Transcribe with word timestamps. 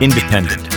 Independent, 0.00 0.68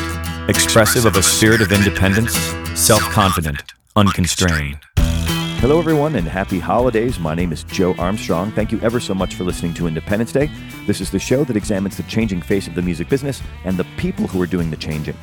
expressive 0.49 1.05
of 1.05 1.15
a 1.15 1.21
spirit 1.21 1.61
of 1.61 1.71
independence, 1.71 2.33
self 2.73 3.03
confident, 3.03 3.61
unconstrained. 3.95 4.79
Hello, 4.97 5.77
everyone, 5.77 6.15
and 6.15 6.27
happy 6.27 6.57
holidays. 6.57 7.19
My 7.19 7.35
name 7.35 7.51
is 7.51 7.63
Joe 7.65 7.93
Armstrong. 7.99 8.51
Thank 8.53 8.71
you 8.71 8.79
ever 8.79 8.99
so 8.99 9.13
much 9.13 9.35
for 9.35 9.43
listening 9.43 9.75
to 9.75 9.85
Independence 9.85 10.31
Day. 10.31 10.49
This 10.87 11.01
is 11.01 11.11
the 11.11 11.19
show 11.19 11.43
that 11.43 11.55
examines 11.55 11.97
the 11.97 12.03
changing 12.03 12.41
face 12.41 12.67
of 12.67 12.73
the 12.73 12.81
music 12.81 13.09
business 13.09 13.43
and 13.63 13.77
the 13.77 13.85
people 13.95 14.25
who 14.25 14.41
are 14.41 14.47
doing 14.47 14.71
the 14.71 14.75
changing. 14.75 15.15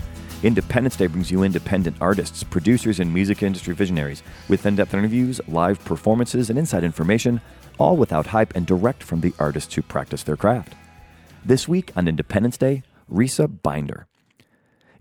Independence 0.45 0.95
Day 0.95 1.09
brings 1.09 1.29
you 1.29 1.43
independent 1.43 1.97
artists, 2.01 2.45
producers, 2.45 3.01
and 3.01 3.13
music 3.13 3.43
industry 3.43 3.75
visionaries 3.75 4.23
with 4.49 4.65
in 4.65 4.77
depth 4.77 4.95
interviews, 4.95 5.41
live 5.49 5.85
performances, 5.85 6.51
and 6.51 6.59
inside 6.59 6.85
information, 6.85 7.41
all 7.79 7.97
without 7.97 8.29
hype 8.29 8.55
and 8.55 8.65
direct 8.65 9.03
from 9.03 9.23
the 9.23 9.35
artists 9.41 9.75
who 9.75 9.83
practice 9.83 10.23
their 10.23 10.37
craft. 10.37 10.77
This 11.45 11.67
week 11.67 11.91
on 11.97 12.07
Independence 12.07 12.59
Day, 12.59 12.85
Risa 13.11 13.49
Binder. 13.63 14.07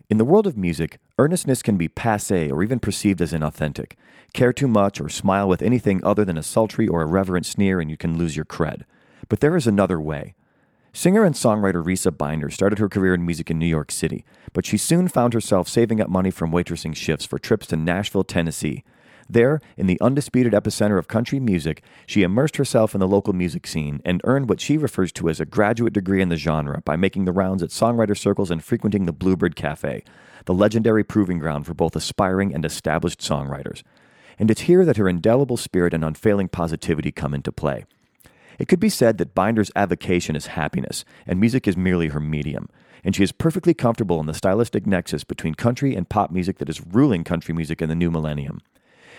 In 0.09 0.17
the 0.17 0.25
world 0.25 0.47
of 0.47 0.57
music, 0.57 0.99
earnestness 1.20 1.61
can 1.61 1.77
be 1.77 1.89
passe 1.89 2.49
or 2.49 2.63
even 2.63 2.80
perceived 2.80 3.21
as 3.21 3.33
inauthentic. 3.33 3.93
Care 4.33 4.53
too 4.53 4.67
much 4.67 5.02
or 5.02 5.09
smile 5.09 5.49
with 5.49 5.61
anything 5.61 6.03
other 6.03 6.23
than 6.23 6.38
a 6.38 6.43
sultry 6.43 6.88
or 6.88 7.02
irreverent 7.02 7.45
sneer 7.45 7.81
and 7.81 7.89
you 7.89 7.97
can 7.97 8.17
lose 8.17 8.35
your 8.35 8.45
cred. 8.45 8.83
But 9.27 9.41
there 9.41 9.57
is 9.57 9.67
another 9.67 9.99
way. 9.99 10.35
Singer 10.93 11.25
and 11.25 11.35
songwriter 11.35 11.83
Risa 11.83 12.17
Binder 12.17 12.49
started 12.49 12.80
her 12.80 12.89
career 12.89 13.13
in 13.13 13.25
music 13.25 13.52
in 13.52 13.59
New 13.59 13.67
York 13.67 13.91
City, 13.91 14.23
but 14.53 14.66
she 14.66 14.77
soon 14.77 15.08
found 15.08 15.33
herself 15.33 15.67
saving 15.67 15.99
up 15.99 16.09
money 16.09 16.31
from 16.31 16.52
waitressing 16.52 16.95
shifts 16.95 17.25
for 17.25 17.38
trips 17.38 17.67
to 17.67 17.75
Nashville, 17.75 18.23
Tennessee. 18.23 18.83
There, 19.30 19.59
in 19.76 19.88
the 19.88 19.99
undisputed 19.99 20.54
epicenter 20.54 20.98
of 20.98 21.08
country 21.08 21.40
music, 21.40 21.84
she 22.05 22.23
immersed 22.23 22.55
herself 22.55 22.94
in 22.94 22.99
the 22.99 23.08
local 23.08 23.34
music 23.34 23.67
scene 23.67 24.02
and 24.05 24.22
earned 24.23 24.48
what 24.48 24.62
she 24.62 24.77
refers 24.77 25.12
to 25.13 25.27
as 25.27 25.41
a 25.41 25.45
graduate 25.45 25.94
degree 25.94 26.22
in 26.22 26.30
the 26.30 26.38
genre 26.38 26.81
by 26.86 26.95
making 26.95 27.26
the 27.26 27.34
rounds 27.34 27.62
at 27.62 27.70
songwriter 27.70 28.17
circles 28.17 28.50
and 28.50 28.63
frequenting 28.63 29.05
the 29.05 29.11
Bluebird 29.11 29.56
Cafe, 29.56 30.03
the 30.45 30.53
legendary 30.53 31.03
proving 31.03 31.39
ground 31.39 31.66
for 31.66 31.73
both 31.73 31.95
aspiring 31.95 32.53
and 32.53 32.64
established 32.64 33.19
songwriters. 33.19 33.84
And 34.39 34.50
it's 34.50 34.61
here 34.61 34.86
that 34.86 34.97
her 34.97 35.09
indelible 35.09 35.58
spirit 35.58 35.94
and 35.94 36.06
unfailing 36.06 36.47
positivity 36.47 37.12
come 37.12 37.34
into 37.34 37.52
play. 37.52 37.86
It 38.59 38.67
could 38.67 38.80
be 38.80 38.89
said 38.89 39.17
that 39.17 39.36
Binder's 39.36 39.72
avocation 39.75 40.36
is 40.36 40.47
happiness, 40.47 41.03
and 41.25 41.39
music 41.39 41.67
is 41.67 41.75
merely 41.75 42.08
her 42.09 42.19
medium. 42.19 42.69
And 43.03 43.16
she 43.16 43.23
is 43.23 43.31
perfectly 43.31 43.73
comfortable 43.73 44.19
in 44.19 44.25
the 44.25 44.34
stylistic 44.34 44.88
nexus 44.88 45.23
between 45.23 45.53
country 45.53 45.95
and 45.95 46.09
pop 46.09 46.31
music 46.31 46.58
that 46.58 46.69
is 46.69 46.86
ruling 46.86 47.23
country 47.23 47.53
music 47.53 47.81
in 47.81 47.89
the 47.89 47.95
new 47.95 48.09
millennium. 48.09 48.62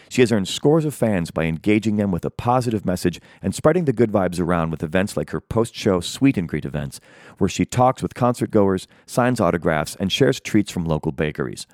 She 0.08 0.22
has 0.22 0.32
earned 0.32 0.48
scores 0.48 0.84
of 0.84 0.94
fans 0.94 1.30
by 1.30 1.44
engaging 1.44 1.96
them 1.96 2.10
with 2.10 2.24
a 2.24 2.30
positive 2.30 2.86
message 2.86 3.20
and 3.42 3.54
spreading 3.54 3.84
the 3.84 3.92
good 3.92 4.10
vibes 4.10 4.40
around 4.40 4.70
with 4.70 4.82
events 4.82 5.16
like 5.16 5.30
her 5.30 5.40
post 5.40 5.74
show 5.74 6.00
Sweet 6.00 6.36
and 6.36 6.48
Greet 6.48 6.64
events, 6.64 7.00
where 7.38 7.48
she 7.48 7.64
talks 7.64 8.02
with 8.02 8.14
concert 8.14 8.50
goers, 8.50 8.88
signs 9.06 9.40
autographs, 9.40 9.96
and 9.96 10.10
shares 10.10 10.40
treats 10.40 10.70
from 10.70 10.84
local 10.84 11.12
bakeries. 11.12 11.66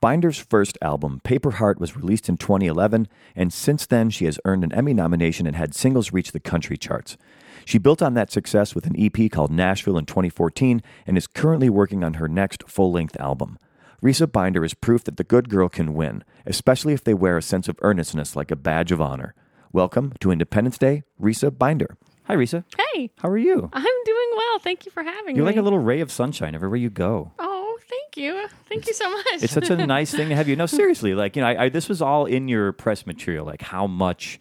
Binder's 0.00 0.38
first 0.38 0.76
album, 0.82 1.20
Paper 1.24 1.52
Heart, 1.52 1.80
was 1.80 1.96
released 1.96 2.28
in 2.28 2.36
2011, 2.36 3.08
and 3.34 3.50
since 3.50 3.86
then 3.86 4.10
she 4.10 4.26
has 4.26 4.38
earned 4.44 4.62
an 4.62 4.72
Emmy 4.74 4.92
nomination 4.92 5.46
and 5.46 5.56
had 5.56 5.74
singles 5.74 6.12
reach 6.12 6.32
the 6.32 6.40
country 6.40 6.76
charts. 6.76 7.16
She 7.64 7.78
built 7.78 8.02
on 8.02 8.12
that 8.12 8.30
success 8.30 8.74
with 8.74 8.84
an 8.84 8.96
EP 8.98 9.30
called 9.30 9.50
Nashville 9.50 9.96
in 9.96 10.04
2014 10.04 10.82
and 11.06 11.16
is 11.16 11.26
currently 11.26 11.70
working 11.70 12.04
on 12.04 12.14
her 12.14 12.28
next 12.28 12.68
full 12.68 12.92
length 12.92 13.18
album. 13.18 13.58
Risa 14.04 14.30
Binder 14.30 14.62
is 14.66 14.74
proof 14.74 15.02
that 15.04 15.16
the 15.16 15.24
good 15.24 15.48
girl 15.48 15.70
can 15.70 15.94
win, 15.94 16.24
especially 16.44 16.92
if 16.92 17.02
they 17.02 17.14
wear 17.14 17.38
a 17.38 17.42
sense 17.42 17.68
of 17.68 17.78
earnestness 17.80 18.36
like 18.36 18.50
a 18.50 18.56
badge 18.56 18.92
of 18.92 19.00
honor. 19.00 19.34
Welcome 19.72 20.12
to 20.20 20.30
Independence 20.30 20.76
Day, 20.76 21.04
Risa 21.18 21.56
Binder. 21.56 21.96
Hi, 22.24 22.34
Risa. 22.36 22.64
Hey, 22.76 23.10
How 23.20 23.30
are 23.30 23.38
you? 23.38 23.70
I'm 23.72 24.04
doing 24.04 24.30
well. 24.36 24.58
Thank 24.58 24.84
you 24.84 24.92
for 24.92 25.02
having 25.02 25.32
me. 25.32 25.36
You're 25.38 25.46
like 25.46 25.56
a 25.56 25.62
little 25.62 25.78
ray 25.78 26.02
of 26.02 26.12
sunshine 26.12 26.54
everywhere 26.54 26.76
you 26.76 26.90
go. 26.90 27.32
Oh, 27.38 27.78
thank 27.88 28.18
you. 28.18 28.46
Thank 28.68 28.86
you 28.86 28.92
so 28.92 29.08
much. 29.08 29.42
It's 29.42 29.54
such 29.54 29.70
a 29.70 29.86
nice 29.86 30.10
thing 30.10 30.28
to 30.28 30.36
have 30.36 30.48
you. 30.48 30.56
No, 30.56 30.66
seriously, 30.66 31.14
like 31.14 31.34
you 31.34 31.40
know, 31.40 31.48
I, 31.48 31.64
I, 31.64 31.68
this 31.70 31.88
was 31.88 32.02
all 32.02 32.26
in 32.26 32.46
your 32.46 32.72
press 32.72 33.06
material, 33.06 33.46
like 33.46 33.62
how 33.62 33.86
much, 33.86 34.38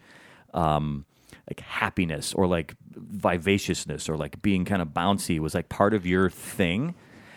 um, 0.54 1.06
like 1.50 1.62
happiness 1.62 2.34
or 2.34 2.48
like 2.48 2.76
vivaciousness 2.92 4.10
or 4.10 4.18
like 4.18 4.42
being 4.42 4.66
kind 4.66 4.82
of 4.82 4.90
bouncy 4.90 5.40
was 5.40 5.56
like 5.56 5.70
part 5.70 5.94
of 5.94 6.06
your 6.06 6.30
thing. 6.30 6.96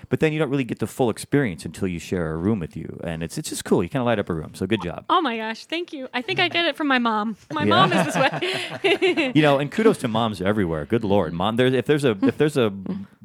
But 0.08 0.20
then 0.20 0.32
you 0.32 0.38
don't 0.38 0.50
really 0.50 0.64
get 0.64 0.78
the 0.78 0.86
full 0.86 1.10
experience 1.10 1.64
until 1.64 1.88
you 1.88 1.98
share 1.98 2.32
a 2.32 2.36
room 2.36 2.58
with 2.60 2.76
you, 2.76 3.00
and 3.04 3.22
it's 3.22 3.36
it's 3.38 3.48
just 3.48 3.64
cool. 3.64 3.82
You 3.82 3.88
kind 3.88 4.00
of 4.02 4.06
light 4.06 4.18
up 4.18 4.28
a 4.30 4.34
room, 4.34 4.54
so 4.54 4.66
good 4.66 4.82
job. 4.82 5.04
oh 5.10 5.20
my 5.20 5.36
gosh, 5.36 5.66
thank 5.66 5.92
you. 5.92 6.08
I 6.14 6.22
think 6.22 6.38
I 6.40 6.48
get 6.48 6.64
it 6.66 6.76
from 6.76 6.86
my 6.88 6.98
mom. 6.98 7.36
My 7.52 7.64
Yeah. 7.64 7.68
mom 7.86 7.92
is 7.92 8.06
this 8.06 8.16
way. 8.16 9.32
you 9.34 9.42
know, 9.42 9.58
and 9.58 9.70
kudos 9.70 9.98
to 9.98 10.08
moms 10.08 10.40
everywhere. 10.40 10.84
Good 10.86 11.04
lord, 11.04 11.32
mom. 11.32 11.56
There's 11.56 11.72
if 11.74 11.86
there's 11.86 12.04
a 12.04 12.16
if 12.22 12.38
there's 12.38 12.56
a 12.56 12.70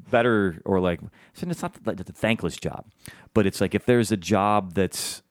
better 0.09 0.61
or 0.65 0.79
like 0.79 0.99
it's 1.35 1.61
not 1.61 1.73
the, 1.83 1.93
the 1.93 2.11
thankless 2.13 2.57
job, 2.57 2.85
but 3.33 3.45
it's 3.45 3.61
like 3.61 3.73
if 3.75 3.85
there's 3.85 4.11
a 4.11 4.17
job 4.17 4.73
that's 4.73 5.21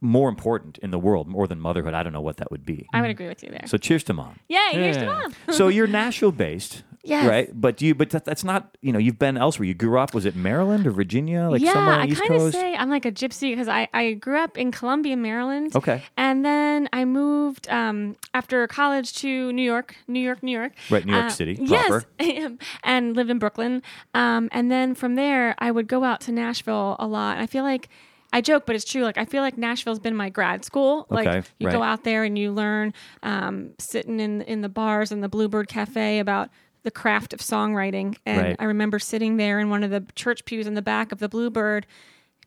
more 0.00 0.28
important 0.28 0.78
in 0.78 0.90
the 0.90 0.98
world 0.98 1.26
more 1.26 1.46
than 1.46 1.58
motherhood, 1.60 1.94
I 1.94 2.02
don't 2.02 2.12
know 2.12 2.20
what 2.20 2.36
that 2.36 2.50
would 2.50 2.64
be. 2.66 2.86
I 2.92 3.00
would 3.00 3.10
agree 3.10 3.28
with 3.28 3.42
you 3.42 3.50
there. 3.50 3.64
So 3.66 3.78
cheers 3.78 4.04
to 4.04 4.12
mom. 4.12 4.38
Yay, 4.48 4.58
cheers 4.72 4.96
to 4.98 5.06
mom. 5.06 5.34
so 5.50 5.68
you're 5.68 5.86
Nashville 6.00 6.32
based. 6.32 6.82
Yes. 7.06 7.28
Right, 7.28 7.48
but 7.54 7.76
do 7.76 7.86
you? 7.86 7.94
But 7.94 8.10
that, 8.10 8.24
that's 8.24 8.42
not. 8.44 8.76
You 8.82 8.92
know, 8.92 8.98
you've 8.98 9.18
been 9.18 9.36
elsewhere. 9.36 9.66
You 9.66 9.74
grew 9.74 9.98
up. 9.98 10.12
Was 10.12 10.24
it 10.26 10.34
Maryland 10.34 10.86
or 10.86 10.90
Virginia? 10.90 11.48
Like 11.48 11.62
yeah, 11.62 11.72
somewhere 11.72 11.94
on 11.94 12.00
I 12.00 12.06
the 12.06 12.12
East 12.12 12.20
kind 12.22 12.34
of 12.34 12.40
Coast. 12.40 12.54
say 12.54 12.74
I'm 12.74 12.90
like 12.90 13.04
a 13.04 13.12
gypsy 13.12 13.52
because 13.52 13.68
I, 13.68 13.88
I 13.94 14.12
grew 14.14 14.38
up 14.38 14.58
in 14.58 14.72
Columbia, 14.72 15.16
Maryland. 15.16 15.76
Okay. 15.76 16.02
And 16.16 16.44
then 16.44 16.88
I 16.92 17.04
moved 17.04 17.68
um, 17.68 18.16
after 18.34 18.66
college 18.66 19.14
to 19.18 19.52
New 19.52 19.62
York, 19.62 19.94
New 20.08 20.20
York, 20.20 20.42
New 20.42 20.52
York. 20.52 20.72
Right, 20.90 21.04
New 21.06 21.12
York 21.12 21.26
Uh, 21.26 21.30
City, 21.30 21.58
Yes, 21.60 22.04
and 22.84 23.16
lived 23.16 23.30
in 23.30 23.38
Brooklyn. 23.38 23.82
Um, 24.14 24.48
and 24.52 24.70
then 24.70 24.94
from 24.94 25.14
there, 25.14 25.54
I 25.58 25.70
would 25.70 25.88
go 25.88 26.04
out 26.04 26.20
to 26.22 26.32
Nashville 26.32 26.96
a 26.98 27.06
lot. 27.06 27.34
And 27.36 27.42
I 27.42 27.46
feel 27.46 27.62
like 27.64 27.88
I 28.32 28.40
joke, 28.40 28.66
but 28.66 28.74
it's 28.74 28.84
true. 28.84 29.02
Like 29.02 29.18
I 29.18 29.24
feel 29.24 29.42
like 29.42 29.56
Nashville's 29.56 30.00
been 30.00 30.16
my 30.16 30.28
grad 30.28 30.64
school. 30.64 31.06
Like 31.08 31.26
Okay, 31.28 31.48
you 31.58 31.70
go 31.70 31.82
out 31.82 32.04
there 32.04 32.24
and 32.24 32.36
you 32.36 32.50
learn, 32.52 32.92
um, 33.22 33.70
sitting 33.78 34.18
in 34.20 34.42
in 34.42 34.60
the 34.62 34.68
bars 34.68 35.12
and 35.12 35.22
the 35.22 35.28
Bluebird 35.28 35.68
Cafe 35.68 36.18
about 36.18 36.50
the 36.86 36.90
craft 36.90 37.34
of 37.34 37.40
songwriting. 37.40 38.16
And 38.24 38.40
Right. 38.40 38.56
I 38.58 38.64
remember 38.64 38.98
sitting 38.98 39.36
there 39.36 39.58
in 39.60 39.68
one 39.68 39.82
of 39.82 39.90
the 39.90 40.06
church 40.14 40.44
pews 40.46 40.66
in 40.66 40.72
the 40.74 40.80
back 40.82 41.12
of 41.12 41.18
the 41.18 41.28
Bluebird, 41.28 41.84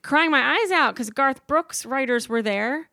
crying 0.02 0.30
my 0.32 0.56
eyes 0.58 0.70
out 0.72 0.94
because 0.94 1.10
Garth 1.10 1.46
Brooks 1.46 1.84
writers 1.86 2.28
were 2.28 2.42
there. 2.42 2.88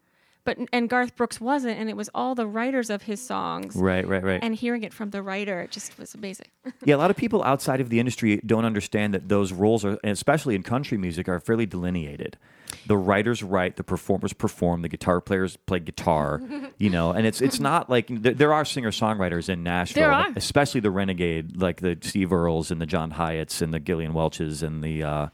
But, 0.47 0.59
and 0.71 0.87
Garth 0.87 1.17
Brooks 1.17 1.41
wasn't, 1.41 1.77
and 1.77 1.89
it 1.89 1.97
was 1.97 2.09
all 2.15 2.33
the 2.33 2.47
writers 2.47 2.89
of 2.89 3.01
his 3.01 3.19
songs. 3.19 3.75
Right, 3.75 4.07
right, 4.07 4.23
right. 4.23 4.39
And 4.41 4.55
hearing 4.55 4.83
it 4.83 4.93
from 4.93 5.09
the 5.09 5.21
writer, 5.21 5.59
it 5.59 5.71
just 5.71 5.99
was 5.99 6.15
amazing. 6.15 6.47
Yeah, 6.85 6.95
a 6.95 6.97
lot 6.97 7.11
of 7.11 7.17
people 7.17 7.43
outside 7.43 7.81
of 7.81 7.89
the 7.89 7.99
industry 7.99 8.39
don't 8.45 8.63
understand 8.63 9.13
that 9.13 9.27
those 9.27 9.51
roles 9.51 9.83
are, 9.83 9.97
especially 10.05 10.55
in 10.55 10.63
country 10.63 10.97
music, 10.97 11.27
are 11.27 11.39
fairly 11.41 11.65
delineated. 11.65 12.37
The 12.85 12.95
writers 12.95 13.43
write, 13.43 13.75
the 13.75 13.83
performers 13.83 14.31
perform, 14.31 14.83
the 14.83 14.89
guitar 14.89 15.19
players 15.19 15.57
play 15.57 15.79
guitar, 15.79 16.41
you 16.77 16.89
know, 16.89 17.11
and 17.11 17.25
it's 17.27 17.41
it's 17.41 17.59
not 17.59 17.89
like 17.89 18.07
there, 18.09 18.33
there 18.33 18.53
are 18.53 18.63
singer 18.63 18.91
songwriters 18.91 19.49
in 19.49 19.63
Nashville, 19.63 20.03
There 20.03 20.11
are. 20.11 20.27
especially 20.37 20.79
the 20.79 20.91
renegade, 20.91 21.61
like 21.61 21.81
the 21.81 21.97
Steve 22.01 22.31
Earles 22.31 22.71
and 22.71 22.79
the 22.79 22.85
John 22.85 23.11
Hiatts 23.11 23.61
and 23.61 23.73
the 23.73 23.79
Gillian 23.81 24.13
Welches 24.13 24.63
and 24.63 24.81
the. 24.81 25.03
Uh, 25.03 25.27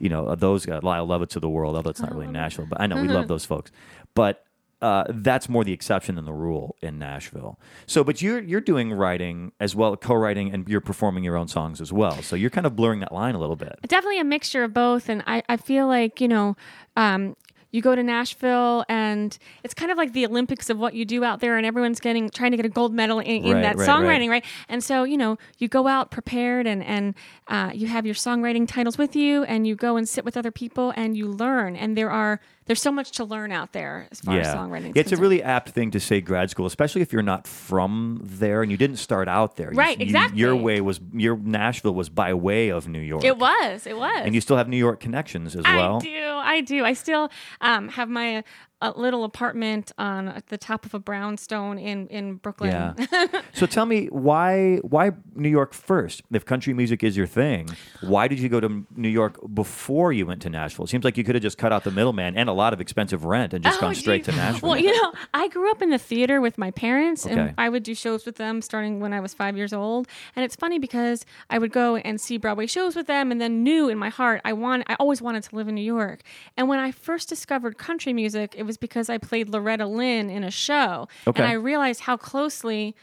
you 0.00 0.08
know, 0.08 0.32
those 0.36 0.64
guys, 0.64 0.84
Lyle 0.84 1.04
Lovett 1.06 1.34
of 1.34 1.42
the 1.42 1.48
world, 1.48 1.74
although 1.74 1.90
it's 1.90 2.00
not 2.00 2.14
really 2.14 2.28
Nashville, 2.28 2.66
but 2.66 2.80
I 2.80 2.86
know 2.86 3.02
we 3.02 3.08
love 3.08 3.26
those 3.34 3.44
folks. 3.44 3.72
But 4.14 4.44
uh, 4.80 5.04
that's 5.08 5.48
more 5.48 5.64
the 5.64 5.72
exception 5.72 6.14
than 6.14 6.24
the 6.24 6.32
rule 6.32 6.76
in 6.80 7.00
Nashville. 7.00 7.58
So, 7.86 8.04
but 8.04 8.22
you're 8.22 8.40
you're 8.40 8.60
doing 8.60 8.92
writing 8.92 9.50
as 9.58 9.74
well, 9.74 9.96
co-writing, 9.96 10.52
and 10.54 10.68
you're 10.68 10.80
performing 10.80 11.24
your 11.24 11.36
own 11.36 11.48
songs 11.48 11.80
as 11.80 11.92
well. 11.92 12.22
So 12.22 12.36
you're 12.36 12.50
kind 12.50 12.64
of 12.66 12.76
blurring 12.76 13.00
that 13.00 13.10
line 13.12 13.34
a 13.34 13.40
little 13.40 13.56
bit. 13.56 13.76
definitely 13.88 14.20
a 14.20 14.24
mixture 14.24 14.62
of 14.62 14.72
both 14.72 15.08
and 15.08 15.22
i, 15.26 15.42
I 15.48 15.56
feel 15.56 15.88
like 15.88 16.20
you 16.20 16.28
know 16.28 16.56
um, 16.96 17.34
you 17.72 17.82
go 17.82 17.94
to 17.96 18.02
nashville 18.02 18.84
and 18.88 19.36
it's 19.64 19.74
kind 19.74 19.90
of 19.90 19.98
like 19.98 20.12
the 20.12 20.24
olympics 20.26 20.70
of 20.70 20.78
what 20.78 20.94
you 20.94 21.04
do 21.04 21.22
out 21.24 21.40
there 21.40 21.56
and 21.56 21.66
everyone's 21.66 22.00
getting 22.00 22.30
trying 22.30 22.52
to 22.52 22.56
get 22.56 22.64
a 22.64 22.68
gold 22.70 22.94
medal 22.94 23.18
in, 23.18 23.44
in 23.44 23.54
Right, 23.54 23.62
that 23.62 23.76
right, 23.76 23.88
songwriting 23.88 24.30
right. 24.30 24.44
and 24.68 24.82
so 24.82 25.04
you 25.04 25.16
know 25.16 25.36
you 25.58 25.66
go 25.68 25.86
out 25.88 26.10
prepared 26.10 26.66
and 26.66 26.82
and 26.84 27.14
uh, 27.48 27.70
you 27.74 27.86
have 27.88 28.06
your 28.06 28.14
songwriting 28.14 28.66
titles 28.68 28.96
with 28.96 29.14
you 29.16 29.42
and 29.44 29.66
you 29.66 29.74
go 29.74 29.96
and 29.96 30.08
sit 30.08 30.24
with 30.24 30.36
other 30.36 30.50
people 30.52 30.92
and 30.96 31.16
you 31.16 31.26
learn 31.28 31.74
and 31.76 31.96
there 31.96 32.10
are 32.10 32.40
there's 32.68 32.80
so 32.80 32.92
much 32.92 33.10
to 33.12 33.24
learn 33.24 33.50
out 33.50 33.72
there 33.72 34.06
as 34.12 34.20
far 34.20 34.38
as 34.38 34.46
songwriting 34.46 34.94
Yeah, 34.94 35.00
it's 35.00 35.12
a 35.12 35.16
really 35.16 35.42
apt 35.42 35.70
thing 35.70 35.90
to 35.90 36.00
say 36.00 36.20
grad 36.20 36.50
school, 36.50 36.66
especially 36.66 37.02
if 37.02 37.12
you're 37.12 37.22
not 37.22 37.46
from 37.48 38.20
there 38.22 38.62
and 38.62 38.70
you 38.70 38.76
didn't 38.76 38.98
start 38.98 39.26
out 39.26 39.56
there. 39.56 39.70
Right, 39.70 39.98
you- 39.98 40.04
exactly. 40.04 40.38
your 40.38 40.54
way 40.54 40.80
was 40.80 41.00
your 41.12 41.36
Nashville 41.36 41.94
was 41.94 42.08
by 42.08 42.32
way 42.34 42.68
of 42.68 42.86
New 42.86 43.00
York. 43.00 43.24
it 43.24 43.36
was 43.36 43.86
it 43.86 43.96
was 43.96 44.22
and 44.24 44.34
you 44.34 44.40
still 44.40 44.56
have 44.56 44.68
New 44.68 44.76
York 44.76 45.00
connections 45.00 45.56
as 45.56 45.64
well. 45.64 45.96
I 45.96 46.00
do. 46.00 46.24
I 46.48 46.60
do. 46.60 46.84
I 46.84 46.92
still 46.92 47.30
um, 47.60 47.88
have 47.88 48.08
my 48.08 48.44
a 48.80 48.92
little 48.96 49.24
apartment 49.24 49.90
on 49.98 50.28
at 50.28 50.46
the 50.48 50.56
top 50.58 50.84
of 50.86 50.94
a 50.94 50.98
brownstone 51.00 51.78
in 51.78 52.06
in 52.08 52.34
Brooklyn. 52.36 52.70
Yeah. 52.70 53.26
so 53.54 53.66
tell 53.66 53.86
me 53.86 54.06
why 54.06 54.76
why 54.78 55.12
New 55.34 55.48
York 55.48 55.74
first? 55.74 56.22
If 56.32 56.44
country 56.44 56.72
music 56.74 57.02
is 57.02 57.16
your 57.16 57.26
thing, 57.26 57.68
why 58.02 58.28
did 58.28 58.38
you 58.38 58.48
go 58.48 58.60
to 58.60 58.86
New 58.96 59.08
York 59.08 59.36
before 59.52 60.12
you 60.12 60.26
went 60.26 60.42
to 60.42 60.50
Nashville? 60.50 60.84
It 60.84 60.88
seems 60.88 61.04
like 61.04 61.16
you 61.16 61.24
could 61.24 61.34
have 61.34 61.42
just 61.42 61.58
cut 61.58 61.72
out 61.72 61.82
the 61.84 61.90
middleman 61.90 62.36
and 62.36 62.48
a 62.48 62.52
lot 62.52 62.72
of 62.72 62.80
expensive 62.80 63.24
rent 63.24 63.52
and 63.52 63.64
just 63.64 63.78
Oh, 63.78 63.80
gone 63.80 63.94
straight 63.94 64.24
to. 64.24 64.32
Nashville. 64.32 64.68
Well, 64.70 64.78
you 64.78 64.92
know, 64.92 65.12
I 65.34 65.48
grew 65.48 65.70
up 65.70 65.82
in 65.82 65.90
the 65.90 65.98
theater 65.98 66.40
with 66.40 66.56
my 66.58 66.70
parents, 66.70 67.26
Okay. 67.26 67.34
and 67.36 67.54
I 67.58 67.68
would 67.68 67.82
do 67.82 67.94
shows 67.94 68.24
with 68.26 68.36
them 68.36 68.62
starting 68.62 69.00
when 69.00 69.12
I 69.12 69.20
was 69.20 69.34
five 69.34 69.56
years 69.56 69.72
old. 69.72 70.06
And 70.36 70.44
it's 70.44 70.54
funny 70.56 70.78
because 70.78 71.24
I 71.50 71.58
would 71.58 71.72
go 71.72 71.96
and 71.96 72.20
see 72.20 72.36
Broadway 72.36 72.66
shows 72.66 72.94
with 72.94 73.06
them, 73.08 73.32
and 73.32 73.40
then 73.40 73.62
knew 73.64 73.88
in 73.88 73.98
my 73.98 74.08
heart 74.08 74.40
I 74.44 74.52
want, 74.52 74.84
I 74.86 74.94
always 75.00 75.20
wanted 75.20 75.42
to 75.44 75.56
live 75.56 75.66
in 75.68 75.74
New 75.74 75.82
York. 75.82 76.22
And 76.56 76.68
when 76.68 76.78
I 76.78 76.92
first 76.92 77.28
discovered 77.28 77.78
country 77.78 78.12
music, 78.12 78.54
it 78.56 78.64
was 78.68 78.76
because 78.78 79.10
I 79.10 79.18
played 79.18 79.48
Loretta 79.48 79.86
Lynn 79.86 80.30
in 80.30 80.44
a 80.44 80.50
show, 80.52 81.08
Okay. 81.26 81.42
and 81.42 81.50
I 81.50 81.54
realized 81.54 82.02
how 82.02 82.16
closely 82.16 82.94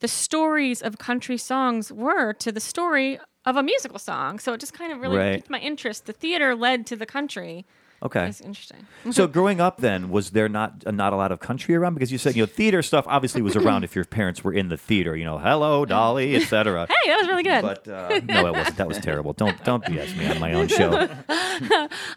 the 0.00 0.08
stories 0.08 0.80
of 0.80 0.96
country 0.96 1.36
songs 1.36 1.92
were 1.92 2.32
to 2.34 2.50
the 2.50 2.60
story 2.60 3.18
of 3.44 3.56
a 3.56 3.62
musical 3.62 3.98
song. 3.98 4.38
So 4.38 4.52
it 4.54 4.60
just 4.60 4.72
kind 4.72 4.92
of 4.92 5.00
really 5.00 5.18
Right. 5.18 5.34
piqued 5.36 5.50
my 5.50 5.58
interest. 5.58 6.06
The 6.06 6.12
theater 6.12 6.54
led 6.54 6.86
to 6.86 6.96
the 6.96 7.04
country. 7.06 7.66
Okay. 8.02 8.26
It's 8.28 8.40
interesting. 8.40 8.86
So 9.10 9.26
growing 9.26 9.58
up, 9.60 9.78
then 9.80 10.10
was 10.10 10.30
there 10.30 10.48
not 10.48 10.82
uh, 10.86 10.90
not 10.90 11.12
a 11.12 11.16
lot 11.16 11.32
of 11.32 11.40
country 11.40 11.74
around? 11.74 11.94
Because 11.94 12.12
you 12.12 12.18
said 12.18 12.36
you 12.36 12.42
know 12.42 12.46
theater 12.46 12.82
stuff 12.82 13.04
obviously 13.08 13.40
was 13.42 13.56
around 13.56 13.84
if 13.84 13.94
your 13.96 14.04
parents 14.04 14.44
were 14.44 14.52
in 14.52 14.68
the 14.68 14.76
theater. 14.76 15.16
You 15.16 15.24
know, 15.24 15.38
hello 15.38 15.84
Dolly, 15.86 16.36
etc. 16.36 16.86
Hey, 16.90 17.10
that 17.10 17.16
was 17.18 17.28
really 17.28 17.42
good. 17.44 17.62
But 17.62 17.88
uh, 17.88 18.20
no, 18.26 18.46
it 18.46 18.54
wasn't. 18.54 18.76
That 18.76 18.88
was 18.88 18.98
terrible. 18.98 19.32
Don't 19.32 19.62
don't 19.64 19.82
BS 19.84 20.16
me 20.18 20.26
on 20.26 20.38
my 20.40 20.52
own 20.54 20.68
show. 20.68 21.08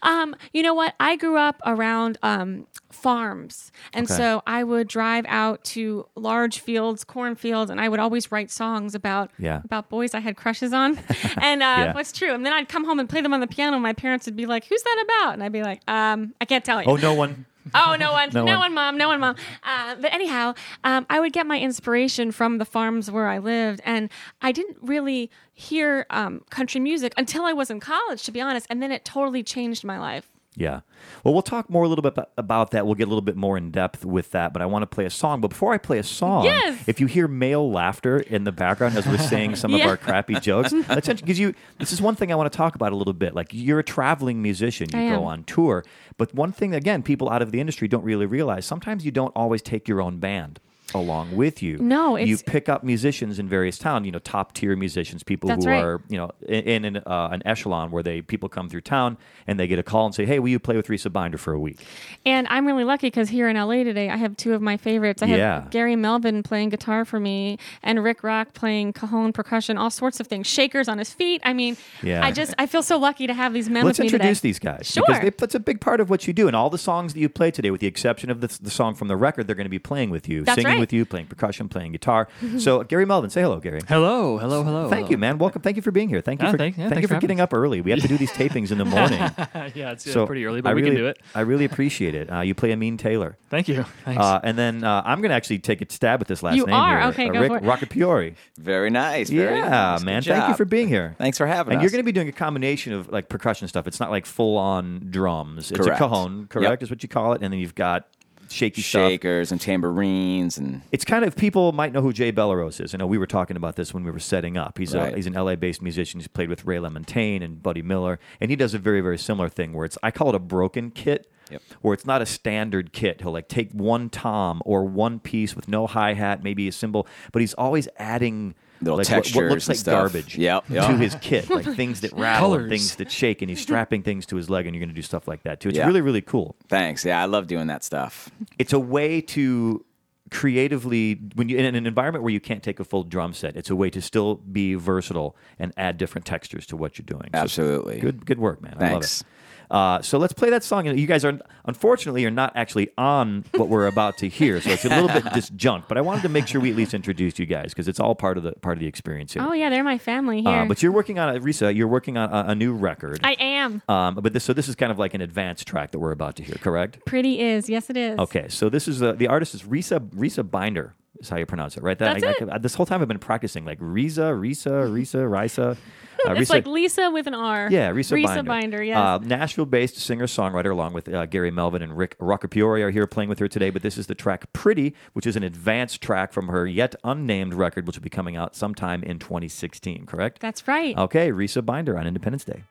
Um, 0.04 0.36
you 0.54 0.64
know 0.64 0.74
what? 0.74 0.96
I 1.00 1.16
grew 1.16 1.38
up 1.38 1.62
around 1.66 2.18
um, 2.24 2.68
farms, 2.92 3.72
and 3.94 4.06
Okay. 4.06 4.16
so 4.18 4.42
I 4.48 4.64
would 4.64 4.88
drive 4.88 5.26
out 5.28 5.64
to 5.66 6.08
large 6.16 6.60
fields, 6.60 7.04
cornfields, 7.04 7.70
and 7.72 7.80
I 7.80 7.88
would 7.90 8.00
always 8.00 8.32
write 8.32 8.52
songs 8.52 8.96
about 8.96 9.32
Yeah. 9.38 9.62
about 9.64 9.90
boys 9.90 10.14
I 10.14 10.20
had 10.20 10.36
crushes 10.36 10.74
on, 10.74 10.98
and 11.42 11.62
uh, 11.62 11.66
Yeah. 11.66 11.94
what's 11.94 12.12
true. 12.12 12.34
And 12.34 12.46
then 12.46 12.54
I'd 12.54 12.68
come 12.70 12.86
home 12.86 13.00
and 13.00 13.08
play 13.10 13.22
them 13.22 13.34
on 13.34 13.40
the 13.40 13.48
piano. 13.48 13.76
And 13.78 13.84
my 13.84 13.94
parents 13.94 14.26
would 14.26 14.36
be 14.36 14.46
like, 14.46 14.66
"Who's 14.66 14.84
that 14.84 15.06
about?" 15.06 15.34
And 15.34 15.44
I'd 15.44 15.52
be 15.54 15.64
like, 15.64 15.71
um, 15.88 16.34
"I 16.42 16.46
can't 16.46 16.64
tell 16.66 16.82
you." 16.82 16.88
Oh, 16.90 16.96
no 16.96 17.14
one. 17.14 17.46
Oh, 17.76 17.96
no 17.96 18.12
one, 18.12 18.30
No 18.34 18.44
no, 18.44 18.54
one. 18.54 18.60
one. 18.60 18.74
mom, 18.74 18.98
no 18.98 19.08
one, 19.08 19.20
mom. 19.20 19.36
Uh, 19.64 19.94
but 20.02 20.12
anyhow, 20.12 20.56
um, 20.84 21.06
I 21.12 21.20
would 21.20 21.32
get 21.32 21.46
my 21.46 21.60
inspiration 21.60 22.32
from 22.32 22.58
the 22.58 22.66
farms 22.66 23.12
where 23.12 23.28
I 23.28 23.38
lived, 23.38 23.82
and 23.86 24.10
I 24.42 24.52
didn't 24.52 24.78
really 24.82 25.30
hear 25.54 26.08
um, 26.10 26.42
country 26.50 26.82
music 26.82 27.14
until 27.18 27.46
I 27.46 27.54
was 27.54 27.70
in 27.70 27.80
college, 27.80 28.24
to 28.24 28.32
be 28.32 28.42
honest. 28.42 28.66
And 28.72 28.82
then 28.82 28.92
it 28.92 29.06
totally 29.06 29.44
changed 29.44 29.84
my 29.84 30.00
life. 30.00 30.31
Yeah. 30.58 30.82
Well, 31.24 31.34
we'll 31.34 31.42
talk 31.44 31.70
more 31.70 31.84
a 31.86 31.88
little 31.88 32.02
bit 32.02 32.18
about 32.38 32.72
that. 32.72 32.86
We'll 32.86 32.96
get 32.96 33.06
a 33.06 33.10
little 33.10 33.22
bit 33.22 33.38
more 33.38 33.58
in 33.58 33.72
depth 33.72 34.04
with 34.04 34.32
that. 34.32 34.52
But 34.52 34.62
I 34.62 34.66
want 34.66 34.84
to 34.84 34.88
play 34.88 35.06
a 35.06 35.10
song. 35.10 35.40
But 35.40 35.48
before 35.48 35.74
I 35.74 35.78
play 35.78 35.98
a 35.98 36.04
song, 36.04 36.44
Yes. 36.44 36.84
if 36.88 37.00
you 37.00 37.08
hear 37.08 37.28
male 37.30 37.72
laughter 37.72 38.20
in 38.20 38.44
the 38.44 38.52
background 38.52 38.98
as 38.98 39.08
we're 39.08 39.18
saying 39.18 39.56
some 39.56 39.74
of 39.74 39.80
our 39.86 39.96
crappy 39.96 40.36
jokes, 40.42 40.74
that's 40.88 41.08
because 41.08 41.40
you. 41.40 41.54
This 41.80 41.94
is 41.94 42.02
one 42.02 42.16
thing 42.16 42.34
I 42.34 42.36
want 42.36 42.52
to 42.52 42.56
talk 42.58 42.76
about 42.76 42.92
a 42.92 42.96
little 42.98 43.14
bit. 43.14 43.34
Like 43.34 43.48
you're 43.54 43.80
a 43.80 43.84
traveling 43.84 44.42
musician, 44.42 44.90
you 44.94 45.00
I 45.00 45.10
go 45.10 45.16
am. 45.22 45.24
on 45.24 45.44
tour. 45.46 45.86
But 46.18 46.34
one 46.36 46.52
thing 46.52 46.76
again, 46.76 47.02
people 47.02 47.30
out 47.30 47.42
of 47.42 47.52
the 47.54 47.62
industry 47.62 47.88
don't 47.88 48.04
really 48.04 48.26
realize. 48.26 48.66
Sometimes 48.66 49.06
you 49.06 49.12
don't 49.12 49.32
always 49.36 49.62
take 49.62 49.88
your 49.88 50.02
own 50.02 50.18
band 50.18 50.60
along 50.94 51.36
with 51.36 51.62
you. 51.62 51.78
No, 51.78 52.16
you 52.16 52.38
pick 52.38 52.70
up 52.70 52.84
musicians 52.84 53.40
in 53.40 53.48
various 53.48 53.78
towns. 53.78 54.06
You 54.06 54.12
know, 54.12 54.20
top 54.20 54.54
tier 54.54 54.76
musicians, 54.76 55.24
people 55.24 55.50
who 55.50 55.62
right. 55.66 55.84
are 55.84 56.02
you 56.10 56.18
know 56.18 56.32
in, 56.48 56.64
in 56.64 56.86
an, 56.86 56.98
uh, 57.06 57.30
an 57.32 57.42
echelon 57.46 57.92
where 57.92 58.04
they 58.04 58.22
people 58.22 58.50
come 58.50 58.70
through 58.70 58.82
town 58.82 59.18
and 59.48 59.60
they 59.60 59.68
get 59.68 59.80
a 59.80 59.84
call 59.84 60.06
and 60.06 60.16
say, 60.16 60.26
"Hey, 60.26 60.40
will 60.40 60.50
you 60.50 60.60
play 60.60 60.76
with 60.76 60.88
Risa 60.88 61.12
Binder 61.12 61.38
for 61.38 61.54
a 61.54 61.60
week?" 61.60 61.80
And 62.26 62.48
I'm 62.50 62.66
really 62.68 62.84
lucky 62.84 63.08
because 63.08 63.30
here 63.30 63.50
in 63.50 63.56
LA 63.58 63.84
today, 63.84 64.10
I 64.10 64.18
have 64.18 64.38
two 64.38 64.54
of 64.54 64.62
my 64.62 64.78
favorites. 64.78 65.22
I 65.22 65.28
have 65.28 65.38
Yeah. 65.38 65.66
Gary 65.70 65.96
Melvin 65.96 66.44
playing 66.44 66.70
guitar 66.70 67.06
for 67.06 67.20
me, 67.20 67.58
and 67.84 68.04
Rick 68.04 68.24
Rock 68.24 68.54
playing 68.54 68.94
cajon 68.94 69.34
percussion, 69.34 69.78
all 69.78 69.90
sorts 69.90 70.20
of 70.20 70.28
things, 70.28 70.48
shakers 70.48 70.88
on 70.88 70.98
his 70.98 71.14
feet. 71.14 71.42
I 71.44 71.54
mean, 71.54 71.78
Yeah. 72.04 72.24
I 72.26 72.32
just 72.32 72.54
I 72.58 72.66
feel 72.66 72.84
so 72.84 72.98
lucky 72.98 73.28
to 73.28 73.34
have 73.34 73.54
these 73.54 73.70
men 73.70 73.86
Let's 73.86 74.00
with 74.00 74.06
me 74.06 74.14
introduce 74.14 74.40
today. 74.40 74.50
these 74.50 74.60
guys 74.60 74.88
Sure. 74.92 75.04
because 75.08 75.22
they, 75.22 75.30
that's 75.30 75.56
a 75.56 75.60
big 75.60 75.82
part 75.82 76.00
of 76.00 76.10
what 76.10 76.28
you 76.28 76.34
do, 76.34 76.48
and 76.48 76.56
all 76.56 76.70
the 76.70 76.78
songs 76.78 77.14
that 77.14 77.20
you 77.20 77.30
play 77.30 77.52
today, 77.52 77.72
with 77.72 77.82
the 77.82 77.88
exception 77.88 78.30
of 78.30 78.42
the, 78.42 78.48
the 78.62 78.70
song 78.70 78.96
from 78.96 79.08
the 79.08 79.16
record, 79.18 79.48
they're 79.48 79.56
going 79.56 79.66
to 79.66 79.70
be 79.70 79.80
playing 79.80 80.10
with 80.10 80.28
you, 80.30 80.44
That's 80.44 80.56
singing 80.56 80.72
right. 80.74 80.80
With 80.82 80.92
you, 80.92 81.06
playing 81.06 81.28
percussion, 81.28 81.70
playing 81.70 81.94
guitar. 81.94 82.28
so, 82.58 82.84
Gary 82.84 83.06
Melvin, 83.06 83.30
say 83.30 83.42
hello, 83.42 83.60
Gary. 83.62 83.80
Hello, 83.88 84.38
hello, 84.38 84.64
hello. 84.64 84.90
Thank 84.90 85.10
you, 85.10 85.18
man. 85.18 85.38
Welcome. 85.38 85.62
Thank 85.62 85.78
you 85.78 85.82
for 85.82 85.92
being 85.92 86.10
here. 86.10 86.20
Thank 86.20 86.42
you 86.42 86.48
Oh, 86.50 86.52
for 86.52 86.58
thank- 86.58 86.78
yeah, 86.78 86.90
thank 86.90 87.02
you 87.02 87.08
for 87.08 87.14
for 87.16 87.22
getting 87.22 87.40
up 87.40 87.54
early. 87.54 87.80
We 87.80 87.92
have 87.92 88.02
to 88.02 88.08
do 88.10 88.18
these 88.18 88.32
tapings 88.32 88.72
in 88.72 88.78
the 88.78 88.86
morning. 88.86 89.20
yeah, 89.74 89.92
it's 89.92 90.04
so 90.12 90.26
pretty 90.26 90.46
early, 90.46 90.60
but 90.62 90.72
I 90.72 90.74
we 90.74 90.82
really, 90.82 90.96
can 90.96 91.04
do 91.04 91.08
it. 91.08 91.20
I 91.34 91.42
really 91.42 91.64
appreciate 91.66 92.16
it. 92.16 92.30
Uh, 92.32 92.42
you 92.42 92.54
play 92.54 92.74
Amin 92.74 92.98
Taylor. 92.98 93.38
Thank 93.50 93.68
you. 93.70 93.84
Thanks. 94.04 94.22
Uh, 94.22 94.40
and 94.44 94.58
then 94.58 94.84
uh, 94.84 95.02
I'm 95.06 95.22
going 95.22 95.30
to 95.30 95.36
actually 95.36 95.60
take 95.60 95.82
a 95.82 95.92
stab 95.92 96.20
at 96.22 96.28
this 96.28 96.44
last 96.44 96.56
You 96.58 96.66
name 96.66 96.76
are? 96.76 97.00
here. 97.00 97.10
Okay, 97.10 97.30
uh, 97.30 97.34
go 97.34 97.40
Rick 97.42 97.52
for 97.52 97.58
it. 97.58 97.64
Roccapiori. 97.64 98.36
Very 98.58 98.90
nice. 98.90 99.30
Very 99.30 99.58
Yeah, 99.58 99.70
nice. 99.70 100.04
Man. 100.04 100.22
Thank 100.24 100.50
you 100.50 100.56
for 100.56 100.66
being 100.66 100.88
here. 100.88 101.16
Thanks 101.20 101.38
for 101.38 101.46
having 101.46 101.74
And 101.74 101.80
us. 101.80 101.84
you're 101.84 101.92
going 101.92 102.04
to 102.04 102.06
be 102.06 102.12
doing 102.12 102.28
a 102.30 102.32
combination 102.32 102.94
of 102.94 103.12
like 103.12 103.30
percussion 103.30 103.68
stuff. 103.68 103.88
It's 103.88 104.00
not 104.00 104.10
like 104.10 104.26
full 104.26 104.58
on 104.58 105.08
drums. 105.10 105.70
Correct. 105.70 105.80
It's 105.80 105.88
a 105.88 105.92
cajon, 105.98 106.48
correct? 106.48 106.82
Yep. 106.82 106.84
Is 106.84 106.90
what 106.90 107.04
you 107.04 107.10
call 107.10 107.34
it. 107.34 107.42
And 107.42 107.52
then 107.54 107.60
you've 107.60 107.76
got 107.76 108.08
shaky 108.52 108.82
stuff. 108.82 109.10
shakers 109.10 109.52
and 109.52 109.60
tambourines 109.62 110.58
and 110.58 110.82
It's 110.92 111.06
kind 111.06 111.26
of 111.26 111.36
people 111.36 111.72
might 111.72 111.94
know 111.94 112.02
who 112.02 112.14
Jay 112.14 112.32
Bellerose 112.32 112.82
is. 112.84 112.94
I 112.94 112.98
know 112.98 113.08
we 113.08 113.18
were 113.18 113.28
talking 113.28 113.58
about 113.58 113.76
this 113.76 113.94
when 113.94 114.04
we 114.04 114.12
were 114.12 114.20
setting 114.20 114.58
up. 114.58 114.78
He's 114.78 114.94
a, 114.94 115.16
he's 115.16 115.28
an 115.28 115.34
LA 115.34 115.56
based 115.56 115.82
musician. 115.82 116.20
He's 116.20 116.28
played 116.28 116.50
with 116.50 116.66
Ray 116.66 116.78
LaMontagne 116.78 117.44
and 117.44 117.62
Buddy 117.62 117.82
Miller, 117.82 118.20
and 118.40 118.50
he 118.50 118.56
does 118.56 118.74
a 118.74 118.80
very 118.80 119.02
very 119.02 119.18
similar 119.18 119.50
thing 119.50 119.74
where 119.74 119.86
it's 119.86 119.98
I 120.04 120.12
call 120.12 120.30
it 120.30 120.36
a 120.36 120.40
broken 120.40 120.92
kit. 120.92 121.32
Yep. 121.50 121.62
Where 121.82 121.94
it's 121.94 122.06
not 122.06 122.22
a 122.22 122.26
standard 122.26 122.94
kit. 122.94 123.20
He'll 123.20 123.34
like 123.34 123.50
take 123.50 123.72
one 123.74 124.10
tom 124.10 124.62
or 124.64 124.86
one 124.86 125.20
piece 125.20 125.54
with 125.54 125.68
no 125.68 125.86
hi 125.86 126.14
hat, 126.14 126.42
maybe 126.44 126.66
a 126.70 126.72
cymbal, 126.72 127.06
but 127.34 127.42
he's 127.42 127.54
always 127.56 127.90
adding 127.98 128.56
Little 128.82 128.98
like 128.98 129.08
what- 129.08 129.16
what, 129.18 129.24
textures 129.24 129.50
looks 129.52 129.64
and 129.66 129.70
like 129.70 129.78
stuff. 129.78 129.94
garbage 129.94 130.38
Yep, 130.38 130.64
yep. 130.70 130.88
to 130.88 130.98
his 130.98 131.16
kit, 131.22 131.50
like 131.50 131.66
things 131.76 132.02
that 132.02 132.14
rattle 132.14 132.54
and 132.56 132.68
things 132.70 132.96
that 132.96 133.12
shake, 133.12 133.42
and 133.42 133.50
he's 133.50 133.62
strapping 133.68 134.02
things 134.04 134.26
to 134.28 134.36
his 134.36 134.50
leg, 134.50 134.66
and 134.66 134.76
you're 134.76 134.80
going 134.82 134.90
to 134.90 134.96
do 134.96 135.02
stuff 135.02 135.28
like 135.28 135.44
that 135.44 135.60
too. 135.60 135.70
It's 135.70 135.78
Yeah. 135.78 135.86
really 135.88 136.02
really 136.02 136.22
cool 136.22 136.56
thanks. 136.68 137.06
Yeah, 137.06 137.22
I 137.22 137.26
love 137.26 137.48
doing 137.48 137.68
that 137.68 137.84
stuff. 137.84 138.30
it's 138.60 138.74
a 138.74 138.80
way 138.80 139.22
to 139.22 139.86
creatively 140.32 141.20
when 141.36 141.50
you 141.50 141.58
in 141.58 141.76
an 141.76 141.86
environment 141.86 142.24
where 142.24 142.32
you 142.32 142.40
can't 142.40 142.64
take 142.64 142.80
a 142.80 142.86
full 142.86 143.04
drum 143.04 143.34
set 143.34 143.56
it's 143.58 143.70
a 143.70 143.76
way 143.76 143.90
to 143.90 144.02
still 144.02 144.36
be 144.36 144.76
versatile 144.76 145.36
and 145.60 145.74
add 145.76 145.98
different 145.98 146.26
textures 146.26 146.66
to 146.66 146.78
what 146.78 146.98
you're 146.98 147.06
doing 147.06 147.30
So 147.34 147.40
Absolutely. 147.40 148.00
good 148.00 148.26
good 148.26 148.40
work 148.40 148.62
man 148.62 148.76
i 148.80 148.82
love 148.84 148.92
Thanks. 148.92 149.22
it 149.22 149.28
uh, 149.72 150.02
so 150.02 150.18
let's 150.18 150.34
play 150.34 150.50
that 150.50 150.64
song. 150.64 150.86
You 150.86 151.08
guys 151.08 151.24
are 151.24 151.40
unfortunately 151.66 152.26
are 152.26 152.32
not 152.32 152.52
actually 152.56 152.90
on 152.98 153.46
what 153.56 153.70
we're 153.70 153.88
about 153.88 154.18
to 154.18 154.28
hear, 154.28 154.60
so 154.60 154.70
it's 154.70 154.84
a 154.86 154.90
little 154.90 155.08
bit 155.08 155.24
disjunct. 155.34 155.88
But 155.88 155.98
I 155.98 156.02
wanted 156.02 156.24
to 156.24 156.30
make 156.30 156.46
sure 156.46 156.60
we 156.60 156.70
at 156.72 156.76
least 156.76 156.94
introduced 156.94 157.40
you 157.40 157.46
guys 157.46 157.70
because 157.72 157.88
it's 157.88 158.00
all 158.00 158.14
part 158.14 158.38
of 158.38 158.44
the 158.44 158.52
part 158.52 158.76
of 158.76 158.82
the 158.82 158.88
experience 158.88 159.34
here. 159.34 159.42
Oh 159.48 159.54
yeah, 159.54 159.70
they're 159.70 159.84
my 159.84 159.98
family 159.98 160.42
here. 160.42 160.50
Uh, 160.52 160.66
but 160.66 160.84
you're 160.84 160.92
working 160.92 161.20
on 161.20 161.36
a 161.36 161.40
Risa. 161.40 161.74
You're 161.74 161.88
working 161.88 162.18
on 162.18 162.30
a, 162.32 162.52
a 162.52 162.56
new 162.56 162.74
record. 162.74 163.22
I 163.24 163.38
am. 163.40 163.82
um, 163.88 164.16
but 164.16 164.34
this 164.34 164.44
so 164.44 164.54
this 164.54 164.68
is 164.68 164.76
kind 164.76 164.92
of 164.92 165.00
like 165.00 165.14
an 165.14 165.22
advanced 165.22 165.66
track 165.68 165.92
that 165.92 166.00
we're 166.00 166.12
about 166.12 166.36
to 166.36 166.44
hear, 166.44 166.56
correct? 166.56 167.06
Pretty 167.06 167.40
is. 167.40 167.70
Yes, 167.70 167.90
it 167.90 167.96
is. 167.96 168.20
Okay, 168.20 168.48
so 168.50 168.68
this 168.70 168.88
is 168.88 169.02
uh, 169.02 169.14
the 169.14 169.28
artist 169.28 169.56
is 169.56 169.64
Risa 169.64 170.00
Risa 170.10 170.50
Binder 170.50 170.96
is 171.20 171.30
how 171.30 171.38
you 171.38 171.46
pronounce 171.46 171.78
it, 171.78 171.84
right? 171.84 171.98
That 172.00 172.20
That's 172.22 172.42
I- 172.42 172.56
I- 172.56 172.58
this 172.58 172.76
whole 172.76 172.86
time 172.86 173.02
I've 173.02 173.08
been 173.08 173.20
practicing 173.20 173.66
like 173.66 173.80
Risa, 173.80 174.34
Risa, 174.40 174.90
Risa, 174.92 175.30
Risa. 175.30 175.72
Uh, 175.72 175.76
It's 176.34 176.50
Risa- 176.50 176.54
like 176.54 176.68
Lisa 176.68 177.10
with 177.10 177.26
an 177.26 177.34
R. 177.34 177.68
yeah, 177.72 177.90
Risa, 177.92 178.12
Binder. 178.12 178.16
Risa 178.16 178.36
Binder. 178.36 178.44
Binder. 178.44 178.84
Yes. 178.84 178.98
Uh, 178.98 179.18
Nashville-based 179.24 179.98
singer-songwriter, 179.98 180.70
along 180.72 180.94
with 180.94 181.12
uh, 181.12 181.26
Gary 181.26 181.50
Melvin 181.50 181.82
and 181.82 181.98
Rick 181.98 182.16
Roccapiori, 182.20 182.82
are 182.84 182.92
here 182.92 183.08
playing 183.08 183.28
with 183.30 183.40
her 183.40 183.48
today. 183.48 183.72
But 183.72 183.82
this 183.82 183.98
is 183.98 184.06
the 184.06 184.14
track 184.14 184.52
"Pretty," 184.54 184.94
which 185.14 185.26
is 185.26 185.36
an 185.36 185.42
advanced 185.44 186.00
track 186.02 186.32
from 186.32 186.50
her 186.50 186.68
yet 186.68 186.94
unnamed 187.04 187.56
record, 187.56 187.88
which 187.88 187.96
will 187.98 188.04
be 188.04 188.10
coming 188.12 188.36
out 188.36 188.56
sometime 188.56 189.02
in 189.04 189.18
2016. 189.18 190.06
Correct? 190.06 190.40
That's 190.40 190.68
right. 190.68 190.96
Okay, 190.96 191.32
Risa 191.32 191.66
Binder 191.66 191.98
on 191.98 192.06
Independence 192.06 192.44
Day. 192.46 192.64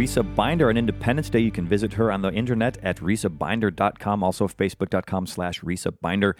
Risa 0.00 0.24
Binder 0.34 0.70
on 0.70 0.78
Independence 0.78 1.28
Day. 1.28 1.40
You 1.40 1.50
can 1.50 1.66
visit 1.66 1.92
her 1.92 2.10
on 2.10 2.22
the 2.22 2.32
internet 2.32 2.78
at 2.82 2.96
risabinder.com, 3.00 4.22
also 4.22 4.48
facebook.com 4.48 5.26
slash 5.26 5.60
Risa 5.60 5.92
Binder. 6.00 6.36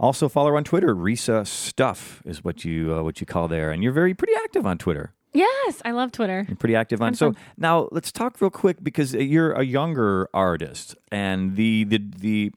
Also 0.00 0.28
follow 0.28 0.48
her 0.48 0.56
on 0.56 0.64
Twitter. 0.64 0.96
Risa 0.96 1.46
Stuff 1.46 2.22
is 2.24 2.42
what 2.42 2.64
you 2.64 2.92
uh, 2.92 3.04
what 3.04 3.20
you 3.20 3.26
call 3.26 3.46
there. 3.46 3.70
And 3.70 3.84
you're 3.84 3.92
very 3.92 4.14
pretty 4.14 4.32
active 4.42 4.66
on 4.66 4.78
Twitter. 4.78 5.14
Yes, 5.32 5.80
I 5.84 5.92
love 5.92 6.10
Twitter. 6.10 6.44
You're 6.48 6.56
pretty 6.56 6.74
active 6.74 7.00
on. 7.00 7.06
I'm 7.06 7.14
so 7.14 7.34
fun. 7.34 7.42
now 7.56 7.88
let's 7.92 8.10
talk 8.10 8.40
real 8.40 8.50
quick 8.50 8.82
because 8.82 9.14
you're 9.14 9.52
a 9.52 9.62
younger 9.62 10.28
artist 10.34 10.96
and 11.12 11.54
the 11.54 11.84
the 11.84 11.98
the 12.18 12.52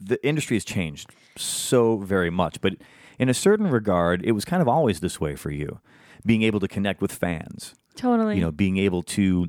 the 0.00 0.26
industry 0.26 0.56
has 0.56 0.64
changed 0.64 1.10
so 1.36 1.98
very 1.98 2.30
much. 2.30 2.62
But 2.62 2.76
in 3.18 3.28
a 3.28 3.34
certain 3.34 3.66
regard, 3.66 4.24
it 4.24 4.32
was 4.32 4.46
kind 4.46 4.62
of 4.62 4.68
always 4.68 5.00
this 5.00 5.20
way 5.20 5.36
for 5.36 5.50
you, 5.50 5.78
being 6.24 6.40
able 6.40 6.60
to 6.60 6.68
connect 6.68 7.02
with 7.02 7.12
fans 7.12 7.74
Totally. 7.96 8.36
you 8.36 8.40
know, 8.40 8.50
being 8.50 8.78
able 8.78 9.02
to, 9.02 9.48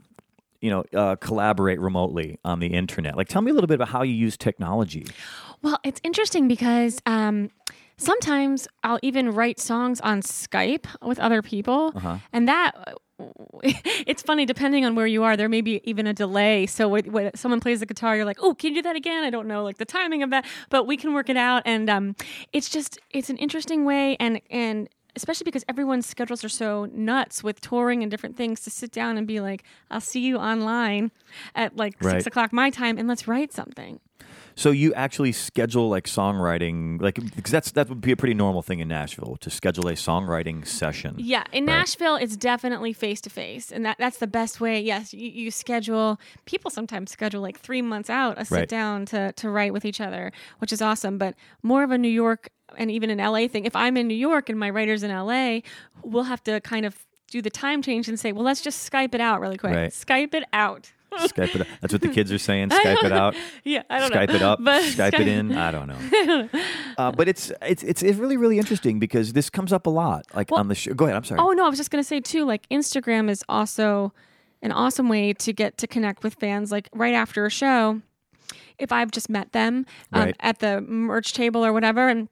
you 0.62 0.70
know, 0.70 0.84
uh, 0.94 1.16
collaborate 1.18 1.80
remotely 1.80 2.40
on 2.46 2.60
the 2.60 2.68
internet. 2.68 3.18
Like, 3.18 3.28
tell 3.28 3.42
me 3.42 3.52
a 3.52 3.54
little 3.54 3.68
bit 3.68 3.76
about 3.76 3.90
how 3.90 4.04
you 4.04 4.14
use 4.14 4.38
technology. 4.38 5.06
Well, 5.62 5.80
it's 5.84 6.00
interesting 6.04 6.48
because 6.48 7.02
um, 7.06 7.50
sometimes 7.98 8.68
I'll 8.84 9.00
even 9.02 9.32
write 9.32 9.60
songs 9.60 10.00
on 10.02 10.22
Skype 10.22 10.86
with 11.02 11.20
other 11.20 11.42
people, 11.42 11.92
Uh-huh. 11.96 12.18
and 12.34 12.48
that. 12.48 12.72
It's 14.08 14.24
funny, 14.24 14.48
depending 14.48 14.84
on 14.84 14.96
where 14.96 15.06
you 15.06 15.22
are, 15.24 15.38
there 15.38 15.48
may 15.48 15.62
be 15.62 15.80
even 15.84 16.08
a 16.08 16.14
delay. 16.14 16.66
So 16.66 16.88
when, 16.90 17.30
someone 17.36 17.60
plays 17.60 17.80
the 17.80 17.86
guitar, 17.86 18.16
you're 18.16 18.26
like, 18.26 18.40
"Oh, 18.42 18.56
can 18.56 18.72
you 18.72 18.78
do 18.78 18.82
that 18.82 18.96
again?" 18.96 19.24
I 19.24 19.30
don't 19.30 19.48
know, 19.48 19.64
like 19.64 19.78
the 19.78 19.86
timing 19.86 20.24
of 20.24 20.32
that, 20.32 20.44
but 20.72 20.88
we 20.88 20.98
can 20.98 21.14
work 21.14 21.30
it 21.30 21.38
out. 21.38 21.62
And 21.66 21.88
um, 21.88 22.16
it's 22.52 22.68
just, 22.68 22.98
it's 23.12 23.30
an 23.30 23.38
interesting 23.38 23.86
way, 23.86 24.18
and 24.20 24.42
and 24.50 24.90
especially 25.16 25.46
because 25.46 25.64
everyone's 25.68 26.06
schedules 26.06 26.44
are 26.44 26.50
so 26.50 26.88
nuts 26.94 27.44
with 27.44 27.62
touring 27.62 28.02
and 28.02 28.10
different 28.12 28.36
things, 28.38 28.62
to 28.62 28.70
sit 28.70 28.92
down 28.92 29.18
and 29.18 29.28
be 29.28 29.40
like, 29.40 29.64
"I'll 29.90 30.02
see 30.02 30.22
you 30.22 30.38
online 30.38 31.12
at 31.56 31.76
like 31.78 31.96
Right. 32.02 32.12
six 32.14 32.28
o'clock 32.28 32.54
my 32.54 32.70
time, 32.70 32.98
and 32.98 33.08
let's 33.08 33.28
write 33.28 33.54
something." 33.54 34.00
So 34.54 34.70
you 34.72 34.94
actually 34.94 35.32
schedule 35.32 35.90
like 35.90 36.06
songwriting, 36.06 37.02
like 37.02 37.16
because 37.36 37.52
that's 37.52 37.72
that 37.72 37.90
would 37.90 38.02
be 38.02 38.12
a 38.12 38.18
pretty 38.18 38.34
normal 38.34 38.62
thing 38.62 38.80
in 38.80 38.88
Nashville 38.90 39.38
to 39.42 39.50
schedule 39.50 39.88
a 39.88 39.94
songwriting 39.94 40.68
session. 40.68 41.16
Yeah, 41.18 41.44
in 41.52 41.66
Right. 41.66 41.78
Nashville, 41.78 42.16
it's 42.18 42.36
definitely 42.36 42.94
face 42.94 43.22
to 43.22 43.30
face, 43.30 43.72
and 43.72 43.86
that 43.86 43.98
that's 43.98 44.18
the 44.18 44.28
best 44.28 44.60
way. 44.62 44.80
Yes, 44.82 45.14
you, 45.14 45.30
you 45.30 45.52
schedule. 45.52 46.20
People 46.46 46.70
sometimes 46.70 47.12
schedule 47.12 47.42
like 47.42 47.60
three 47.60 47.82
months 47.82 48.10
out 48.10 48.40
a 48.40 48.46
sit 48.46 48.56
Right. 48.56 48.70
down 48.70 49.06
to 49.08 49.32
to 49.34 49.50
write 49.50 49.74
with 49.74 49.86
each 49.86 50.02
other, 50.02 50.32
which 50.60 50.74
is 50.74 50.82
awesome. 50.82 51.18
But 51.18 51.36
more 51.64 51.84
of 51.84 51.92
a 51.92 51.98
New 51.98 52.10
York 52.10 52.50
and 52.78 52.90
even 52.92 53.10
an 53.10 53.18
LA 53.20 53.48
thing. 53.48 53.66
If 53.66 53.76
I'm 53.76 53.98
in 53.98 54.08
New 54.08 54.16
York 54.16 54.50
and 54.50 54.60
my 54.60 54.70
writer's 54.70 55.04
in 55.04 55.12
LA, 55.12 55.60
we'll 56.04 56.24
have 56.24 56.44
to 56.46 56.60
kind 56.62 56.86
of 56.86 56.96
do 57.30 57.42
the 57.42 57.50
time 57.50 57.82
change 57.82 58.08
and 58.10 58.20
say, 58.20 58.32
well, 58.32 58.44
let's 58.44 58.62
just 58.62 58.90
Skype 58.92 59.16
it 59.16 59.22
out 59.22 59.40
really 59.42 59.58
quick. 59.58 59.74
Right. 59.74 59.92
Skype 59.92 60.34
it 60.34 60.44
out. 60.54 60.92
Skype 61.14 61.56
it. 61.56 61.62
Out. 61.62 61.68
That's 61.82 61.94
what 61.94 62.02
the 62.02 62.08
kids 62.10 62.32
are 62.32 62.38
saying. 62.38 62.70
Skype 62.70 63.04
it 63.04 63.12
out. 63.12 63.36
Yeah, 63.66 63.84
I 63.90 64.00
don't 64.00 64.12
Skype 64.14 64.30
know. 64.30 64.36
it 64.36 64.42
up. 64.42 64.60
But 64.64 64.84
Skype 64.84 65.20
it 65.20 65.28
in. 65.28 65.56
I 65.56 65.72
don't 65.72 65.88
know. 65.88 66.50
Uh, 66.98 67.12
but 67.12 67.28
it's, 67.28 67.52
it's 67.62 67.84
it's 67.84 68.04
it's 68.04 68.18
really 68.20 68.38
really 68.38 68.58
interesting 68.60 69.00
because 69.00 69.34
this 69.34 69.50
comes 69.50 69.74
up 69.74 69.88
a 69.88 69.90
lot, 69.90 70.26
like 70.36 70.52
Well- 70.52 70.60
on 70.60 70.68
the 70.68 70.76
show. 70.76 70.94
Go 70.94 71.06
ahead. 71.06 71.16
I'm 71.16 71.24
sorry. 71.24 71.40
Oh 71.42 71.52
no, 71.52 71.66
I 71.66 71.70
was 71.70 71.78
just 71.78 71.90
gonna 71.90 72.04
say 72.04 72.20
too. 72.20 72.46
Like 72.46 72.68
Instagram 72.70 73.30
is 73.30 73.44
also 73.50 74.14
an 74.62 74.72
awesome 74.72 75.10
way 75.10 75.34
to 75.34 75.52
get 75.54 75.78
to 75.80 75.88
connect 75.88 76.22
with 76.24 76.36
fans. 76.36 76.72
Like 76.72 76.90
right 76.94 77.14
after 77.14 77.46
a 77.46 77.50
show, 77.50 78.02
if 78.78 78.92
I've 78.92 79.10
just 79.12 79.30
met 79.30 79.52
them 79.54 79.86
um, 80.14 80.22
Right. 80.26 80.36
at 80.42 80.60
the 80.60 80.82
merch 80.82 81.34
table 81.34 81.66
or 81.66 81.74
whatever, 81.74 82.08
and 82.10 82.28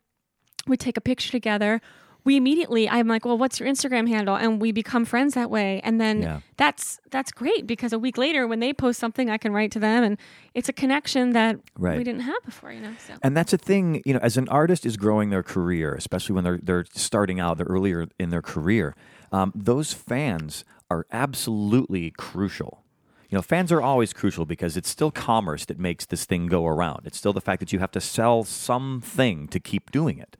we 0.68 0.78
take 0.78 0.98
a 0.98 1.02
picture 1.02 1.32
together. 1.32 1.82
We 2.26 2.36
immediately, 2.36 2.88
I'm 2.90 3.08
like, 3.08 3.24
well, 3.24 3.38
what's 3.38 3.60
your 3.62 3.70
Instagram 3.70 4.08
handle? 4.08 4.36
And 4.36 4.62
we 4.62 4.74
become 4.74 5.06
friends 5.06 5.36
that 5.36 5.50
way. 5.50 5.80
And 5.86 6.02
then 6.02 6.22
Yeah. 6.22 6.40
that's 6.58 7.00
that's 7.12 7.32
great 7.32 7.66
because 7.66 7.94
a 7.94 7.98
week 7.98 8.18
later, 8.18 8.46
when 8.46 8.60
they 8.60 8.74
post 8.74 9.00
something, 9.00 9.30
I 9.30 9.38
can 9.38 9.54
write 9.54 9.72
to 9.72 9.80
them, 9.80 10.04
and 10.04 10.18
it's 10.54 10.68
a 10.68 10.74
connection 10.74 11.32
that 11.32 11.58
Right. 11.78 11.98
we 11.98 12.04
didn't 12.04 12.22
have 12.22 12.44
before. 12.46 12.74
You 12.74 12.82
know, 12.82 12.94
so 13.08 13.14
And 13.24 13.38
that's 13.38 13.54
a 13.54 13.58
thing, 13.58 14.02
you 14.06 14.14
know, 14.14 14.20
as 14.22 14.36
an 14.38 14.50
artist 14.50 14.86
is 14.86 14.98
growing 14.98 15.30
their 15.30 15.44
career, 15.44 15.96
especially 15.96 16.36
when 16.36 16.44
they're 16.44 16.60
they're 16.62 16.86
starting 16.94 17.40
out, 17.40 17.58
they're 17.58 17.66
earlier 17.68 18.08
in 18.20 18.30
their 18.30 18.42
career. 18.44 18.96
Um, 19.32 19.54
those 19.56 19.94
fans 19.94 20.66
are 20.92 21.06
absolutely 21.12 22.12
crucial. 22.12 22.84
You 23.30 23.38
know, 23.38 23.42
fans 23.42 23.72
are 23.72 23.82
always 23.82 24.12
crucial 24.12 24.46
because 24.46 24.76
it's 24.76 24.90
still 24.90 25.12
commerce 25.12 25.64
that 25.66 25.80
makes 25.80 26.06
this 26.06 26.26
thing 26.26 26.48
go 26.48 26.68
around. 26.68 27.04
It's 27.06 27.18
still 27.18 27.32
the 27.34 27.42
fact 27.42 27.60
that 27.62 27.72
you 27.72 27.80
have 27.80 27.92
to 27.92 28.02
sell 28.02 28.44
something 28.44 29.48
to 29.50 29.60
keep 29.60 29.92
doing 29.92 30.18
it, 30.20 30.36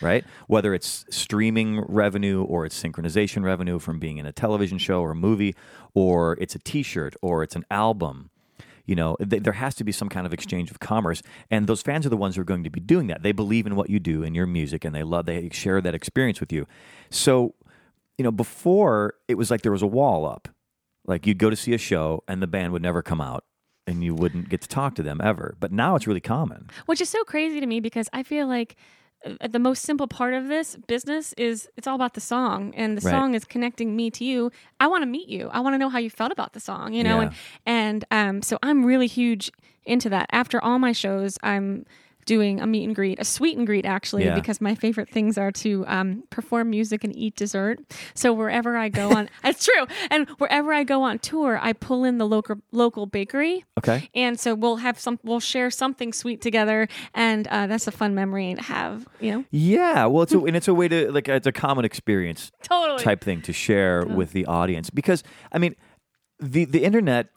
right? 0.00 0.24
Whether 0.46 0.74
it's 0.74 1.04
streaming 1.10 1.80
revenue 1.82 2.42
or 2.44 2.66
it's 2.66 2.80
synchronization 2.80 3.42
revenue 3.44 3.78
from 3.78 3.98
being 3.98 4.18
in 4.18 4.26
a 4.26 4.32
television 4.32 4.78
show 4.78 5.00
or 5.00 5.12
a 5.12 5.16
movie, 5.16 5.54
or 5.94 6.36
it's 6.40 6.54
a 6.54 6.58
T-shirt 6.58 7.14
or 7.22 7.42
it's 7.42 7.56
an 7.56 7.64
album 7.70 8.30
you 8.86 8.94
know 8.94 9.16
th- 9.16 9.42
there 9.42 9.52
has 9.52 9.74
to 9.74 9.84
be 9.84 9.92
some 9.92 10.08
kind 10.08 10.26
of 10.26 10.32
exchange 10.32 10.70
of 10.70 10.80
commerce 10.80 11.22
and 11.50 11.66
those 11.66 11.82
fans 11.82 12.06
are 12.06 12.08
the 12.08 12.16
ones 12.16 12.36
who 12.36 12.40
are 12.40 12.44
going 12.44 12.64
to 12.64 12.70
be 12.70 12.80
doing 12.80 13.06
that 13.06 13.22
they 13.22 13.32
believe 13.32 13.66
in 13.66 13.76
what 13.76 13.90
you 13.90 13.98
do 13.98 14.22
and 14.22 14.34
your 14.34 14.46
music 14.46 14.82
and 14.82 14.94
they 14.94 15.02
love 15.02 15.26
they 15.26 15.50
share 15.52 15.82
that 15.82 15.94
experience 15.94 16.40
with 16.40 16.50
you 16.50 16.66
so 17.10 17.54
you 18.18 18.24
know, 18.24 18.32
before 18.32 19.14
it 19.28 19.36
was 19.36 19.50
like 19.50 19.62
there 19.62 19.72
was 19.72 19.82
a 19.82 19.86
wall 19.86 20.26
up. 20.26 20.48
Like 21.06 21.26
you'd 21.26 21.38
go 21.38 21.48
to 21.48 21.56
see 21.56 21.72
a 21.72 21.78
show 21.78 22.22
and 22.28 22.42
the 22.42 22.46
band 22.46 22.72
would 22.72 22.82
never 22.82 23.00
come 23.00 23.20
out 23.20 23.44
and 23.86 24.04
you 24.04 24.14
wouldn't 24.14 24.50
get 24.50 24.60
to 24.60 24.68
talk 24.68 24.94
to 24.96 25.02
them 25.02 25.20
ever. 25.22 25.56
But 25.58 25.72
now 25.72 25.94
it's 25.94 26.06
really 26.06 26.20
common. 26.20 26.68
which 26.84 27.00
is 27.00 27.08
so 27.08 27.24
crazy 27.24 27.60
to 27.60 27.66
me 27.66 27.80
because 27.80 28.10
I 28.12 28.24
feel 28.24 28.46
like 28.46 28.76
the 29.50 29.58
most 29.58 29.82
simple 29.82 30.06
part 30.06 30.32
of 30.32 30.48
this 30.48 30.76
business 30.86 31.32
is 31.36 31.68
it's 31.76 31.86
all 31.86 31.96
about 31.96 32.14
the 32.14 32.20
song 32.20 32.72
and 32.76 32.96
the 32.96 33.04
Right. 33.04 33.10
song 33.12 33.34
is 33.34 33.44
connecting 33.44 33.96
me 33.96 34.10
to 34.12 34.24
you 34.24 34.50
i 34.78 34.86
want 34.86 35.02
to 35.02 35.06
meet 35.06 35.28
you 35.28 35.48
i 35.52 35.58
want 35.60 35.74
to 35.74 35.78
know 35.78 35.88
how 35.88 35.98
you 35.98 36.08
felt 36.10 36.30
about 36.32 36.52
the 36.52 36.60
song 36.60 36.92
you 36.92 37.02
know 37.02 37.20
Yeah. 37.22 37.30
and 37.66 38.04
and 38.10 38.28
um, 38.36 38.42
so 38.42 38.58
i'm 38.62 38.84
really 38.84 39.08
huge 39.08 39.50
into 39.84 40.08
that 40.10 40.26
after 40.30 40.62
all 40.62 40.78
my 40.78 40.92
shows 40.92 41.36
i'm 41.42 41.84
doing 42.28 42.60
a 42.60 42.66
meet 42.66 42.84
and 42.84 42.94
greet 42.94 43.18
a 43.18 43.24
sweet 43.24 43.56
and 43.56 43.66
greet 43.66 43.86
actually 43.86 44.24
Yeah. 44.24 44.34
because 44.34 44.60
my 44.60 44.74
favorite 44.74 45.08
things 45.08 45.38
are 45.38 45.50
to 45.64 45.70
um, 45.86 46.22
perform 46.30 46.68
music 46.70 47.02
and 47.02 47.16
eat 47.16 47.34
dessert. 47.36 47.78
So 48.14 48.32
wherever 48.34 48.76
i 48.76 48.88
go 48.90 49.06
on 49.18 49.28
it's 49.44 49.64
true. 49.64 49.84
And 50.10 50.28
wherever 50.38 50.72
i 50.74 50.84
go 50.84 51.02
on 51.02 51.18
tour 51.18 51.58
i 51.62 51.72
pull 51.72 52.04
in 52.04 52.18
the 52.18 52.26
local 52.26 52.56
local 52.70 53.06
bakery. 53.06 53.64
Okay. 53.78 54.10
and 54.14 54.38
so 54.38 54.54
we'll 54.54 54.76
have 54.76 55.00
some 55.00 55.18
we'll 55.24 55.40
share 55.40 55.70
something 55.70 56.12
sweet 56.12 56.40
together. 56.42 56.86
And 57.14 57.48
uh, 57.48 57.66
that's 57.66 57.86
a 57.86 57.92
fun 57.92 58.14
memory 58.14 58.54
to 58.54 58.62
have 58.62 59.08
you 59.20 59.30
know? 59.32 59.44
Yeah. 59.50 60.04
Well, 60.06 60.22
it's 60.24 60.34
a, 60.34 60.38
and 60.38 60.54
it's 60.56 60.68
a 60.68 60.74
way 60.74 60.88
to 60.88 61.10
like 61.16 61.28
it's 61.28 61.46
a 61.46 61.52
common 61.52 61.84
experience 61.86 62.52
totally. 62.62 63.02
type 63.02 63.22
thing 63.24 63.40
to 63.42 63.52
share 63.54 64.04
with 64.04 64.32
the 64.32 64.44
audience. 64.46 64.90
Because 64.90 65.22
I 65.50 65.58
mean 65.58 65.74
the 66.38 66.66
the 66.66 66.84
internet 66.84 67.28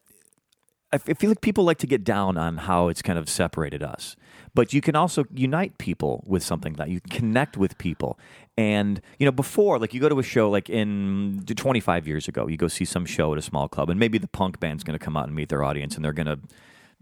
I 0.93 0.97
feel 0.97 1.29
like 1.29 1.41
people 1.41 1.63
like 1.63 1.77
to 1.79 1.87
get 1.87 2.03
down 2.03 2.37
on 2.37 2.57
how 2.57 2.87
it's 2.89 3.01
kind 3.01 3.17
of 3.17 3.29
separated 3.29 3.81
us 3.83 4.15
but 4.53 4.73
you 4.73 4.81
can 4.81 4.95
also 4.95 5.23
unite 5.33 5.77
people 5.77 6.23
with 6.27 6.43
something 6.43 6.73
that 6.73 6.89
you 6.89 6.99
connect 7.09 7.55
with 7.57 7.77
people. 7.77 8.19
And 8.57 9.01
you 9.17 9.25
know 9.25 9.31
before 9.31 9.79
like 9.79 9.93
you 9.93 10.01
go 10.01 10.09
to 10.09 10.19
a 10.19 10.23
show 10.23 10.49
like 10.49 10.69
in 10.69 11.43
25 11.47 12.05
years 12.07 12.27
ago 12.27 12.47
you 12.47 12.57
go 12.57 12.67
see 12.67 12.85
some 12.85 13.05
show 13.05 13.31
at 13.31 13.37
a 13.39 13.41
small 13.41 13.67
club 13.69 13.89
and 13.89 13.99
maybe 13.99 14.17
the 14.17 14.27
punk 14.27 14.59
band's 14.59 14.83
going 14.83 14.97
to 14.97 15.03
come 15.03 15.15
out 15.15 15.25
and 15.27 15.35
meet 15.35 15.49
their 15.49 15.63
audience 15.63 15.95
and 15.95 16.03
they're 16.03 16.13
going 16.13 16.27
to 16.27 16.37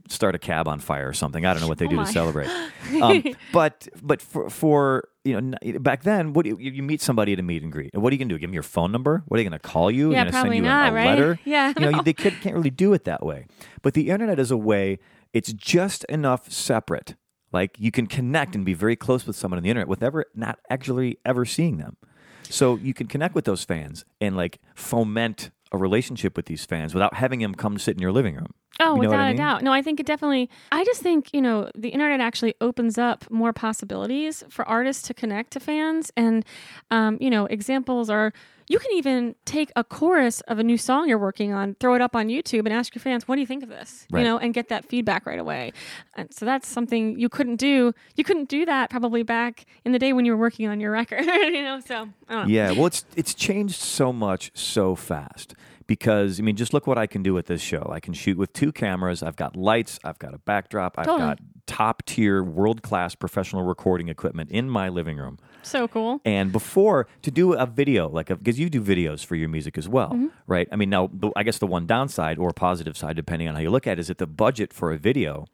start 0.07 0.35
a 0.35 0.39
cab 0.39 0.67
on 0.67 0.79
fire 0.79 1.09
or 1.09 1.13
something. 1.13 1.45
I 1.45 1.53
don't 1.53 1.61
know 1.61 1.67
what 1.67 1.79
they 1.79 1.85
Oh 1.87 1.89
do 1.89 1.95
my. 1.97 2.05
to 2.05 2.11
celebrate. 2.11 2.49
Um, 3.01 3.23
but 3.53 3.87
but 4.01 4.21
for, 4.21 4.49
for 4.49 5.08
you 5.23 5.39
know 5.41 5.57
back 5.79 6.03
then 6.03 6.33
what 6.33 6.45
do 6.45 6.57
you, 6.59 6.71
you 6.71 6.83
meet 6.83 7.01
somebody 7.01 7.33
at 7.33 7.39
a 7.39 7.43
meet 7.43 7.63
and 7.63 7.71
greet. 7.71 7.91
And 7.93 8.01
what 8.01 8.11
are 8.11 8.15
you 8.15 8.19
going 8.19 8.29
to 8.29 8.35
do? 8.35 8.39
Give 8.39 8.49
them 8.49 8.53
your 8.53 8.63
phone 8.63 8.91
number? 8.91 9.23
What 9.27 9.35
are 9.35 9.39
they 9.39 9.49
going 9.49 9.59
to 9.59 9.67
call 9.67 9.91
you? 9.91 10.11
Yeah, 10.11 10.23
going 10.23 10.27
to 10.27 10.31
send 10.31 10.41
probably 10.43 10.57
you 10.57 10.63
a- 10.63 10.67
not, 10.67 10.91
a, 10.91 10.95
right? 10.95 11.05
letter? 11.07 11.39
Yeah, 11.45 11.73
you 11.75 11.85
know 11.85 11.91
no. 11.91 11.97
you, 11.97 12.03
they 12.03 12.13
could, 12.13 12.39
can't 12.41 12.55
really 12.55 12.69
do 12.69 12.93
it 12.93 13.05
that 13.05 13.25
way. 13.25 13.45
But 13.81 13.93
the 13.93 14.09
internet 14.09 14.39
is 14.39 14.51
a 14.51 14.57
way 14.57 14.99
it's 15.33 15.53
just 15.53 16.03
enough 16.05 16.51
separate. 16.51 17.15
Like 17.51 17.79
you 17.79 17.91
can 17.91 18.07
connect 18.07 18.55
and 18.55 18.63
be 18.65 18.73
very 18.73 18.95
close 18.95 19.25
with 19.25 19.35
someone 19.35 19.57
on 19.57 19.63
the 19.63 19.69
internet 19.69 19.87
with 19.87 20.03
ever 20.03 20.25
not 20.35 20.59
actually 20.69 21.17
ever 21.25 21.45
seeing 21.45 21.77
them. 21.77 21.97
So 22.43 22.75
you 22.77 22.93
can 22.93 23.07
connect 23.07 23.35
with 23.35 23.45
those 23.45 23.63
fans 23.63 24.05
and 24.19 24.35
like 24.35 24.59
foment 24.75 25.51
a 25.71 25.77
relationship 25.77 26.35
with 26.35 26.45
these 26.47 26.65
fans 26.65 26.93
without 26.93 27.13
having 27.15 27.39
them 27.39 27.53
come 27.53 27.77
sit 27.77 27.95
in 27.95 28.01
your 28.01 28.11
living 28.11 28.35
room 28.35 28.53
Oh, 28.81 28.95
You 28.95 29.01
know 29.03 29.09
without 29.09 29.23
I 29.23 29.25
a 29.25 29.27
mean? 29.29 29.37
doubt. 29.37 29.61
No, 29.63 29.73
I 29.73 29.81
think 29.81 29.99
it 29.99 30.05
definitely. 30.05 30.49
I 30.71 30.85
just 30.85 31.01
think 31.01 31.33
you 31.33 31.41
know 31.41 31.69
the 31.75 31.89
internet 31.89 32.21
actually 32.21 32.55
opens 32.61 32.97
up 32.97 33.29
more 33.29 33.51
possibilities 33.51 34.41
for 34.49 34.65
artists 34.69 35.05
to 35.09 35.13
connect 35.13 35.51
to 35.51 35.59
fans, 35.59 36.11
and 36.15 36.45
um, 36.89 37.17
you 37.19 37.29
know 37.29 37.45
examples 37.47 38.09
are 38.09 38.31
you 38.69 38.77
can 38.79 38.91
even 38.93 39.35
take 39.45 39.71
a 39.75 39.83
chorus 39.83 40.41
of 40.41 40.59
a 40.59 40.63
new 40.63 40.77
song 40.77 41.09
you're 41.09 41.17
working 41.17 41.51
on, 41.51 41.75
throw 41.79 41.95
it 41.95 42.01
up 42.01 42.15
on 42.15 42.27
YouTube, 42.27 42.59
and 42.59 42.69
ask 42.69 42.95
your 42.95 43.01
fans, 43.01 43.27
"What 43.27 43.35
do 43.35 43.41
you 43.41 43.47
think 43.47 43.63
of 43.63 43.69
this?" 43.69 44.05
Right. 44.11 44.21
You 44.21 44.25
know, 44.25 44.37
and 44.37 44.53
get 44.53 44.69
that 44.69 44.85
feedback 44.85 45.25
right 45.25 45.39
away. 45.39 45.73
And 46.15 46.31
so 46.33 46.45
that's 46.45 46.67
something 46.67 47.19
you 47.19 47.29
couldn't 47.29 47.57
do. 47.57 47.93
You 48.15 48.23
couldn't 48.23 48.47
do 48.47 48.65
that 48.65 48.89
probably 48.89 49.23
back 49.23 49.65
in 49.83 49.91
the 49.91 49.99
day 49.99 50.13
when 50.13 50.23
you 50.23 50.31
were 50.31 50.37
working 50.37 50.67
on 50.69 50.79
your 50.79 50.91
record. 50.91 51.25
you 51.25 51.63
know, 51.63 51.79
so 51.79 52.09
know. 52.29 52.45
Yeah, 52.45 52.71
well, 52.71 52.85
it's 52.85 53.05
it's 53.15 53.33
changed 53.33 53.75
so 53.75 54.13
much 54.13 54.51
so 54.53 54.95
fast 54.95 55.55
because 55.87 56.39
I 56.39 56.43
mean, 56.43 56.55
just 56.55 56.71
look 56.71 56.85
what 56.85 56.99
I 56.99 57.07
can 57.07 57.23
do 57.23 57.33
with 57.33 57.47
this 57.47 57.61
show. 57.61 57.89
I 57.91 57.99
can 57.99 58.13
shoot 58.13 58.37
with 58.37 58.53
two 58.53 58.71
cameras. 58.71 59.23
I've 59.23 59.35
got 59.35 59.55
lights. 59.55 59.99
I've 60.03 60.19
got 60.19 60.35
a 60.35 60.37
backdrop. 60.37 60.99
I've 60.99 61.07
Totally. 61.07 61.29
got 61.29 61.39
top 61.65 62.05
tier, 62.05 62.43
world 62.43 62.83
class 62.83 63.15
professional 63.15 63.63
recording 63.63 64.07
equipment 64.07 64.51
in 64.51 64.69
my 64.69 64.89
living 64.89 65.17
room. 65.17 65.39
So 65.63 65.87
cool. 65.87 66.21
And 66.25 66.51
before 66.51 67.07
to 67.21 67.31
do 67.31 67.53
a 67.53 67.65
video, 67.65 68.09
like 68.09 68.27
because 68.27 68.59
you 68.59 68.69
do 68.69 68.81
videos 68.81 69.25
for 69.25 69.35
your 69.35 69.49
music 69.49 69.77
as 69.77 69.87
well, 69.87 70.09
Mm-hmm. 70.09 70.27
right? 70.47 70.67
I 70.71 70.75
mean, 70.75 70.89
now 70.89 71.09
I 71.35 71.43
guess 71.43 71.57
the 71.59 71.67
one 71.67 71.85
downside 71.85 72.37
or 72.37 72.51
positive 72.53 72.97
side, 72.97 73.15
depending 73.15 73.47
on 73.47 73.55
how 73.55 73.61
you 73.61 73.69
look 73.69 73.87
at 73.87 73.93
it, 73.97 73.99
is 74.01 74.07
that 74.07 74.17
the 74.17 74.27
budget 74.27 74.73
for 74.73 74.91
a 74.91 74.97
video. 74.97 75.45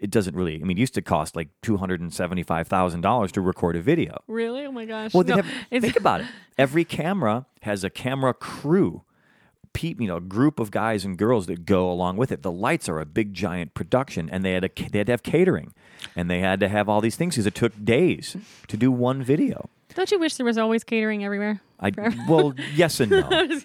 It 0.00 0.10
doesn't 0.10 0.34
really. 0.34 0.56
I 0.60 0.64
mean, 0.64 0.76
it 0.78 0.80
used 0.80 0.94
to 0.94 1.02
cost 1.02 1.36
like 1.36 1.48
two 1.62 1.76
hundred 1.76 2.00
and 2.00 2.12
seventy-five 2.12 2.66
thousand 2.66 3.02
dollars 3.02 3.30
to 3.32 3.40
record 3.40 3.76
a 3.76 3.80
video. 3.80 4.20
Really? 4.26 4.66
Oh 4.66 4.72
my 4.72 4.84
gosh. 4.84 5.14
Well, 5.14 5.22
No, 5.22 5.36
have, 5.36 5.46
think 5.70 5.94
about 5.96 6.22
it. 6.22 6.26
Every 6.58 6.84
camera 6.84 7.46
has 7.60 7.84
a 7.84 7.90
camera 7.90 8.34
crew, 8.34 9.02
peop, 9.72 10.00
you 10.00 10.06
know, 10.08 10.16
a 10.16 10.20
group 10.20 10.60
of 10.60 10.70
guys 10.70 11.04
and 11.04 11.16
girls 11.16 11.46
that 11.46 11.64
go 11.66 11.90
along 11.90 12.16
with 12.16 12.30
it. 12.32 12.42
The 12.42 12.52
lights 12.52 12.88
are 12.88 13.00
a 13.00 13.06
big 13.06 13.34
giant 13.34 13.74
production, 13.74 14.28
and 14.30 14.44
they 14.44 14.52
had 14.52 14.64
a, 14.64 14.70
they 14.90 14.98
had 14.98 15.06
to 15.06 15.12
have 15.12 15.22
catering, 15.22 15.72
and 16.16 16.30
they 16.30 16.40
had 16.40 16.60
to 16.60 16.68
have 16.68 16.88
all 16.88 17.00
these 17.00 17.16
things 17.16 17.34
because 17.34 17.46
it 17.46 17.54
took 17.54 17.72
days 17.84 18.36
to 18.68 18.76
do 18.76 18.90
one 18.92 19.22
video. 19.22 19.68
Don't 19.94 20.10
you 20.10 20.18
wish 20.18 20.36
there 20.36 20.46
was 20.46 20.56
always 20.56 20.84
catering 20.84 21.22
everywhere? 21.22 21.60
I 21.78 21.92
well, 22.28 22.54
yes 22.74 22.98
and 23.00 23.10
no. 23.10 23.28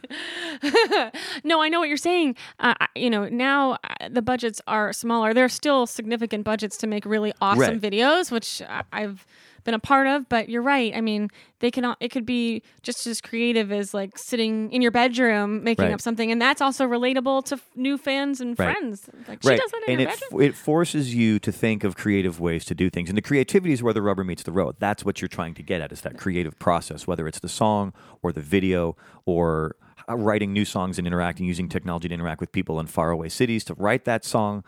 No, 1.44 1.62
I 1.62 1.70
know 1.70 1.80
what 1.80 1.88
you're 1.88 1.98
saying. 1.98 2.36
Uh, 2.60 2.74
you 2.96 3.10
know, 3.10 3.30
now 3.30 3.74
uh, 3.84 4.10
the 4.10 4.22
budgets 4.22 4.62
are 4.68 4.92
smaller. 4.92 5.34
There 5.34 5.46
are 5.46 5.50
still 5.50 5.86
significant 5.86 6.44
budgets 6.44 6.78
to 6.78 6.88
make 6.88 7.06
really 7.06 7.34
awesome 7.42 7.60
Right. 7.62 7.82
videos, 7.82 8.32
which 8.32 8.62
I- 8.64 8.84
I've 8.92 9.26
been 9.68 9.76
a 9.76 9.80
part 9.80 10.08
of. 10.08 10.28
But 10.30 10.50
you're 10.50 10.62
right. 10.64 10.92
I 10.96 11.02
mean, 11.02 11.30
they 11.60 11.70
can. 11.70 11.94
It 12.00 12.10
could 12.10 12.26
be 12.26 12.64
just 12.82 13.06
as 13.06 13.22
creative 13.22 13.72
as 13.72 13.94
like 13.94 14.18
sitting 14.18 14.72
in 14.72 14.82
your 14.82 14.92
bedroom 14.92 15.64
making 15.64 15.86
Right. 15.86 15.94
up 15.94 16.02
something, 16.02 16.32
and 16.32 16.42
that's 16.42 16.62
also 16.62 16.88
relatable 16.88 17.46
to 17.46 17.56
f- 17.56 17.70
new 17.76 17.98
fans 17.98 18.40
and 18.42 18.58
Right. 18.58 18.72
friends. 18.78 19.10
Like 19.28 19.44
she 19.44 19.50
right, 19.50 19.60
does 19.60 19.70
that 19.72 19.82
in 19.88 19.94
and 19.94 20.02
it 20.02 20.10
bedroom. 20.20 20.42
it 20.42 20.56
forces 20.56 21.14
you 21.14 21.38
to 21.40 21.52
think 21.52 21.84
of 21.84 21.96
creative 21.98 22.40
ways 22.40 22.64
to 22.66 22.74
do 22.74 22.90
things, 22.90 23.10
and 23.10 23.18
the 23.18 23.22
creativity 23.22 23.74
is 23.74 23.84
where 23.84 23.94
the 23.94 24.02
rubber 24.02 24.24
meets 24.24 24.44
the 24.44 24.52
road. 24.52 24.78
That's 24.80 25.04
what 25.06 25.22
you're 25.22 25.28
trying 25.28 25.54
to 25.56 25.62
get 25.64 25.82
at 25.82 25.92
is 25.92 26.02
that 26.02 26.18
creative 26.18 26.58
process, 26.58 27.06
whether 27.06 27.28
it's 27.28 27.40
the 27.40 27.50
song 27.50 27.94
or 28.24 28.32
the 28.32 28.42
video 28.42 28.96
or 29.26 29.76
uh, 30.10 30.16
writing 30.16 30.54
new 30.54 30.64
songs 30.64 30.98
and 30.98 31.06
interacting 31.06 31.46
using 31.46 31.68
technology 31.68 32.08
to 32.08 32.14
interact 32.14 32.40
with 32.40 32.54
people 32.54 32.80
in 32.80 32.88
faraway 32.88 33.28
cities 33.28 33.66
to 33.66 33.74
write 33.74 34.06
that 34.06 34.24
song. 34.24 34.64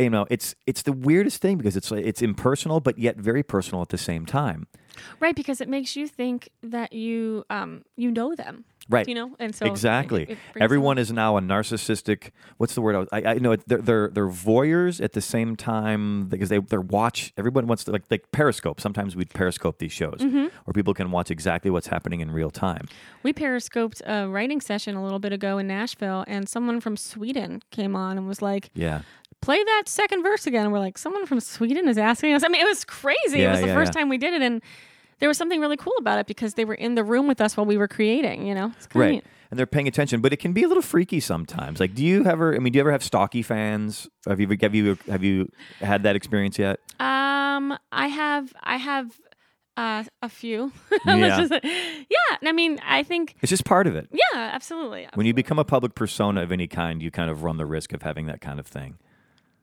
You 0.00 0.10
know, 0.10 0.26
it's 0.30 0.54
it's 0.66 0.82
the 0.82 0.92
weirdest 0.92 1.40
thing 1.42 1.56
because 1.58 1.76
it's 1.76 1.92
it's 1.92 2.22
impersonal 2.22 2.80
but 2.80 2.98
yet 2.98 3.16
very 3.16 3.42
personal 3.42 3.82
at 3.82 3.90
the 3.90 3.98
same 3.98 4.24
time. 4.26 4.66
right, 5.20 5.36
because 5.36 5.60
it 5.60 5.68
makes 5.68 5.94
you 5.96 6.08
think 6.08 6.48
that 6.62 6.92
you 6.92 7.44
um 7.50 7.82
you 7.96 8.10
know 8.10 8.34
them. 8.34 8.64
Right. 8.88 9.06
You 9.06 9.14
know, 9.14 9.36
and 9.38 9.54
so 9.54 9.66
exactly. 9.66 10.22
it- 10.24 10.30
it 10.30 10.38
Everyone 10.60 10.96
them- 10.96 11.02
is 11.02 11.12
now 11.12 11.36
a 11.36 11.40
narcissistic. 11.40 12.30
What's 12.56 12.74
the 12.74 12.80
word? 12.82 12.96
I, 12.96 12.98
was, 12.98 13.08
I, 13.12 13.22
I 13.24 13.34
know 13.34 13.52
it- 13.52 13.62
they're, 13.68 13.78
they're 13.78 14.08
they're 14.08 14.26
voyeurs 14.26 15.00
at 15.00 15.12
the 15.12 15.20
same 15.20 15.54
time 15.54 16.26
because 16.28 16.48
they 16.48 16.58
they're 16.58 16.80
watch. 16.80 17.32
Everyone 17.36 17.66
wants 17.68 17.84
to 17.84 17.92
like 17.92 18.02
like 18.10 18.32
Periscope. 18.32 18.80
Sometimes 18.80 19.14
we 19.14 19.26
Periscope 19.26 19.78
these 19.78 19.92
shows 19.92 20.18
Mm-hmm. 20.20 20.46
where 20.64 20.72
people 20.74 20.94
can 20.94 21.10
watch 21.12 21.30
exactly 21.30 21.70
what's 21.70 21.86
happening 21.88 22.20
in 22.20 22.32
real 22.32 22.50
time. 22.50 22.88
We 23.22 23.32
periscoped 23.32 24.02
a 24.06 24.26
writing 24.28 24.60
session 24.60 24.96
a 24.96 25.02
little 25.04 25.20
bit 25.20 25.32
ago 25.32 25.58
in 25.58 25.66
Nashville, 25.68 26.24
and 26.26 26.48
someone 26.48 26.80
from 26.80 26.96
Sweden 26.96 27.62
came 27.70 27.94
on 27.94 28.18
and 28.18 28.26
was 28.26 28.42
like, 28.42 28.70
Yeah. 28.74 29.02
Play 29.40 29.62
that 29.62 29.84
second 29.86 30.22
verse 30.22 30.46
again. 30.46 30.64
And 30.64 30.72
we're 30.72 30.78
like, 30.78 30.98
someone 30.98 31.26
from 31.26 31.40
Sweden 31.40 31.88
is 31.88 31.98
asking 31.98 32.34
us. 32.34 32.44
I 32.44 32.48
mean, 32.48 32.60
it 32.60 32.68
was 32.68 32.84
crazy. 32.84 33.40
Yeah, 33.40 33.48
it 33.48 33.50
was 33.52 33.60
the 33.60 33.66
yeah, 33.68 33.74
first 33.74 33.94
yeah. 33.94 34.00
time 34.00 34.08
we 34.08 34.18
did 34.18 34.34
it. 34.34 34.42
And 34.42 34.62
there 35.18 35.28
was 35.28 35.38
something 35.38 35.60
really 35.60 35.76
cool 35.76 35.94
about 35.98 36.18
it 36.18 36.26
because 36.26 36.54
they 36.54 36.64
were 36.64 36.74
in 36.74 36.94
the 36.94 37.04
room 37.04 37.26
with 37.26 37.40
us 37.40 37.56
while 37.56 37.66
we 37.66 37.76
were 37.76 37.88
creating, 37.88 38.46
you 38.46 38.54
know? 38.54 38.72
Right. 38.94 39.10
neat. 39.12 39.24
And 39.50 39.58
they're 39.58 39.66
paying 39.66 39.88
attention, 39.88 40.20
but 40.20 40.32
it 40.32 40.36
can 40.36 40.52
be 40.52 40.62
a 40.62 40.68
little 40.68 40.82
freaky 40.82 41.18
sometimes. 41.18 41.80
Like, 41.80 41.94
do 41.94 42.04
you 42.04 42.24
ever? 42.24 42.54
I 42.54 42.60
mean, 42.60 42.72
do 42.72 42.76
you 42.76 42.80
ever 42.82 42.92
have 42.92 43.02
stocky 43.02 43.42
fans? 43.42 44.08
Have 44.28 44.38
you 44.38 44.46
have 44.60 44.74
you 44.76 44.96
have 45.08 45.24
you 45.24 45.50
had 45.80 46.04
that 46.04 46.14
experience 46.14 46.56
yet? 46.56 46.78
Um, 47.00 47.76
I 47.90 48.06
have, 48.06 48.52
I 48.62 48.76
have 48.76 49.20
uh, 49.76 50.04
a 50.22 50.28
few. 50.28 50.72
Yeah. 51.06 51.40
Just 51.40 51.64
yeah. 51.64 52.48
I 52.48 52.52
mean, 52.52 52.78
I 52.86 53.02
think, 53.02 53.34
It's 53.40 53.50
just 53.50 53.64
part 53.64 53.86
of 53.86 53.96
it. 53.96 54.08
yeah, 54.12 54.50
absolutely. 54.52 55.08
When 55.14 55.26
you 55.26 55.34
become 55.34 55.58
a 55.58 55.64
public 55.64 55.94
persona 55.94 56.42
of 56.42 56.52
any 56.52 56.68
kind, 56.68 57.02
you 57.02 57.10
kind 57.10 57.30
of 57.30 57.42
run 57.42 57.56
the 57.56 57.66
risk 57.66 57.92
of 57.92 58.02
having 58.02 58.26
that 58.26 58.40
kind 58.40 58.60
of 58.60 58.66
thing. 58.66 58.98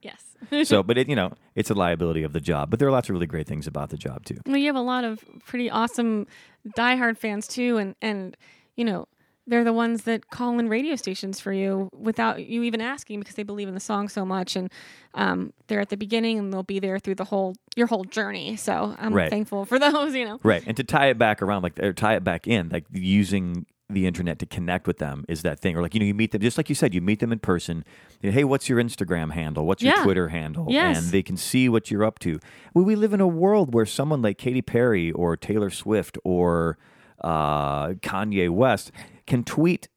Yes. 0.02 0.36
So, 0.68 0.84
but 0.88 0.98
it, 0.98 1.10
you 1.10 1.16
know, 1.16 1.32
it's 1.56 1.70
a 1.70 1.74
liability 1.74 2.24
of 2.24 2.34
the 2.34 2.40
job. 2.42 2.70
But 2.70 2.80
there 2.80 2.88
are 2.88 2.92
lots 2.92 3.10
of 3.10 3.14
really 3.14 3.28
great 3.28 3.48
things 3.48 3.68
about 3.68 3.90
the 3.90 3.98
job 3.98 4.26
too. 4.26 4.38
Well, 4.46 4.58
you 4.58 4.68
have 4.68 4.76
a 4.76 4.82
lot 4.82 5.04
of 5.04 5.24
pretty 5.46 5.70
awesome 5.70 6.28
diehard 6.76 7.18
fans 7.18 7.48
too, 7.48 7.78
and 7.78 7.96
and 8.02 8.38
you 8.76 8.86
know 8.86 9.08
they're 9.50 9.64
the 9.64 9.72
ones 9.74 10.04
that 10.04 10.30
call 10.30 10.60
in 10.60 10.68
radio 10.68 10.96
stations 10.98 11.40
for 11.40 11.54
you 11.54 11.90
without 11.98 12.46
you 12.46 12.64
even 12.64 12.82
asking 12.82 13.20
because 13.22 13.36
they 13.36 13.44
believe 13.44 13.70
in 13.70 13.74
the 13.74 13.80
song 13.80 14.10
so 14.10 14.26
much, 14.26 14.56
and 14.56 14.70
um, 15.14 15.54
they're 15.68 15.80
at 15.80 15.90
the 15.90 15.96
beginning 15.98 16.38
and 16.38 16.52
they'll 16.54 16.64
be 16.64 16.80
there 16.80 17.00
through 17.00 17.16
the 17.16 17.24
whole 17.24 17.56
your 17.76 17.88
whole 17.88 18.04
journey. 18.04 18.56
So 18.58 18.94
I'm 19.00 19.14
Right. 19.14 19.30
thankful 19.30 19.66
for 19.66 19.80
those. 19.88 20.14
You 20.16 20.26
know. 20.26 20.40
Right. 20.44 20.64
And 20.68 20.76
to 20.78 20.84
tie 20.84 21.08
it 21.08 21.18
back 21.18 21.42
around, 21.42 21.64
like, 21.64 21.80
or 21.80 21.94
tie 21.94 22.16
it 22.16 22.24
back 22.24 22.46
in, 22.48 22.70
like 22.70 22.86
using 22.92 23.66
the 23.90 24.06
internet 24.06 24.38
to 24.40 24.46
connect 24.46 24.86
with 24.86 24.98
them 24.98 25.24
is 25.30 25.44
that 25.44 25.60
thing. 25.60 25.78
Or 25.78 25.82
like, 25.82 25.94
you 25.94 26.00
know, 26.02 26.06
you 26.06 26.14
meet 26.14 26.32
them, 26.32 26.42
just 26.42 26.58
like 26.58 26.68
you 26.68 26.76
said, 26.76 26.94
you 26.94 27.00
meet 27.02 27.20
them 27.22 27.32
in 27.32 27.40
person. 27.40 27.86
You 28.22 28.30
know, 28.30 28.34
hey, 28.34 28.44
what's 28.44 28.68
your 28.68 28.82
Instagram 28.84 29.32
handle? 29.32 29.66
What's 29.66 29.82
your 29.82 29.96
Yeah. 29.96 30.04
Twitter 30.04 30.28
handle? 30.28 30.66
Yes. 30.70 30.98
And 30.98 31.08
they 31.08 31.24
can 31.24 31.38
see 31.38 31.70
what 31.70 31.90
you're 31.90 32.04
up 32.04 32.20
to. 32.20 32.40
Well, 32.74 32.84
we 32.84 32.96
live 32.96 33.14
in 33.14 33.22
a 33.22 33.28
world 33.28 33.74
where 33.74 33.86
someone 33.86 34.22
like 34.22 34.38
Katy 34.38 34.62
Perry 34.62 35.12
or 35.12 35.38
Taylor 35.38 35.70
Swift 35.70 36.18
or 36.26 36.78
uh, 37.24 37.90
Kanye 37.94 38.50
West 38.50 38.92
can 39.26 39.44
tweet 39.44 39.88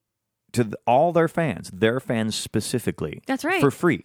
to 0.53 0.70
all 0.87 1.12
their 1.12 1.29
fans, 1.29 1.70
their 1.72 1.98
fans 2.00 2.35
specifically. 2.37 3.22
That's 3.26 3.44
right. 3.44 3.61
For 3.61 3.70
free. 3.70 4.05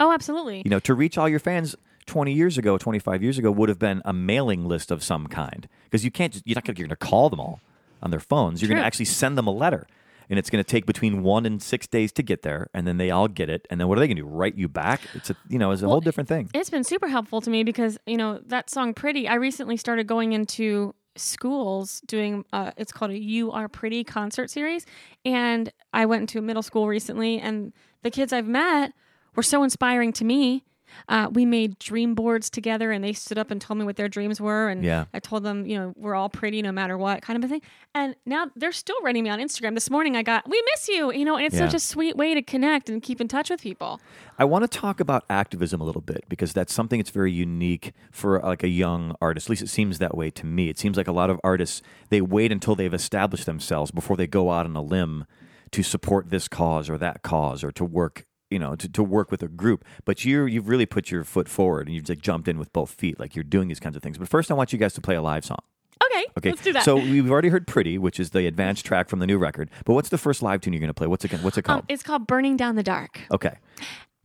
Oh, 0.00 0.12
absolutely. 0.12 0.62
You 0.64 0.70
know, 0.70 0.80
to 0.80 0.94
reach 0.94 1.18
all 1.18 1.28
your 1.28 1.38
fans 1.40 1.76
20 2.06 2.32
years 2.32 2.58
ago, 2.58 2.76
25 2.78 3.22
years 3.22 3.38
ago 3.38 3.50
would 3.50 3.68
have 3.68 3.78
been 3.78 4.02
a 4.04 4.12
mailing 4.12 4.64
list 4.64 4.90
of 4.90 5.02
some 5.02 5.26
kind 5.26 5.68
because 5.84 6.04
you 6.04 6.10
can't 6.10 6.32
just, 6.32 6.46
you're 6.46 6.54
not 6.54 6.64
going 6.64 6.88
to 6.88 6.96
call 6.96 7.30
them 7.30 7.40
all 7.40 7.60
on 8.04 8.10
their 8.10 8.20
phones. 8.20 8.60
You're 8.60 8.68
going 8.68 8.80
to 8.80 8.86
actually 8.86 9.06
send 9.06 9.36
them 9.36 9.46
a 9.46 9.52
letter. 9.52 9.86
And 10.30 10.38
it's 10.38 10.48
going 10.48 10.62
to 10.62 10.68
take 10.68 10.86
between 10.86 11.22
one 11.22 11.44
and 11.44 11.62
six 11.62 11.86
days 11.86 12.10
to 12.12 12.22
get 12.22 12.40
there, 12.42 12.70
and 12.72 12.86
then 12.86 12.96
they 12.96 13.10
all 13.10 13.28
get 13.28 13.50
it. 13.50 13.66
And 13.68 13.78
then 13.78 13.88
what 13.88 13.98
are 13.98 14.00
they 14.00 14.06
going 14.06 14.16
to 14.16 14.22
do? 14.22 14.28
Write 14.28 14.56
you 14.56 14.68
back? 14.68 15.02
It's 15.12 15.28
a 15.28 15.36
you 15.50 15.58
know, 15.58 15.70
it's 15.70 15.82
a 15.82 15.86
whole 15.86 16.00
different 16.00 16.30
thing. 16.30 16.48
It's 16.54 16.70
been 16.70 16.82
super 16.82 17.08
helpful 17.08 17.42
to 17.42 17.50
me 17.50 17.62
because 17.62 17.98
you 18.06 18.16
know 18.16 18.40
that 18.46 18.70
song 18.70 18.94
"Pretty." 18.94 19.28
I 19.28 19.34
recently 19.34 19.76
started 19.76 20.06
going 20.06 20.32
into 20.32 20.94
schools 21.14 22.00
doing. 22.06 22.46
Uh, 22.54 22.70
it's 22.78 22.90
called 22.90 23.10
a 23.10 23.18
"You 23.18 23.52
Are 23.52 23.68
Pretty" 23.68 24.02
concert 24.02 24.48
series, 24.50 24.86
and 25.26 25.70
I 25.92 26.06
went 26.06 26.22
into 26.22 26.38
a 26.38 26.42
middle 26.42 26.62
school 26.62 26.88
recently, 26.88 27.38
and 27.38 27.74
the 28.02 28.10
kids 28.10 28.32
I've 28.32 28.48
met 28.48 28.94
were 29.36 29.42
so 29.42 29.62
inspiring 29.62 30.14
to 30.14 30.24
me. 30.24 30.64
Uh, 31.08 31.28
we 31.32 31.44
made 31.44 31.78
dream 31.78 32.14
boards 32.14 32.48
together, 32.50 32.90
and 32.92 33.02
they 33.04 33.12
stood 33.12 33.38
up 33.38 33.50
and 33.50 33.60
told 33.60 33.78
me 33.78 33.84
what 33.84 33.96
their 33.96 34.08
dreams 34.08 34.40
were, 34.40 34.68
and 34.68 34.84
Yeah. 34.84 35.04
I 35.14 35.18
told 35.20 35.42
them, 35.44 35.66
you 35.66 35.78
know, 35.78 35.92
we're 35.96 36.14
all 36.14 36.28
pretty 36.28 36.62
no 36.62 36.72
matter 36.72 36.96
what, 36.98 37.22
kind 37.22 37.36
of 37.36 37.44
a 37.44 37.48
thing. 37.52 37.62
And 37.94 38.14
now 38.26 38.50
they're 38.56 38.72
still 38.72 39.00
writing 39.02 39.24
me 39.24 39.30
on 39.30 39.38
Instagram. 39.38 39.74
This 39.74 39.90
morning 39.90 40.16
I 40.16 40.22
got, 40.22 40.48
"We 40.48 40.62
miss 40.72 40.88
you," 40.88 41.12
you 41.12 41.24
know, 41.24 41.36
and 41.36 41.46
it's 41.46 41.54
Yeah. 41.54 41.66
such 41.66 41.74
a 41.74 41.80
sweet 41.80 42.16
way 42.16 42.34
to 42.34 42.42
connect 42.42 42.88
and 42.88 43.02
keep 43.02 43.20
in 43.20 43.28
touch 43.28 43.50
with 43.50 43.60
people. 43.62 44.00
I 44.38 44.44
want 44.44 44.62
to 44.70 44.78
talk 44.78 44.98
about 45.00 45.24
activism 45.30 45.80
a 45.80 45.84
little 45.84 46.00
bit 46.02 46.24
because 46.28 46.52
that's 46.52 46.72
something 46.72 46.98
that's 46.98 47.10
very 47.10 47.32
unique 47.32 47.92
for 48.10 48.40
like 48.40 48.62
a 48.64 48.68
young 48.68 49.14
artist. 49.20 49.46
At 49.46 49.50
least 49.50 49.62
it 49.62 49.68
seems 49.68 49.98
that 49.98 50.16
way 50.16 50.30
to 50.30 50.46
me. 50.46 50.68
It 50.68 50.78
seems 50.78 50.96
like 50.96 51.06
a 51.08 51.12
lot 51.12 51.30
of 51.30 51.40
artists 51.44 51.82
they 52.10 52.20
wait 52.20 52.50
until 52.50 52.74
they've 52.74 52.92
established 52.94 53.46
themselves 53.46 53.90
before 53.90 54.16
they 54.16 54.26
go 54.26 54.50
out 54.50 54.66
on 54.66 54.74
a 54.74 54.82
limb 54.82 55.24
to 55.70 55.82
support 55.82 56.30
this 56.30 56.46
cause 56.48 56.88
or 56.90 56.98
that 56.98 57.22
cause 57.22 57.62
or 57.64 57.70
to 57.72 57.84
work, 57.84 58.24
you 58.54 58.58
know, 58.58 58.74
to, 58.76 58.88
to 58.88 59.02
work 59.02 59.30
with 59.30 59.42
a 59.42 59.48
group. 59.48 59.84
But 60.06 60.24
you 60.24 60.46
you've 60.46 60.68
really 60.68 60.86
put 60.86 61.10
your 61.10 61.24
foot 61.24 61.48
forward 61.48 61.86
and 61.88 61.94
you've 61.94 62.08
like 62.08 62.22
jumped 62.22 62.48
in 62.48 62.56
with 62.58 62.72
both 62.72 62.90
feet, 62.92 63.20
like 63.20 63.34
you're 63.36 63.44
doing 63.56 63.68
these 63.68 63.80
kinds 63.80 63.96
of 63.96 64.02
things. 64.02 64.16
But 64.16 64.28
first, 64.28 64.50
I 64.50 64.54
want 64.54 64.72
you 64.72 64.78
guys 64.78 64.94
to 64.94 65.00
play 65.02 65.16
a 65.16 65.22
live 65.22 65.44
song. 65.44 65.58
Okay, 66.04 66.24
Okay, 66.38 66.50
let's 66.50 66.62
do 66.62 66.72
that. 66.72 66.84
So 66.84 66.96
we've 66.96 67.30
already 67.30 67.48
heard 67.48 67.66
"Pretty," 67.66 67.98
which 67.98 68.18
is 68.20 68.30
the 68.30 68.46
advanced 68.46 68.84
track 68.86 69.08
from 69.08 69.18
the 69.18 69.26
new 69.26 69.38
record. 69.38 69.70
But 69.84 69.94
what's 69.94 70.08
the 70.08 70.18
first 70.18 70.42
live 70.42 70.60
tune 70.60 70.72
you're 70.72 70.80
going 70.80 70.88
to 70.88 70.94
play? 70.94 71.06
What's 71.06 71.24
it? 71.24 71.32
What's 71.42 71.58
it 71.58 71.62
called? 71.62 71.80
Um, 71.80 71.86
it's 71.88 72.02
called 72.02 72.26
Burning 72.26 72.56
Down 72.56 72.76
the 72.76 72.82
Dark. 72.82 73.20
okay, 73.32 73.56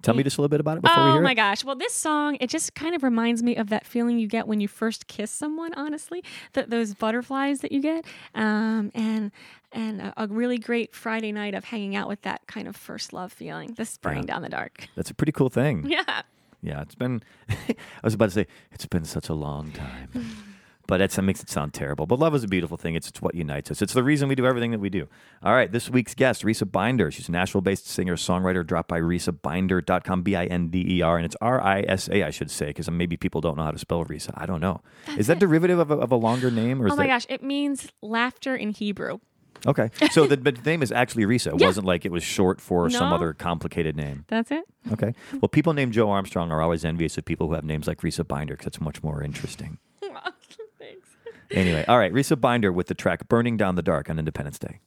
tell 0.02 0.16
me 0.16 0.24
just 0.24 0.38
a 0.38 0.42
little 0.42 0.50
bit 0.50 0.60
about 0.60 0.78
it 0.78 0.84
before 0.84 1.04
we 1.04 1.12
Oh 1.12 1.22
my 1.22 1.34
gosh. 1.34 1.64
Well, 1.64 1.76
this 1.76 1.94
song, 1.94 2.38
it 2.40 2.50
just 2.50 2.76
kind 2.76 2.96
of 2.96 3.04
reminds 3.04 3.44
me 3.44 3.56
of 3.56 3.70
that 3.70 3.86
feeling 3.86 4.20
you 4.20 4.28
get 4.28 4.48
when 4.48 4.60
you 4.60 4.68
first 4.68 5.08
kiss 5.08 5.32
someone, 5.32 5.74
honestly. 5.76 6.24
Th- 6.54 6.68
those 6.68 6.94
butterflies 6.94 7.60
that 7.60 7.72
you 7.72 7.82
get. 7.82 8.06
Um, 8.36 8.92
and 8.96 9.32
and 9.72 10.02
a, 10.02 10.14
a 10.18 10.28
really 10.28 10.58
great 10.58 10.96
Friday 10.96 11.32
night 11.32 11.54
of 11.54 11.64
hanging 11.66 11.96
out 11.96 12.08
with 12.08 12.22
that 12.24 12.48
kind 12.48 12.68
of 12.68 12.76
first 12.76 13.14
love 13.14 13.32
feeling. 13.32 13.74
This 13.76 13.98
burning 13.98 14.26
down 14.26 14.42
the 14.42 14.50
dark. 14.50 14.88
That's 14.96 15.12
a 15.12 15.14
pretty 15.14 15.32
cool 15.32 15.50
thing. 15.50 15.86
Yeah. 16.00 16.22
Yeah, 16.62 16.82
it's 16.82 16.96
been. 16.96 17.24
I 17.50 17.76
was 18.04 18.14
about 18.14 18.26
to 18.26 18.32
say 18.32 18.48
it's 18.74 18.86
been 18.86 19.06
such 19.06 19.30
a 19.30 19.34
long 19.34 19.72
time, 19.72 20.10
but 20.90 20.98
that's, 20.98 21.16
that 21.16 21.22
makes 21.22 21.42
it 21.42 21.50
sound 21.50 21.74
terrible. 21.74 22.06
But 22.08 22.18
love 22.20 22.34
is 22.34 22.44
a 22.44 22.48
beautiful 22.48 22.76
thing. 22.76 22.96
It's, 22.96 23.08
it's 23.08 23.22
what 23.22 23.36
unites 23.36 23.70
us. 23.70 23.82
It's 23.82 23.94
the 23.94 24.04
reason 24.04 24.28
we 24.28 24.34
do 24.36 24.46
everything 24.48 24.72
that 24.72 24.80
we 24.80 24.90
do. 24.90 25.08
All 25.44 25.54
right, 25.54 25.72
this 25.72 25.90
week's 25.90 26.16
guest, 26.16 26.44
Risa 26.44 26.70
Binder. 26.70 27.12
She's 27.12 27.30
a 27.30 27.32
Nashville-based 27.32 27.88
singer 27.88 28.16
songwriter. 28.16 28.66
Drop 28.66 28.88
by 28.88 29.00
RisaBinder.com, 29.00 30.24
B-I-N-D-E-R, 30.24 31.18
and 31.18 31.26
it's 31.26 31.36
R-I-S-A, 31.42 32.24
I 32.24 32.30
should 32.32 32.52
say, 32.52 32.68
because 32.68 32.90
maybe 32.90 33.18
people 33.18 33.40
don't 33.42 33.56
know 33.58 33.64
how 33.64 33.72
to 33.72 33.78
spell 33.80 34.04
Risa. 34.06 34.32
I 34.36 34.46
don't 34.46 34.62
know. 34.62 34.82
is 35.18 35.28
that 35.28 35.40
derivative 35.40 35.80
of 35.80 35.92
a, 35.92 35.96
of 35.96 36.12
a 36.12 36.16
longer 36.16 36.52
name, 36.52 36.82
or 36.82 36.88
Oh 36.92 36.96
my 36.96 37.04
that 37.04 37.08
gosh. 37.08 37.26
It 37.30 37.44
means 37.44 37.92
laughter 38.02 38.56
in 38.56 38.72
Hebrew. 38.72 39.20
okay? 39.68 39.90
So 40.12 40.26
the, 40.26 40.38
the 40.38 40.52
name 40.54 40.82
is 40.82 40.92
actually 40.92 41.26
Risa. 41.26 41.54
It 41.54 41.60
Yeah. 41.62 41.68
wasn't 41.68 41.86
like 41.86 42.06
it 42.06 42.12
was 42.12 42.24
short 42.24 42.60
for 42.62 42.90
some 42.90 43.14
other 43.14 43.34
complicated 43.34 43.96
name. 43.96 44.26
That's 44.28 44.52
it. 44.52 44.64
Okay. 44.92 45.14
Well, 45.34 45.50
people 45.50 45.74
named 45.74 45.94
Joe 45.94 46.10
Armstrong 46.10 46.52
are 46.52 46.62
always 46.62 46.84
envious 46.86 47.18
of 47.18 47.26
people 47.26 47.48
who 47.48 47.54
have 47.54 47.64
names 47.64 47.88
like 47.88 48.00
Risa 48.02 48.28
Binder 48.28 48.54
because 48.56 48.68
it's 48.68 48.82
much 48.82 49.04
more 49.04 49.22
interesting. 49.22 49.78
Anyway, 51.52 51.84
all 51.88 51.98
right, 51.98 52.14
Risa 52.14 52.40
Binder 52.40 52.72
with 52.72 52.88
the 52.88 52.94
track 52.94 53.28
Burning 53.28 53.58
Down 53.58 53.76
the 53.76 53.82
Dark 53.82 54.10
on 54.10 54.20
Independence 54.20 54.60
Day. 54.60 54.80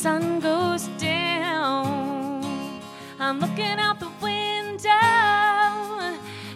sun 0.00 0.40
goes 0.40 0.88
down. 0.96 2.42
I'm 3.18 3.38
looking 3.38 3.78
out 3.78 4.00
the 4.00 4.10
window. 4.22 4.88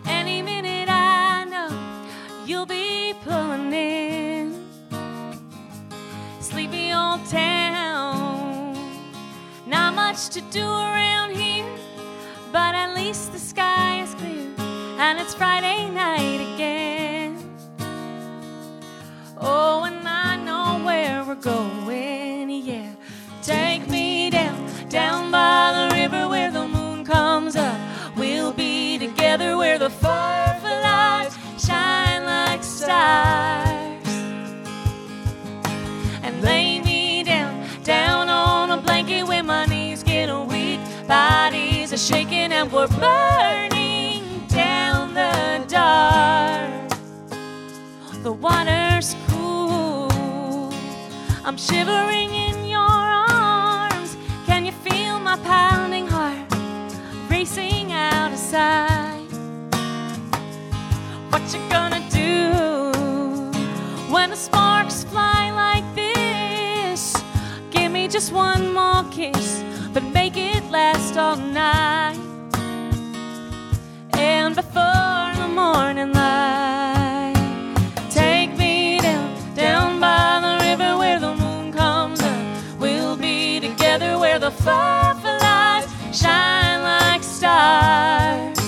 Any 0.07 0.41
minute 0.41 0.89
I 0.89 1.45
know 1.45 1.69
you'll 2.47 2.65
be 2.65 3.13
pulling 3.23 3.71
in. 3.71 4.67
Sleepy 6.41 6.95
old 6.95 7.27
town. 7.27 7.64
Much 10.15 10.29
to 10.29 10.41
do 10.43 10.65
around 10.65 11.35
here, 11.35 11.67
but 12.53 12.77
at 12.77 12.95
least 12.95 13.33
the 13.33 13.39
sky 13.41 14.01
is 14.01 14.15
clear 14.15 14.49
and 15.01 15.19
it's 15.19 15.35
Friday 15.35 15.91
night 15.91 16.55
again. 16.55 17.37
Oh, 19.37 19.83
and 19.83 20.07
I 20.07 20.37
know 20.37 20.85
where 20.87 21.25
we're 21.25 21.35
going, 21.35 21.84
shaking 42.05 42.53
and 42.53 42.71
we're 42.71 42.87
burning 43.01 44.47
down 44.49 45.15
the 45.15 45.65
dark. 45.69 46.91
The 48.23 48.31
water's 48.31 49.17
cool. 49.29 50.71
I'm 51.47 51.57
shivering 51.57 52.29
in 52.35 52.67
your 52.67 52.81
arms. 52.81 54.19
Can 54.45 54.67
you 54.67 54.73
feel 54.73 55.19
my 55.19 55.39
pounding 55.39 56.07
heart 56.07 56.47
racing 57.31 57.91
out 57.91 58.33
of 58.33 58.39
sight? 58.39 59.31
What 61.31 61.43
you 61.55 61.61
gonna 61.71 62.05
do 62.11 62.53
when 64.13 64.29
the 64.29 64.37
sparks 64.37 65.05
fly 65.05 65.51
like 65.53 65.87
this? 65.95 67.17
Give 67.71 67.91
me 67.91 68.09
just 68.09 68.31
one 68.31 68.75
more 68.75 69.05
kiss, 69.11 69.65
but 69.95 70.03
make 70.03 70.37
it 70.37 70.71
last 70.71 71.17
all 71.17 71.37
night. 71.37 71.54
Morning 75.55 76.13
light, 76.13 77.35
take 78.11 78.57
me 78.59 78.99
down, 78.99 79.55
down 79.55 80.01
by 80.01 80.41
the 80.43 80.65
river 80.65 80.99
where 80.99 81.21
the 81.21 81.35
moon 81.37 81.73
comes 81.73 82.21
up. 82.21 82.81
We'll 82.81 83.17
be 83.17 83.61
together 83.61 84.19
where 84.19 84.41
the 84.41 84.51
fireflies 84.51 85.87
shine 86.13 86.83
like 86.83 87.23
stars. 87.23 88.59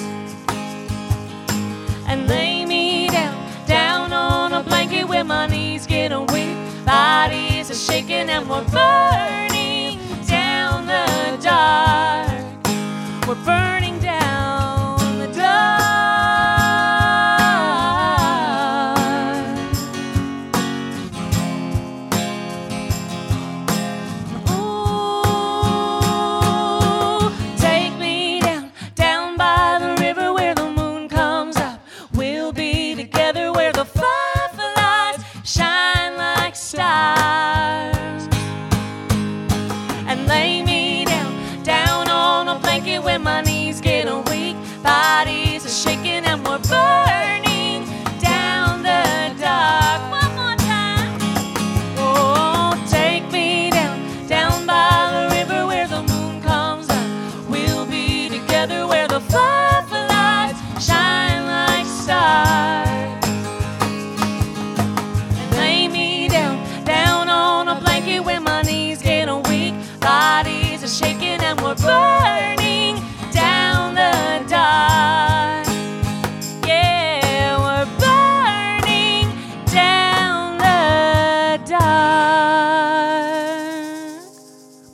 And 2.07 2.29
lay 2.29 2.64
me 2.64 3.09
down, 3.09 3.37
down 3.66 4.12
on 4.12 4.53
a 4.53 4.62
blanket 4.62 5.09
where 5.09 5.25
my 5.25 5.46
knees 5.49 5.87
get 5.87 6.12
weak. 6.33 6.57
Bodies 6.85 7.70
are 7.70 7.75
shaking 7.75 8.31
and 8.31 8.49
we're 8.49 8.64
burning 8.70 9.99
down 10.27 10.87
the 10.87 11.38
dark. 11.42 12.31
We're 13.27 13.44
burning 13.44 13.86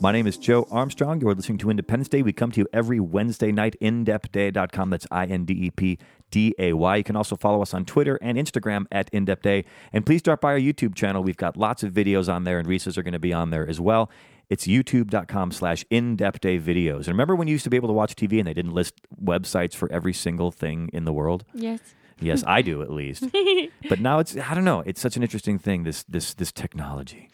My 0.02 0.10
name 0.10 0.26
is 0.26 0.36
Joe 0.36 0.66
Armstrong. 0.68 1.20
You're 1.20 1.32
listening 1.32 1.58
to 1.58 1.70
Independence 1.70 2.08
Day. 2.08 2.22
We 2.22 2.32
come 2.32 2.50
to 2.50 2.60
you 2.62 2.66
every 2.72 2.98
Wednesday 2.98 3.52
night, 3.52 3.76
indepday.com. 3.80 4.90
That's 4.90 5.06
I 5.12 5.26
N 5.26 5.44
D 5.44 5.54
E 5.54 5.70
P 5.70 5.96
D 6.32 6.56
A 6.58 6.72
Y. 6.72 6.96
You 6.96 7.04
can 7.04 7.14
also 7.14 7.36
follow 7.36 7.62
us 7.62 7.72
on 7.72 7.84
Twitter 7.84 8.18
and 8.20 8.36
Instagram 8.36 8.86
at 8.90 9.12
indepday. 9.12 9.64
And 9.92 10.04
please 10.04 10.20
drop 10.20 10.40
by 10.40 10.54
our 10.54 10.58
YouTube 10.58 10.96
channel. 10.96 11.22
We've 11.22 11.36
got 11.36 11.56
lots 11.56 11.84
of 11.84 11.92
videos 11.92 12.28
on 12.28 12.42
there, 12.42 12.58
and 12.58 12.66
Reese's 12.66 12.98
are 12.98 13.04
going 13.04 13.12
to 13.12 13.20
be 13.20 13.32
on 13.32 13.50
there 13.50 13.64
as 13.64 13.80
well. 13.80 14.10
It's 14.50 14.66
youtube.com 14.66 15.52
slash 15.52 15.84
indepday 15.84 16.60
videos. 16.60 17.06
And 17.06 17.08
remember 17.10 17.36
when 17.36 17.46
you 17.46 17.52
used 17.52 17.64
to 17.64 17.70
be 17.70 17.76
able 17.76 17.88
to 17.88 17.94
watch 17.94 18.16
TV 18.16 18.40
and 18.40 18.48
they 18.48 18.54
didn't 18.54 18.74
list 18.74 18.94
websites 19.22 19.76
for 19.76 19.88
every 19.92 20.12
single 20.12 20.50
thing 20.50 20.90
in 20.92 21.04
the 21.04 21.12
world? 21.12 21.44
Yes. 21.54 21.78
Yes, 22.20 22.42
I 22.44 22.62
do 22.62 22.82
at 22.82 22.90
least. 22.90 23.24
but 23.88 24.00
now 24.00 24.18
it's 24.18 24.36
I 24.36 24.54
don't 24.54 24.64
know. 24.64 24.80
It's 24.80 25.00
such 25.00 25.16
an 25.16 25.22
interesting 25.22 25.60
thing. 25.60 25.84
This 25.84 26.02
this 26.02 26.34
this 26.34 26.50
technology, 26.50 27.28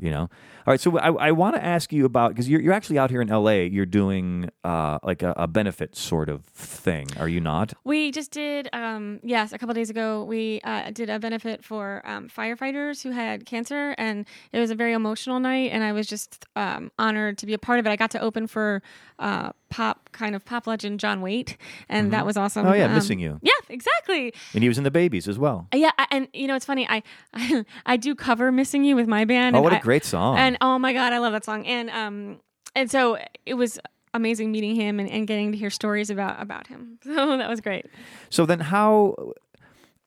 you 0.00 0.10
know. 0.10 0.22
All 0.66 0.72
right, 0.72 0.80
so 0.80 0.98
I, 0.98 1.28
I 1.28 1.32
want 1.32 1.56
to 1.56 1.64
ask 1.64 1.92
you 1.92 2.04
about 2.04 2.30
because 2.30 2.48
you're 2.48 2.60
you're 2.60 2.72
actually 2.72 2.98
out 2.98 3.10
here 3.10 3.20
in 3.20 3.30
L.A. 3.30 3.66
You're 3.66 3.86
doing 3.86 4.50
uh, 4.64 4.98
like 5.02 5.22
a, 5.22 5.32
a 5.36 5.46
benefit 5.46 5.96
sort 5.96 6.28
of 6.28 6.44
thing, 6.44 7.08
are 7.18 7.28
you 7.28 7.40
not? 7.40 7.72
We 7.84 8.10
just 8.10 8.30
did, 8.30 8.68
um, 8.72 9.20
yes, 9.22 9.52
a 9.52 9.58
couple 9.58 9.74
days 9.74 9.90
ago, 9.90 10.24
we 10.24 10.60
uh, 10.64 10.90
did 10.90 11.10
a 11.10 11.18
benefit 11.18 11.64
for 11.64 12.02
um, 12.04 12.28
firefighters 12.28 13.02
who 13.02 13.10
had 13.10 13.46
cancer, 13.46 13.94
and 13.98 14.26
it 14.52 14.58
was 14.58 14.70
a 14.70 14.74
very 14.74 14.92
emotional 14.92 15.40
night, 15.40 15.70
and 15.72 15.82
I 15.82 15.92
was 15.92 16.06
just 16.06 16.46
um, 16.56 16.90
honored 16.98 17.38
to 17.38 17.46
be 17.46 17.54
a 17.54 17.58
part 17.58 17.78
of 17.78 17.86
it. 17.86 17.90
I 17.90 17.96
got 17.96 18.10
to 18.12 18.20
open 18.20 18.46
for 18.46 18.82
uh, 19.18 19.50
pop, 19.70 20.10
kind 20.12 20.34
of 20.34 20.44
pop 20.44 20.66
legend 20.66 21.00
John 21.00 21.20
Waite, 21.22 21.56
and 21.88 22.12
that 22.12 22.26
was 22.26 22.36
awesome. 22.36 22.66
Oh, 22.66 22.72
yeah, 22.74 22.86
Um, 22.86 22.94
Missing 22.94 23.20
You. 23.20 23.38
Yeah, 23.42 23.52
exactly. 23.68 24.34
And 24.52 24.62
he 24.62 24.68
was 24.68 24.76
in 24.78 24.84
the 24.84 24.90
Babys 24.90 25.26
as 25.28 25.38
well. 25.38 25.68
Yeah, 25.74 25.92
I- 25.98 26.06
and 26.10 26.28
you 26.34 26.46
know 26.46 26.56
it's 26.56 26.66
funny. 26.66 26.86
I 26.88 27.02
I, 27.86 27.96
do 27.96 28.14
cover 28.14 28.52
"Missing 28.52 28.84
You" 28.84 28.96
with 28.96 29.06
my 29.08 29.24
band. 29.24 29.56
Oh, 29.56 29.62
what 29.62 29.72
a 29.72 29.76
I- 29.76 29.80
great 29.80 30.04
song! 30.04 30.36
And 30.36 30.58
oh 30.60 30.78
my 30.78 30.92
god, 30.92 31.12
I 31.12 31.18
love 31.18 31.32
that 31.32 31.44
song. 31.44 31.66
And 31.66 31.88
um, 31.90 32.40
and 32.74 32.90
so 32.90 33.16
it 33.46 33.54
was 33.54 33.78
amazing 34.12 34.50
meeting 34.50 34.74
him 34.74 34.98
and, 34.98 35.08
and 35.08 35.26
getting 35.26 35.52
to 35.52 35.58
hear 35.58 35.70
stories 35.70 36.10
about 36.10 36.42
about 36.42 36.66
him. 36.66 36.98
So 37.04 37.36
that 37.38 37.48
was 37.48 37.60
great. 37.60 37.86
So 38.28 38.44
then, 38.46 38.60
how 38.60 39.32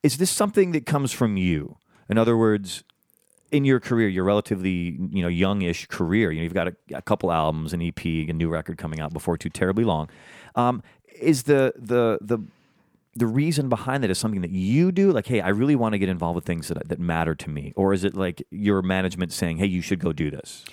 is 0.03 0.17
this 0.17 0.29
something 0.29 0.73
that 0.73 0.85
comes 0.85 1.11
from 1.11 1.37
you? 1.37 1.77
In 2.09 2.17
other 2.17 2.35
words, 2.37 2.83
in 3.53 3.63
your 3.63 3.79
career, 3.79 4.09
your 4.09 4.25
relatively 4.25 4.97
you 5.11 5.21
know 5.21 5.29
youngish 5.29 5.85
career, 5.85 6.31
you 6.31 6.39
know, 6.39 6.43
you've 6.43 6.53
got 6.53 6.67
a, 6.67 6.75
a 6.93 7.01
couple 7.01 7.31
albums, 7.31 7.71
an 7.71 7.81
EP, 7.81 8.03
a 8.03 8.33
new 8.33 8.49
record 8.49 8.77
coming 8.77 8.99
out 8.99 9.13
before 9.13 9.37
too 9.37 9.49
terribly 9.49 9.83
long. 9.83 10.09
Um, 10.55 10.83
is 11.21 11.43
the 11.43 11.73
the 11.77 12.17
the 12.19 12.39
the 13.15 13.27
reason 13.27 13.69
behind 13.69 14.03
that 14.03 14.09
is 14.09 14.17
something 14.17 14.41
that 14.41 14.49
you 14.49 14.91
do? 14.91 15.11
Like 15.11 15.27
hey 15.27 15.39
i 15.39 15.49
really 15.49 15.75
want 15.75 15.93
to 15.93 15.99
get 15.99 16.09
involved 16.09 16.35
with 16.35 16.45
things 16.45 16.67
that, 16.67 16.89
that 16.89 16.99
matter 16.99 17.35
to 17.35 17.49
me. 17.49 17.71
Or 17.75 17.93
is 17.93 18.03
it 18.03 18.15
like 18.15 18.45
your 18.49 18.81
management 18.81 19.31
saying 19.31 19.57
hey 19.57 19.67
you 19.67 19.81
should 19.81 19.99
go 19.99 20.11
do 20.11 20.31
this? 20.31 20.65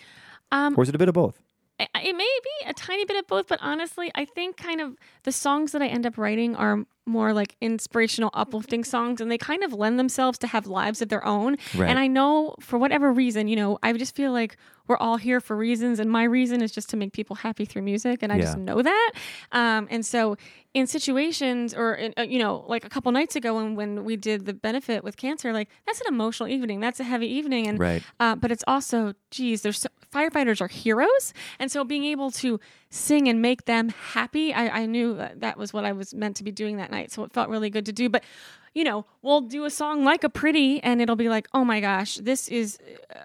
Um, 0.50 0.74
or 0.76 0.82
is 0.82 0.88
it 0.88 0.94
a 0.94 0.98
bit 0.98 1.08
of 1.08 1.14
both 1.14 1.40
it 1.80 2.16
may 2.16 2.38
be 2.44 2.68
a 2.68 2.72
tiny 2.74 3.04
bit 3.04 3.16
of 3.16 3.26
both, 3.26 3.48
but 3.48 3.58
honestly, 3.62 4.10
I 4.14 4.24
think 4.24 4.56
kind 4.56 4.80
of 4.80 4.96
the 5.24 5.32
songs 5.32 5.72
that 5.72 5.82
I 5.82 5.86
end 5.86 6.06
up 6.06 6.18
writing 6.18 6.54
are 6.56 6.84
more 7.06 7.32
like 7.32 7.56
inspirational, 7.60 8.30
uplifting 8.34 8.84
songs, 8.84 9.20
and 9.20 9.30
they 9.30 9.38
kind 9.38 9.64
of 9.64 9.72
lend 9.72 9.98
themselves 9.98 10.38
to 10.38 10.46
have 10.46 10.66
lives 10.66 11.02
of 11.02 11.08
their 11.08 11.24
own. 11.24 11.56
Right. 11.74 11.88
And 11.90 11.98
I 11.98 12.06
know 12.06 12.54
for 12.60 12.78
whatever 12.78 13.12
reason, 13.12 13.48
you 13.48 13.56
know, 13.56 13.78
I 13.82 13.92
just 13.94 14.14
feel 14.14 14.32
like 14.32 14.56
we're 14.86 14.96
all 14.98 15.16
here 15.16 15.40
for 15.40 15.56
reasons, 15.56 15.98
and 15.98 16.10
my 16.10 16.24
reason 16.24 16.62
is 16.62 16.72
just 16.72 16.90
to 16.90 16.96
make 16.96 17.12
people 17.12 17.36
happy 17.36 17.64
through 17.64 17.82
music, 17.82 18.22
and 18.22 18.32
I 18.32 18.38
just 18.40 18.58
know 18.58 18.82
that. 18.82 19.12
Um, 19.52 19.86
and 19.90 20.04
so, 20.04 20.36
in 20.74 20.86
situations, 20.86 21.74
or 21.74 21.94
in, 21.94 22.12
uh, 22.18 22.22
you 22.22 22.38
know, 22.38 22.64
like 22.68 22.84
a 22.84 22.88
couple 22.88 23.10
nights 23.12 23.34
ago 23.36 23.54
when 23.56 23.74
when 23.76 24.04
we 24.04 24.16
did 24.16 24.46
the 24.46 24.52
benefit 24.52 25.02
with 25.04 25.16
cancer, 25.16 25.52
like 25.52 25.68
that's 25.86 26.00
an 26.00 26.06
emotional 26.08 26.48
evening, 26.48 26.80
that's 26.80 27.00
a 27.00 27.04
heavy 27.04 27.26
evening, 27.28 27.66
and 27.66 27.78
Right. 27.78 28.02
uh, 28.20 28.34
but 28.36 28.50
it's 28.52 28.64
also, 28.66 29.14
geez, 29.30 29.62
there's 29.62 29.78
so, 29.78 29.88
firefighters 30.12 30.60
are 30.60 30.68
heroes, 30.68 31.32
and 31.58 31.70
so 31.70 31.84
being 31.84 32.04
able 32.04 32.30
to 32.32 32.60
sing 32.90 33.28
and 33.28 33.40
make 33.40 33.64
them 33.64 33.88
happy, 33.88 34.52
I, 34.52 34.82
I 34.82 34.86
knew 34.86 35.14
that, 35.14 35.40
that 35.40 35.56
was 35.56 35.72
what 35.72 35.84
I 35.84 35.92
was 35.92 36.12
meant 36.14 36.36
to 36.36 36.44
be 36.44 36.50
doing 36.50 36.76
that 36.78 36.90
night. 36.90 37.12
So 37.12 37.22
it 37.24 37.32
felt 37.32 37.48
really 37.48 37.70
good 37.70 37.86
to 37.86 37.92
do. 37.92 38.08
But 38.08 38.24
you 38.72 38.84
know, 38.84 39.04
we'll 39.22 39.40
do 39.40 39.64
a 39.64 39.70
song 39.70 40.04
like 40.04 40.22
a 40.22 40.28
pretty, 40.28 40.80
and 40.82 41.02
it'll 41.02 41.16
be 41.16 41.28
like, 41.28 41.48
oh 41.52 41.64
my 41.64 41.80
gosh, 41.80 42.16
this 42.16 42.46
is, 42.48 42.78
uh, 43.14 43.18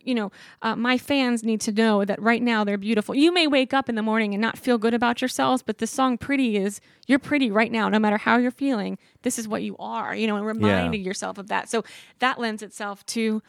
you 0.00 0.14
know, 0.14 0.30
uh, 0.62 0.76
my 0.76 0.96
fans 0.96 1.42
need 1.42 1.60
to 1.60 1.72
know 1.72 2.04
that 2.04 2.22
right 2.22 2.40
now 2.40 2.62
they're 2.62 2.78
beautiful. 2.78 3.12
You 3.12 3.32
may 3.32 3.48
wake 3.48 3.74
up 3.74 3.88
in 3.88 3.96
the 3.96 4.02
morning 4.02 4.32
and 4.32 4.40
not 4.40 4.56
feel 4.56 4.78
good 4.78 4.94
about 4.94 5.20
yourselves, 5.20 5.62
but 5.62 5.78
the 5.78 5.88
song 5.88 6.18
pretty 6.18 6.56
is 6.56 6.80
you're 7.08 7.18
pretty 7.18 7.50
right 7.50 7.72
now, 7.72 7.88
no 7.88 7.98
matter 7.98 8.16
how 8.16 8.36
you're 8.36 8.52
feeling. 8.52 8.96
This 9.22 9.40
is 9.40 9.48
what 9.48 9.62
you 9.62 9.76
are, 9.78 10.14
you 10.14 10.28
know, 10.28 10.36
and 10.36 10.46
reminding 10.46 11.02
yourself 11.02 11.36
of 11.36 11.48
that. 11.48 11.68
So 11.68 11.82
that 12.20 12.38
lends 12.38 12.62
itself 12.62 13.04
to 13.06 13.42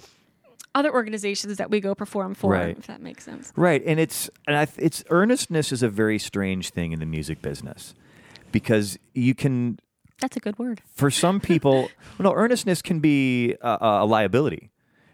other 0.75 0.91
organizations 0.93 1.57
that 1.57 1.69
we 1.69 1.79
go 1.79 1.93
perform 1.95 2.33
for, 2.33 2.51
Right. 2.53 2.77
if 2.77 2.87
that 2.87 3.01
makes 3.01 3.23
sense. 3.23 3.51
Right, 3.55 3.83
and 3.85 3.99
it's 3.99 4.29
and 4.47 4.57
I, 4.57 4.67
it's 4.77 5.03
earnestness 5.09 5.71
is 5.71 5.83
a 5.83 5.89
very 5.89 6.17
strange 6.19 6.69
thing 6.71 6.91
in 6.91 6.99
the 6.99 7.05
music 7.05 7.41
business 7.41 7.93
because 8.51 8.97
you 9.13 9.35
can 9.35 9.79
That's 10.19 10.37
a 10.37 10.39
good 10.39 10.57
word. 10.57 10.81
for 10.93 11.11
some 11.11 11.39
people, 11.39 11.89
well, 12.17 12.31
no, 12.31 12.33
earnestness 12.33 12.81
can 12.81 12.99
be 12.99 13.55
a, 13.61 13.77
a 14.01 14.05
liability. 14.05 14.69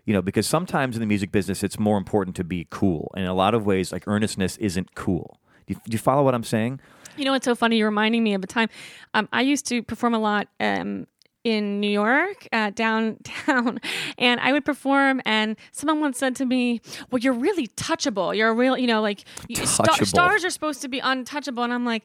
You 0.05 0.13
know, 0.13 0.21
because 0.23 0.47
sometimes 0.47 0.95
in 0.95 1.01
the 1.01 1.05
music 1.05 1.31
business, 1.31 1.61
it's 1.63 1.77
more 1.77 1.95
important 1.97 2.35
to 2.37 2.43
be 2.43 2.65
cool, 2.71 3.11
and 3.15 3.25
in 3.25 3.29
a 3.29 3.33
lot 3.35 3.53
of 3.53 3.65
ways, 3.67 3.91
like 3.91 4.07
earnestness 4.07 4.57
isn't 4.57 4.95
cool. 4.95 5.39
Do 5.67 5.75
you, 5.75 5.81
do 5.85 5.91
you 5.93 5.99
follow 5.99 6.23
what 6.23 6.33
I'm 6.33 6.43
saying? 6.43 6.79
You 7.15 7.25
know 7.25 7.31
what's 7.31 7.45
so 7.45 7.53
funny? 7.53 7.77
You're 7.77 7.89
reminding 7.89 8.23
me 8.23 8.33
of 8.33 8.43
a 8.43 8.47
time. 8.47 8.69
Um, 9.13 9.27
I 9.31 9.41
used 9.41 9.67
to 9.67 9.83
perform 9.83 10.15
a 10.15 10.19
lot 10.19 10.47
um, 10.59 11.05
in 11.43 11.79
New 11.79 11.89
York, 11.89 12.47
uh, 12.51 12.69
downtown, 12.71 13.79
and 14.17 14.39
I 14.41 14.51
would 14.51 14.65
perform. 14.65 15.21
And 15.25 15.55
someone 15.71 16.01
once 16.01 16.17
said 16.17 16.35
to 16.37 16.45
me, 16.45 16.81
"Well, 17.11 17.19
you're 17.19 17.33
really 17.33 17.67
touchable. 17.67 18.35
You're 18.35 18.49
a 18.49 18.53
real, 18.53 18.77
you 18.77 18.87
know, 18.87 19.01
like 19.01 19.23
stars 20.05 20.43
are 20.45 20.49
supposed 20.49 20.81
to 20.81 20.87
be 20.87 20.99
untouchable." 20.99 21.63
And 21.63 21.73
I'm 21.73 21.85
like. 21.85 22.03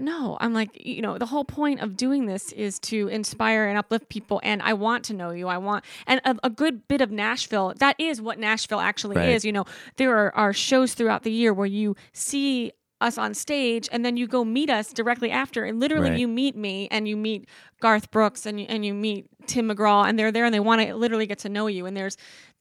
No, 0.00 0.36
I'm 0.40 0.52
like, 0.52 0.70
you 0.86 1.02
know, 1.02 1.18
the 1.18 1.26
whole 1.26 1.44
point 1.44 1.80
of 1.80 1.96
doing 1.96 2.26
this 2.26 2.52
is 2.52 2.78
to 2.80 3.08
inspire 3.08 3.66
and 3.66 3.76
uplift 3.76 4.08
people. 4.08 4.38
And 4.44 4.62
I 4.62 4.74
want 4.74 5.04
to 5.06 5.14
know 5.14 5.30
you. 5.30 5.48
I 5.48 5.56
want, 5.58 5.84
and 6.06 6.20
a, 6.24 6.36
a 6.44 6.50
good 6.50 6.86
bit 6.86 7.00
of 7.00 7.10
Nashville, 7.10 7.72
that 7.78 7.96
is 7.98 8.20
what 8.20 8.38
Nashville 8.38 8.78
actually 8.78 9.16
Right. 9.16 9.30
is. 9.30 9.44
You 9.44 9.52
know, 9.52 9.64
there 9.96 10.16
are, 10.16 10.32
are 10.36 10.52
shows 10.52 10.94
throughout 10.94 11.24
the 11.24 11.32
year 11.32 11.52
where 11.52 11.66
you 11.66 11.96
see 12.12 12.70
us 13.00 13.16
on 13.18 13.32
stage 13.34 13.88
and 13.92 14.04
then 14.04 14.16
you 14.16 14.26
go 14.26 14.44
meet 14.44 14.68
us 14.70 14.92
directly 14.92 15.30
after 15.30 15.64
and 15.64 15.78
literally 15.78 16.10
Right. 16.10 16.18
you 16.18 16.26
meet 16.26 16.56
me 16.56 16.88
and 16.90 17.06
you 17.06 17.16
meet 17.16 17.48
Garth 17.80 18.10
Brooks 18.10 18.44
and 18.46 18.58
you, 18.60 18.66
and 18.68 18.84
you 18.84 18.92
meet 18.92 19.26
Tim 19.46 19.68
McGraw 19.68 20.08
and 20.08 20.18
they're 20.18 20.32
there 20.32 20.44
and 20.44 20.52
they 20.52 20.60
want 20.60 20.82
to 20.82 20.94
literally 20.94 21.26
get 21.26 21.38
to 21.40 21.48
know 21.48 21.66
you 21.68 21.86
and 21.86 21.96
there's 21.96 22.16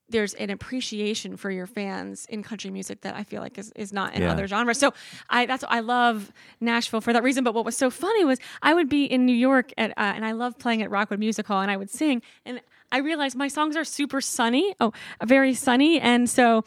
there's 0.09 0.33
an 0.35 0.49
appreciation 0.49 1.35
for 1.35 1.51
your 1.51 1.67
fans 1.67 2.25
in 2.29 2.41
country 2.41 2.69
music 2.69 3.01
that 3.01 3.13
I 3.13 3.23
feel 3.25 3.41
like 3.41 3.57
is, 3.57 3.73
is 3.75 3.91
not 3.91 4.13
in 4.15 4.21
Yeah. 4.21 4.31
other 4.31 4.47
genres. 4.47 4.77
So 4.77 4.93
I 5.29 5.45
that's 5.47 5.65
I 5.67 5.81
love 5.81 6.31
Nashville 6.61 7.01
for 7.01 7.11
that 7.11 7.23
reason. 7.23 7.43
But 7.43 7.53
what 7.53 7.65
was 7.65 7.75
so 7.75 7.89
funny 7.89 8.23
was 8.23 8.39
I 8.61 8.73
would 8.73 8.87
be 8.87 9.03
in 9.03 9.25
New 9.25 9.35
York 9.35 9.73
at 9.77 9.91
uh, 9.91 10.13
and 10.15 10.23
I 10.23 10.31
love 10.31 10.57
playing 10.59 10.81
at 10.81 10.89
Rockwood 10.91 11.19
Music 11.19 11.45
Hall 11.47 11.61
and 11.61 11.69
I 11.71 11.75
would 11.77 11.89
sing 11.89 12.21
and 12.45 12.61
I 12.89 12.99
realized 12.99 13.35
my 13.35 13.49
songs 13.49 13.75
are 13.75 13.83
super 13.83 14.21
sunny, 14.21 14.73
oh, 14.79 14.93
very 15.21 15.53
sunny, 15.53 15.99
and 15.99 16.29
so 16.29 16.63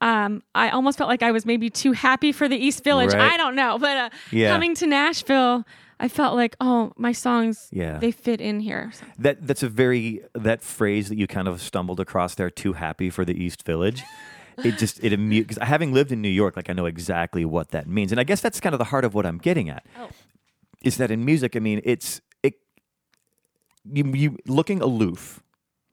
um, 0.00 0.42
I 0.54 0.70
almost 0.70 0.98
felt 0.98 1.08
like 1.08 1.22
I 1.22 1.32
was 1.32 1.44
maybe 1.44 1.70
too 1.70 1.92
happy 1.92 2.32
for 2.32 2.48
the 2.48 2.56
East 2.56 2.84
Village. 2.84 3.12
Right. 3.12 3.32
I 3.32 3.36
don't 3.36 3.56
know, 3.56 3.78
but 3.78 3.96
uh, 3.96 4.10
Yeah. 4.30 4.52
coming 4.52 4.74
to 4.76 4.86
Nashville, 4.86 5.64
I 6.00 6.06
felt 6.08 6.36
like, 6.36 6.54
oh, 6.60 6.92
my 6.96 7.10
songs, 7.12 7.68
Yeah. 7.72 7.98
they 7.98 8.12
fit 8.12 8.40
in 8.40 8.60
here. 8.60 8.92
So- 8.94 9.04
That 9.18 9.46
that's 9.46 9.62
a 9.64 9.68
very 9.68 10.20
that 10.34 10.62
phrase 10.62 11.08
that 11.08 11.18
you 11.18 11.26
kind 11.26 11.48
of 11.48 11.60
stumbled 11.60 11.98
across 12.00 12.34
there. 12.36 12.50
Too 12.50 12.74
happy 12.74 13.10
for 13.10 13.24
the 13.24 13.34
East 13.34 13.64
Village. 13.66 14.02
It 14.64 14.76
just 14.78 15.02
it 15.04 15.12
amused 15.12 15.48
because 15.48 15.62
having 15.68 15.92
lived 15.92 16.10
in 16.12 16.20
New 16.20 16.28
York, 16.28 16.56
like 16.56 16.68
I 16.70 16.72
know 16.72 16.86
exactly 16.86 17.44
what 17.44 17.70
that 17.70 17.86
means, 17.88 18.10
and 18.12 18.20
I 18.20 18.24
guess 18.24 18.40
that's 18.40 18.58
kind 18.60 18.74
of 18.74 18.78
the 18.78 18.86
heart 18.86 19.04
of 19.04 19.14
what 19.14 19.24
I'm 19.26 19.38
getting 19.38 19.68
at. 19.68 19.84
Oh. 19.98 20.08
Is 20.82 20.96
that 20.96 21.10
in 21.10 21.24
music? 21.24 21.54
I 21.56 21.60
mean, 21.60 21.80
it's 21.84 22.20
it 22.42 22.54
you 23.84 24.04
you 24.14 24.36
looking 24.46 24.80
aloof 24.82 25.42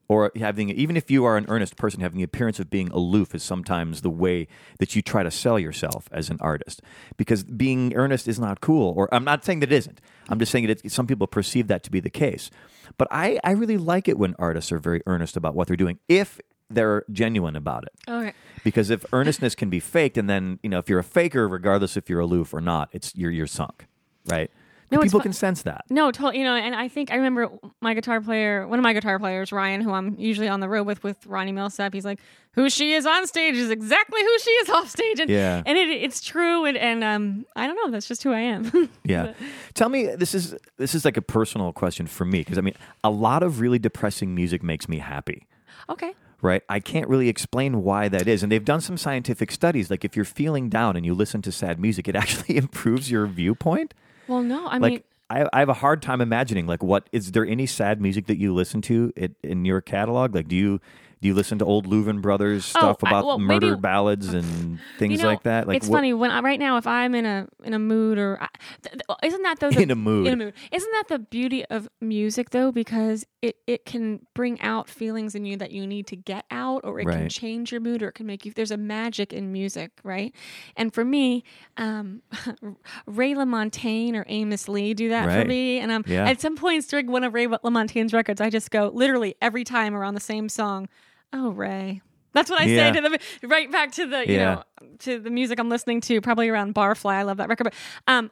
or 0.08 0.30
having 0.36 0.70
even 0.70 0.96
if 0.96 1.10
you 1.10 1.24
are 1.24 1.36
an 1.36 1.46
earnest 1.48 1.76
person 1.76 2.00
having 2.00 2.18
the 2.18 2.24
appearance 2.24 2.60
of 2.60 2.70
being 2.70 2.88
aloof 2.92 3.34
is 3.34 3.42
sometimes 3.42 4.02
the 4.02 4.10
way 4.10 4.46
that 4.78 4.94
you 4.94 5.02
try 5.02 5.22
to 5.22 5.30
sell 5.30 5.58
yourself 5.58 6.08
as 6.12 6.30
an 6.30 6.38
artist. 6.40 6.82
Because 7.16 7.42
being 7.44 7.94
earnest 7.94 8.28
is 8.28 8.38
not 8.38 8.60
cool 8.60 8.94
or 8.96 9.12
i'm 9.12 9.24
not 9.24 9.44
saying 9.44 9.60
that 9.60 9.72
it 9.72 9.76
isn't. 9.76 10.00
I'm 10.28 10.38
just 10.38 10.52
saying 10.52 10.66
that 10.66 10.90
some 10.90 11.06
people 11.06 11.26
perceive 11.26 11.68
that 11.68 11.82
to 11.84 11.90
be 11.90 12.00
the 12.00 12.10
case. 12.10 12.50
But 12.98 13.08
I, 13.10 13.38
I 13.44 13.50
really 13.52 13.76
like 13.78 14.08
it 14.08 14.18
when 14.18 14.34
artists 14.38 14.72
are 14.72 14.78
very 14.78 15.02
earnest 15.06 15.36
about 15.36 15.54
what 15.54 15.68
they're 15.68 15.76
doing 15.76 15.98
if 16.08 16.40
they're 16.70 17.04
genuine 17.12 17.54
about 17.56 17.84
it. 17.84 17.92
Okay. 18.10 18.32
because 18.64 18.90
if 18.90 19.04
earnestness 19.12 19.54
can 19.54 19.70
be 19.70 19.78
faked 19.78 20.18
and 20.18 20.28
then 20.28 20.58
you 20.62 20.68
know 20.68 20.78
if 20.78 20.88
you're 20.88 20.98
a 20.98 21.04
faker 21.04 21.46
regardless 21.48 21.96
if 21.96 22.10
you're 22.10 22.18
aloof 22.20 22.52
or 22.52 22.60
not 22.60 22.88
it's 22.92 23.14
you're 23.14 23.30
you're 23.30 23.46
sunk 23.46 23.86
right 24.26 24.50
No, 24.90 25.00
people 25.00 25.18
fu- 25.20 25.24
can 25.24 25.32
sense 25.32 25.62
that 25.62 25.84
No, 25.90 26.12
totally. 26.12 26.38
You 26.38 26.44
know, 26.44 26.54
and 26.54 26.74
I 26.74 26.86
think 26.88 27.10
I 27.10 27.16
remember 27.16 27.48
my 27.80 27.94
guitar 27.94 28.20
player, 28.20 28.66
one 28.68 28.78
of 28.78 28.82
my 28.82 28.92
guitar 28.92 29.18
players, 29.18 29.50
Ryan, 29.52 29.80
who 29.80 29.92
I'm 29.92 30.14
usually 30.18 30.48
on 30.48 30.60
the 30.60 30.68
road 30.68 30.86
with, 30.86 31.02
with 31.02 31.26
Ronnie 31.26 31.52
Milsap. 31.52 31.92
He's 31.92 32.04
like, 32.04 32.20
"Who 32.52 32.70
she 32.70 32.92
is 32.92 33.04
on 33.04 33.26
stage 33.26 33.56
is 33.56 33.70
exactly 33.70 34.20
who 34.22 34.38
she 34.38 34.50
is 34.50 34.70
off 34.76 34.88
stage," 34.88 35.18
and 35.20 35.28
Yeah. 35.28 35.62
and 35.66 35.76
it, 35.76 35.88
it's 35.88 36.20
true. 36.20 36.64
And, 36.66 36.76
and 36.76 37.02
um, 37.02 37.46
I 37.56 37.66
don't 37.66 37.76
know. 37.76 37.90
That's 37.90 38.06
just 38.06 38.22
who 38.22 38.32
I 38.32 38.40
am. 38.40 38.88
Yeah. 39.04 39.34
Tell 39.74 39.88
me 39.88 40.06
this 40.16 40.34
is 40.34 40.54
this 40.76 40.94
is 40.94 41.04
like 41.04 41.16
a 41.16 41.22
personal 41.22 41.72
question 41.72 42.06
for 42.06 42.24
me 42.24 42.38
because 42.40 42.58
I 42.58 42.60
mean 42.60 42.74
a 43.04 43.10
lot 43.10 43.42
of 43.42 43.60
really 43.60 43.78
depressing 43.78 44.34
music 44.34 44.62
makes 44.62 44.88
me 44.88 44.98
happy. 44.98 45.46
okay. 45.88 46.14
right? 46.42 46.62
I 46.68 46.80
can't 46.80 47.08
really 47.08 47.28
explain 47.28 47.82
why 47.82 48.08
that 48.08 48.28
is. 48.28 48.42
And 48.42 48.52
they've 48.52 48.64
done 48.64 48.80
some 48.80 48.96
scientific 48.98 49.50
studies. 49.50 49.90
Like 49.90 50.04
if 50.04 50.14
you're 50.16 50.24
feeling 50.24 50.68
down 50.68 50.96
and 50.96 51.04
you 51.06 51.14
listen 51.14 51.42
to 51.42 51.50
sad 51.52 51.80
music, 51.80 52.06
it 52.08 52.14
actually 52.22 52.56
improves 52.56 53.10
your 53.10 53.26
viewpoint. 53.26 53.94
Well, 54.28 54.42
no, 54.42 54.66
I 54.66 54.78
like 54.78 54.92
mean, 54.92 55.02
I, 55.30 55.48
I 55.52 55.58
have 55.60 55.68
a 55.68 55.74
hard 55.74 56.02
time 56.02 56.20
imagining 56.20 56.66
like 56.66 56.82
what 56.82 57.08
is 57.12 57.32
there 57.32 57.46
any 57.46 57.66
sad 57.66 58.00
music 58.00 58.26
that 58.26 58.38
you 58.38 58.54
listen 58.54 58.80
to 58.82 59.12
it, 59.16 59.32
in 59.42 59.64
your 59.64 59.80
catalog? 59.80 60.34
Like 60.34 60.48
do 60.48 60.56
you 60.56 60.80
do 61.22 61.28
you 61.28 61.34
listen 61.34 61.58
to 61.58 61.64
old 61.64 61.86
Louvin 61.88 62.20
Brothers 62.20 62.70
Oh, 62.76 62.78
stuff 62.78 62.98
I- 63.04 63.08
about 63.08 63.26
well, 63.26 63.38
murder 63.38 63.68
maybe- 63.70 63.80
ballads 63.80 64.34
and 64.34 64.78
things 64.98 65.12
you 65.12 65.18
know, 65.22 65.28
like 65.28 65.44
that? 65.44 65.66
Like 65.66 65.78
it's 65.78 65.88
what- 65.88 65.96
funny 65.98 66.12
when 66.12 66.30
I, 66.30 66.40
right 66.40 66.58
now 66.60 66.76
if 66.76 66.86
I'm 66.86 67.14
in 67.14 67.24
a 67.24 67.48
in 67.64 67.72
a 67.74 67.78
mood 67.78 68.18
or 68.18 68.38
I- 68.40 68.48
th- 68.82 68.92
th- 68.92 69.18
isn't 69.24 69.42
that 69.42 69.58
though 69.60 69.70
the, 69.70 69.80
In 69.86 69.90
a 69.90 69.94
mood. 69.96 70.26
in 70.26 70.34
a 70.34 70.36
mood 70.36 70.54
isn't 70.70 70.92
that 70.92 71.08
the 71.08 71.18
beauty 71.18 71.64
of 71.66 71.88
music 72.00 72.50
though 72.50 72.70
because 72.70 73.24
it 73.40 73.56
it 73.66 73.86
can 73.86 74.26
bring 74.34 74.60
out 74.60 74.88
feelings 74.88 75.34
in 75.34 75.44
you 75.46 75.56
that 75.56 75.70
you 75.72 75.86
need 75.86 76.06
to 76.08 76.16
get 76.16 76.44
out 76.50 76.82
or 76.84 77.00
it 77.00 77.06
can 77.08 77.28
change 77.28 77.72
your 77.72 77.80
mood 77.80 78.02
or 78.02 78.08
it 78.08 78.12
can 78.14 78.26
make 78.26 78.44
you 78.44 78.52
there's 78.54 78.70
a 78.70 78.76
magic 78.76 79.32
in 79.32 79.50
music 79.52 79.92
right 80.04 80.34
and 80.76 80.92
for 80.92 81.04
me 81.04 81.42
um 81.78 82.20
Ray 83.06 83.34
LaMontagne 83.34 84.14
or 84.14 84.24
Amos 84.28 84.68
Lee 84.68 84.94
do 84.94 85.08
that 85.08 85.26
Right. 85.26 85.42
for 85.42 85.48
me 85.48 85.78
and 85.78 85.90
um 85.92 86.04
Yeah. 86.06 86.28
at 86.28 86.40
some 86.40 86.56
points 86.56 86.86
during 86.86 87.06
one 87.10 87.24
of 87.24 87.32
Ray 87.34 87.46
LaMontagne's 87.46 88.12
records 88.12 88.40
I 88.40 88.50
just 88.50 88.70
go 88.70 88.90
literally 88.92 89.34
every 89.40 89.64
time 89.64 89.94
around 89.94 90.14
the 90.14 90.20
same 90.20 90.48
song 90.48 90.88
oh 91.32 91.50
Ray 91.50 92.00
that's 92.32 92.50
what 92.50 92.60
I 92.60 92.64
Yeah. 92.64 92.92
say 92.92 93.00
to 93.00 93.08
the 93.40 93.48
right 93.48 93.70
back 93.72 93.92
to 93.92 94.06
the 94.06 94.26
you 94.28 94.34
Yeah. 94.34 94.54
know 94.56 94.62
to 94.98 95.18
the 95.18 95.30
music 95.30 95.58
I'm 95.58 95.70
listening 95.70 96.00
to, 96.02 96.20
probably 96.20 96.48
around 96.50 96.74
Barfly. 96.74 97.12
I 97.14 97.22
love 97.22 97.38
that 97.38 97.48
record. 97.48 97.64
But 97.64 97.74
um, 98.06 98.30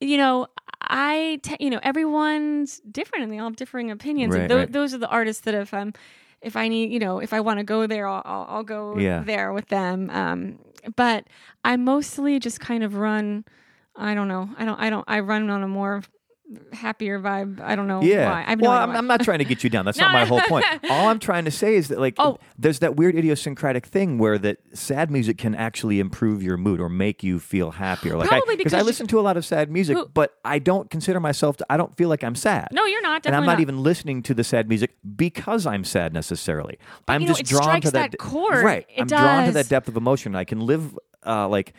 you 0.00 0.16
know, 0.16 0.46
I 0.80 1.38
te- 1.42 1.58
you 1.60 1.68
know 1.68 1.78
everyone's 1.82 2.80
different 2.90 3.24
and 3.24 3.32
they 3.32 3.38
all 3.38 3.48
have 3.48 3.56
differing 3.56 3.90
opinions. 3.90 4.32
Right, 4.34 4.42
and 4.42 4.50
tho- 4.50 4.56
right. 4.56 4.72
those 4.72 4.94
are 4.94 4.98
the 4.98 5.08
artists 5.08 5.42
that 5.42 5.54
if 5.54 5.74
I'm 5.74 5.92
if 6.40 6.56
I 6.56 6.68
need 6.68 6.90
you 6.92 6.98
know 6.98 7.18
if 7.18 7.32
I 7.34 7.40
want 7.40 7.58
to 7.58 7.64
go 7.64 7.86
there, 7.86 8.06
I'll, 8.08 8.22
I'll, 8.24 8.46
I'll 8.48 8.62
go 8.64 8.96
Yeah. 8.96 9.22
there 9.22 9.52
with 9.52 9.68
them. 9.68 10.08
Um, 10.10 10.58
but 10.96 11.26
I 11.62 11.76
mostly 11.76 12.38
just 12.40 12.58
kind 12.58 12.82
of 12.82 12.94
run. 12.94 13.44
I 13.94 14.14
don't 14.14 14.28
know. 14.28 14.48
I 14.58 14.64
don't. 14.64 14.80
I 14.80 14.88
don't. 14.88 15.04
I 15.06 15.20
run 15.20 15.50
on 15.50 15.62
a 15.62 15.68
more 15.68 16.02
happier 16.72 17.18
vibe. 17.20 17.60
I 17.60 17.74
don't 17.76 17.86
know 17.88 18.02
Yeah. 18.02 18.30
why. 18.30 18.40
I 18.46 18.50
have 18.50 18.60
no 18.60 18.68
well, 18.70 18.78
I'm. 18.78 18.90
I'm 18.96 19.06
not 19.06 19.22
trying 19.22 19.38
to 19.38 19.44
get 19.44 19.62
you 19.64 19.70
down. 19.70 19.84
That's 19.84 19.98
No, 19.98 20.06
not 20.06 20.12
my 20.12 20.24
whole 20.26 20.40
point. 20.40 20.64
All 20.90 21.08
I'm 21.08 21.18
trying 21.18 21.44
to 21.44 21.50
say 21.50 21.74
is 21.76 21.88
that, 21.88 21.98
like, 21.98 22.14
Oh. 22.18 22.38
there's 22.58 22.78
that 22.80 22.96
weird 22.96 23.14
idiosyncratic 23.16 23.86
thing 23.86 24.18
where 24.18 24.38
that 24.38 24.58
sad 24.74 25.10
music 25.10 25.38
can 25.38 25.54
actually 25.54 26.00
improve 26.00 26.42
your 26.42 26.56
mood 26.56 26.80
or 26.80 26.88
make 26.88 27.22
you 27.22 27.38
feel 27.38 27.72
happier. 27.72 28.16
Like, 28.16 28.28
Probably 28.28 28.54
I, 28.54 28.56
because 28.56 28.74
I 28.74 28.82
listen 28.82 29.06
to 29.08 29.18
a 29.18 29.22
lot 29.22 29.36
of 29.36 29.44
sad 29.44 29.70
music, 29.70 29.96
Who- 29.96 30.08
but 30.12 30.34
I 30.44 30.58
don't 30.58 30.90
consider 30.90 31.20
myself. 31.20 31.56
To, 31.58 31.66
I 31.70 31.76
don't 31.76 31.96
feel 31.96 32.08
like 32.08 32.22
I'm 32.24 32.34
sad. 32.34 32.68
no, 32.72 32.84
you're 32.86 33.02
not. 33.02 33.26
and 33.26 33.34
I'm 33.34 33.42
Definitely 33.42 33.54
not, 33.64 33.72
even 33.72 33.82
listening 33.82 34.22
to 34.24 34.34
the 34.34 34.44
sad 34.44 34.68
music 34.68 34.94
because 35.16 35.66
I'm 35.66 35.84
sad 35.84 36.12
necessarily. 36.12 36.78
I'm 37.08 37.22
you 37.22 37.28
know, 37.28 37.34
just 37.34 37.44
drawn 37.50 37.80
to 37.80 37.90
that, 37.92 38.12
that 38.12 38.18
chord. 38.18 38.64
Right. 38.64 38.86
It 38.94 39.02
I'm 39.02 39.06
drawn 39.06 39.46
to 39.46 39.52
that 39.52 39.68
depth 39.68 39.88
of 39.88 39.96
emotion. 39.96 40.34
I 40.34 40.44
can 40.44 40.60
live 40.60 40.96
uh, 41.26 41.46
like 41.48 41.72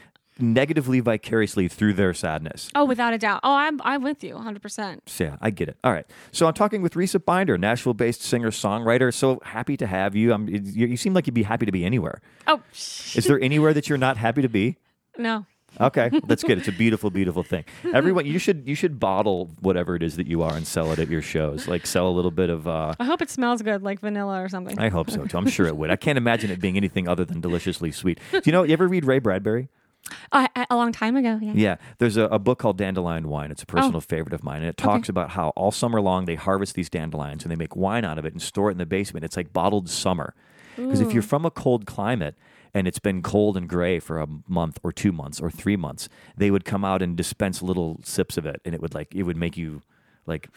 negatively 0.44 1.00
vicariously 1.00 1.68
through 1.68 1.94
their 1.94 2.14
sadness. 2.14 2.70
Oh, 2.76 2.86
without 2.86 3.14
a 3.14 3.18
doubt. 3.18 3.40
Oh, 3.44 3.54
I'm 3.56 3.82
I'm 3.84 4.04
with 4.04 4.24
you 4.24 4.36
100. 4.36 4.62
percent 4.62 5.10
So, 5.10 5.24
yeah, 5.24 5.38
I 5.42 5.50
get 5.50 5.70
it. 5.70 5.78
All 5.84 5.92
right. 5.92 6.06
So 6.32 6.46
I'm 6.48 6.54
talking 6.54 6.82
with 6.82 6.94
Risa 6.94 7.24
Binder, 7.24 7.58
Nashville-based 7.58 8.22
singer-songwriter. 8.22 9.14
So 9.14 9.40
happy 9.44 9.78
to 9.78 9.88
have 9.88 10.16
you. 10.16 10.34
I'm, 10.34 10.48
you. 10.48 10.88
You 10.88 10.98
seem 10.98 11.14
like 11.14 11.26
you'd 11.28 11.34
be 11.34 11.44
happy 11.44 11.66
to 11.66 11.72
be 11.72 11.86
anywhere. 11.86 12.22
Oh, 12.48 12.62
Is 12.74 13.26
there 13.26 13.40
anywhere 13.42 13.74
that 13.74 13.90
you're 13.90 13.98
not 13.98 14.18
happy 14.18 14.42
to 14.42 14.50
be? 14.50 14.78
no. 15.18 15.46
Okay, 15.82 16.12
that's 16.28 16.44
good. 16.44 16.60
It's 16.60 16.68
a 16.68 16.72
beautiful, 16.84 17.10
beautiful 17.10 17.42
thing. 17.42 17.66
Everyone, 17.96 18.28
you 18.28 18.38
should 18.38 18.68
you 18.68 18.76
should 18.76 19.00
bottle 19.00 19.50
whatever 19.60 19.96
it 19.96 20.04
is 20.04 20.18
that 20.18 20.28
you 20.28 20.44
are 20.44 20.54
and 20.54 20.68
sell 20.68 20.92
it 20.92 21.00
at 21.00 21.10
your 21.10 21.24
shows. 21.24 21.68
Like 21.68 21.88
sell 21.88 22.08
a 22.08 22.14
little 22.14 22.30
bit 22.30 22.52
of. 22.52 22.68
Uh, 22.68 22.94
I 23.00 23.06
hope 23.06 23.24
it 23.24 23.32
smells 23.32 23.64
good, 23.64 23.82
like 23.82 24.00
vanilla 24.00 24.40
or 24.44 24.50
something. 24.50 24.78
I 24.78 24.90
hope 24.90 25.10
so 25.10 25.26
too. 25.26 25.36
I'm 25.36 25.48
sure 25.50 25.66
it 25.66 25.76
would. 25.76 25.90
I 25.90 25.96
can't 25.96 26.20
imagine 26.20 26.52
it 26.52 26.62
being 26.62 26.78
anything 26.78 27.08
other 27.08 27.26
than 27.26 27.42
deliciously 27.42 27.92
sweet. 27.92 28.20
Do 28.32 28.42
you 28.46 28.52
know? 28.52 28.62
You 28.62 28.74
ever 28.74 28.88
read 28.88 29.04
Ray 29.04 29.18
Bradbury? 29.18 29.70
Oh, 30.32 30.48
I, 30.56 30.66
a 30.70 30.76
long 30.76 30.92
time 30.92 31.16
ago, 31.16 31.40
yeah. 31.42 31.54
Yeah, 31.56 31.76
there's 31.98 32.18
a, 32.18 32.24
a 32.24 32.40
book 32.40 32.60
called 32.60 32.78
Dandelion 32.78 33.28
Wine. 33.30 33.52
It's 33.52 33.64
a 33.64 33.66
oh. 33.70 33.74
personal 33.74 34.02
favorite 34.02 34.34
of 34.34 34.44
mine, 34.44 34.58
and 34.58 34.68
it 34.68 34.78
talks 34.78 35.10
about 35.10 35.32
how 35.32 35.50
all 35.50 35.72
summer 35.72 36.02
long 36.02 36.26
they 36.26 36.36
harvest 36.36 36.76
these 36.76 36.90
dandelions 36.90 37.44
and 37.44 37.52
they 37.52 37.56
make 37.56 37.76
wine 37.76 38.04
out 38.04 38.18
of 38.18 38.26
it 38.26 38.34
and 38.34 38.42
store 38.42 38.70
it 38.70 38.74
in 38.74 38.78
the 38.78 38.86
basement. 38.86 39.24
It's 39.24 39.38
like 39.38 39.54
bottled 39.54 39.90
summer. 39.90 40.34
Because 40.76 41.02
if 41.02 41.14
you're 41.14 41.22
from 41.22 41.46
a 41.46 41.52
cold 41.52 41.86
climate 41.86 42.36
and 42.74 42.88
it's 42.88 42.98
been 42.98 43.22
cold 43.22 43.56
and 43.56 43.70
gray 43.70 44.00
for 44.00 44.20
a 44.20 44.28
month 44.48 44.80
or 44.82 44.92
two 44.92 45.12
months 45.12 45.40
or 45.40 45.52
three 45.52 45.76
months, 45.76 46.10
they 46.36 46.50
would 46.50 46.66
come 46.66 46.84
out 46.84 47.02
and 47.02 47.16
dispense 47.16 47.62
little 47.62 48.00
sips 48.04 48.38
of 48.38 48.46
it, 48.46 48.60
and 48.66 48.74
it 48.74 48.82
would 48.82 48.96
like 48.96 49.14
it 49.14 49.24
would 49.24 49.38
make 49.38 49.56
you 49.56 49.82
like 50.26 50.50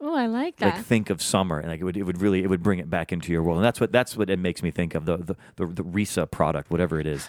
Oh, 0.00 0.14
I 0.14 0.26
like 0.26 0.58
that. 0.58 0.76
like 0.76 0.84
think 0.84 1.10
of 1.10 1.20
summer 1.20 1.58
and 1.58 1.68
like 1.68 1.80
it 1.80 1.84
would 1.84 1.96
it 1.96 2.04
would 2.04 2.20
really 2.20 2.44
it 2.44 2.46
would 2.48 2.62
bring 2.62 2.78
it 2.78 2.88
back 2.88 3.12
into 3.12 3.32
your 3.32 3.42
world 3.42 3.56
and 3.56 3.64
that's 3.64 3.80
what 3.80 3.90
that's 3.90 4.16
what 4.16 4.30
it 4.30 4.38
makes 4.38 4.62
me 4.62 4.70
think 4.70 4.94
of 4.94 5.06
the 5.06 5.16
the 5.16 5.36
the, 5.56 5.66
the 5.66 5.82
Risa 5.82 6.30
product 6.30 6.70
whatever 6.70 7.00
it 7.00 7.06
is 7.06 7.26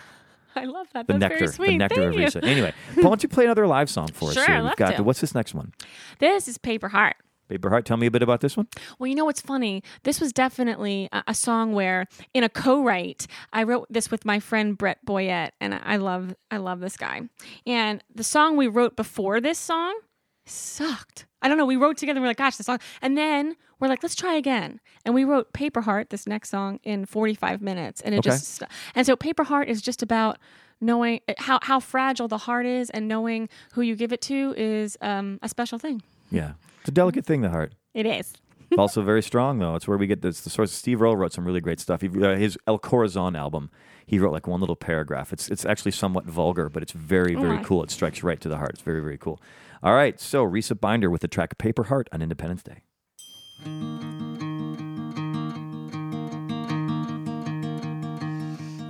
I 0.56 0.66
love 0.66 0.88
that. 0.94 1.08
the 1.08 1.14
That's 1.14 1.20
nectar 1.22 1.38
very 1.40 1.48
sweet. 1.52 1.68
the 1.72 1.78
nectar 1.78 1.96
Thank 2.02 2.14
of 2.16 2.20
you. 2.20 2.26
Risa 2.28 2.44
anyway 2.44 2.74
why 2.96 3.04
don't 3.04 3.24
you 3.24 3.30
play 3.30 3.46
another 3.46 3.68
live 3.68 3.90
song 3.90 4.08
for 4.08 4.30
us 4.30 4.34
Sure, 4.36 4.46
here 4.46 4.56
I'd 4.56 4.60
we've 4.60 4.66
love 4.70 4.78
got 4.78 4.96
to. 4.98 5.04
what's 5.04 5.22
this 5.22 5.36
next 5.36 5.54
one 5.54 5.74
This 6.20 6.48
is 6.48 6.58
Paper 6.58 6.90
Heart. 6.90 7.16
Paper 7.48 7.70
Heart 7.72 7.86
tell 7.86 7.98
me 7.98 8.06
a 8.08 8.12
bit 8.12 8.22
about 8.22 8.42
this 8.42 8.56
one 8.56 8.68
Well, 9.00 9.08
you 9.08 9.16
know 9.16 9.26
what's 9.26 9.42
funny? 9.42 9.82
This 10.04 10.20
was 10.22 10.32
definitely 10.34 11.10
a, 11.12 11.24
a 11.28 11.34
song 11.34 11.74
where, 11.74 12.06
in 12.34 12.44
a 12.44 12.50
co-write, 12.50 13.26
I 13.54 13.64
wrote 13.64 13.88
this 13.90 14.12
with 14.12 14.24
my 14.24 14.40
friend 14.40 14.78
Brett 14.78 15.04
Boyette, 15.06 15.52
and 15.60 15.74
I 15.74 15.82
I 15.84 15.96
love, 15.98 16.36
I 16.52 16.58
love 16.58 16.80
this 16.80 16.96
guy. 16.96 17.22
And 17.66 18.04
the 18.14 18.24
song 18.24 18.56
we 18.56 18.68
wrote 18.68 18.96
before 18.96 19.42
this 19.42 19.58
song 19.58 19.98
sucked. 20.46 21.26
I 21.42 21.48
don't 21.48 21.58
know. 21.58 21.66
We 21.66 21.76
wrote 21.76 21.98
together. 21.98 22.18
and 22.18 22.24
We're 22.24 22.30
like, 22.30 22.38
gosh, 22.38 22.58
this 22.58 22.66
song. 22.66 22.80
And 23.02 23.18
then 23.18 23.56
we're 23.80 23.88
like, 23.88 24.04
let's 24.04 24.16
try 24.16 24.34
again. 24.36 24.80
And 25.06 25.14
we 25.16 25.24
wrote 25.24 25.54
Paper 25.54 25.82
Heart, 25.82 26.10
this 26.10 26.28
next 26.28 26.50
song, 26.50 26.80
in 26.84 27.06
45 27.06 27.62
minutes, 27.62 28.02
and 28.02 28.14
it 28.14 28.20
Okay. 28.20 28.30
just. 28.32 28.64
And 28.96 29.06
so 29.06 29.16
Paper 29.16 29.44
Heart 29.46 29.70
is 29.70 29.82
just 29.82 30.02
about 30.04 30.38
knowing 30.82 31.20
how 31.38 31.60
how 31.62 31.80
fragile 31.80 32.28
the 32.28 32.38
heart 32.40 32.66
is, 32.66 32.90
and 32.90 33.08
knowing 33.08 33.50
who 33.74 33.82
you 33.82 33.96
give 33.96 34.12
it 34.14 34.22
to 34.22 34.54
is 34.58 34.98
um, 35.02 35.40
a 35.42 35.50
special 35.50 35.78
thing. 35.80 36.02
yeah. 36.32 36.54
It's 36.82 36.88
a 36.90 36.92
delicate 36.92 37.26
thing 37.26 37.42
the 37.42 37.50
heart. 37.50 37.74
It 37.94 38.06
is. 38.06 38.32
also 38.78 39.02
very 39.02 39.22
strong 39.22 39.60
though. 39.60 39.76
It's 39.76 39.88
where 39.88 39.98
we 39.98 40.08
get 40.08 40.22
this 40.22 40.42
the 40.42 40.50
source. 40.50 40.72
Steve 40.72 41.02
Earle 41.02 41.18
wrote 41.18 41.34
some 41.34 41.44
really 41.44 41.60
great 41.60 41.80
stuff. 41.82 42.00
He, 42.02 42.08
uh, 42.08 42.36
his 42.36 42.58
El 42.68 42.78
Corazon 42.80 43.36
album 43.36 43.70
he 44.06 44.18
wrote 44.18 44.32
like 44.32 44.48
one 44.48 44.60
little 44.62 44.76
paragraph. 44.78 45.34
It's 45.34 45.50
it's 45.50 45.66
actually 45.66 45.92
somewhat 45.92 46.26
vulgar 46.26 46.70
but 46.70 46.82
it's 46.84 46.94
very 46.94 47.36
very 47.36 47.58
Oh, 47.58 47.64
cool. 47.64 47.84
It 47.84 47.92
strikes 47.92 48.24
right 48.24 48.40
to 48.40 48.48
the 48.48 48.58
heart. 48.58 48.72
It's 48.76 48.82
very 48.82 49.02
very 49.02 49.18
cool. 49.18 49.42
All 49.84 49.94
right. 49.94 50.20
So 50.20 50.46
Risa 50.46 50.80
Binder 50.80 51.10
with 51.10 51.22
the 51.22 51.28
track 51.28 51.58
Paper 51.58 51.84
Heart 51.86 52.08
on 52.14 52.22
Independence 52.22 52.64
Day 52.64 52.84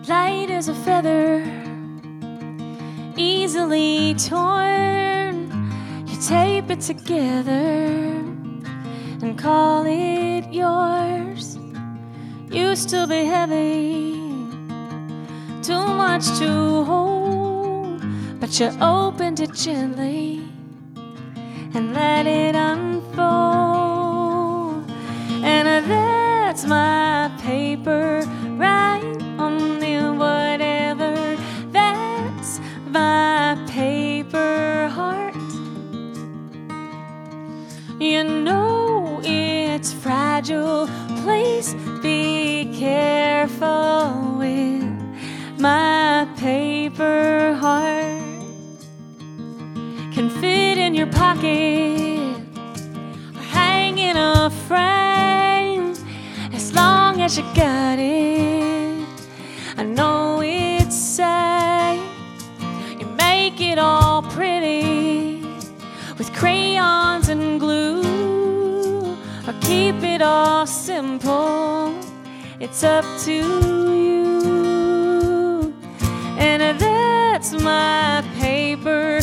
light 0.10 0.50
as 0.50 0.68
a 0.70 0.74
feather, 0.74 1.44
easily 3.16 4.16
torn. 4.16 5.36
You 6.08 6.18
tape 6.22 6.70
it 6.72 6.82
together 6.82 7.66
and 9.22 9.38
call 9.38 9.86
it 9.86 10.52
yours. 10.52 11.58
Used 12.50 12.90
to 12.90 13.06
be 13.06 13.24
heavy, 13.26 14.14
too 15.62 15.86
much 16.04 16.26
to 16.40 16.84
hold, 16.84 18.02
but 18.40 18.60
you 18.60 18.72
opened 18.82 19.40
it 19.40 19.54
gently 19.54 20.42
and 21.76 21.94
let 21.94 22.26
it 22.26 22.56
unfold. 22.56 23.79
And 25.52 25.90
that's 25.90 26.64
my 26.66 27.32
paper 27.42 28.22
right 28.58 29.18
on 29.38 29.80
the 29.80 30.14
whatever. 30.24 31.14
That's 31.72 32.60
my 32.86 33.58
paper 33.68 34.90
heart. 34.98 35.36
You 38.00 38.24
know 38.24 39.22
it's 39.24 39.92
fragile. 39.92 40.88
Please 41.24 41.74
be 42.04 42.72
careful 42.78 44.36
with 44.38 44.84
my 45.60 46.28
paper 46.38 47.56
heart. 47.56 48.22
Can 50.14 50.30
fit 50.30 50.78
in 50.78 50.94
your 50.94 51.08
pocket 51.08 51.99
you 57.38 57.44
got 57.54 58.00
it. 58.00 59.08
I 59.78 59.84
know 59.84 60.42
it's 60.44 60.96
safe. 60.96 62.02
You 63.00 63.06
make 63.18 63.62
it 63.62 63.78
all 63.78 64.24
pretty 64.24 65.42
with 66.18 66.34
crayons 66.34 67.30
and 67.30 67.60
glue, 67.60 68.02
or 69.48 69.54
keep 69.62 70.02
it 70.04 70.24
all 70.24 70.66
simple. 70.66 71.94
It's 72.60 72.84
up 72.84 73.06
to 73.26 73.34
you. 73.94 75.74
And 76.40 76.80
that's 76.80 77.54
my 77.54 78.24
paper 78.40 79.19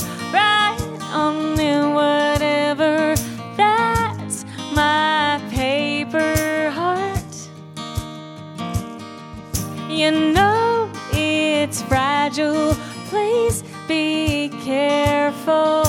faithful. 15.47 15.86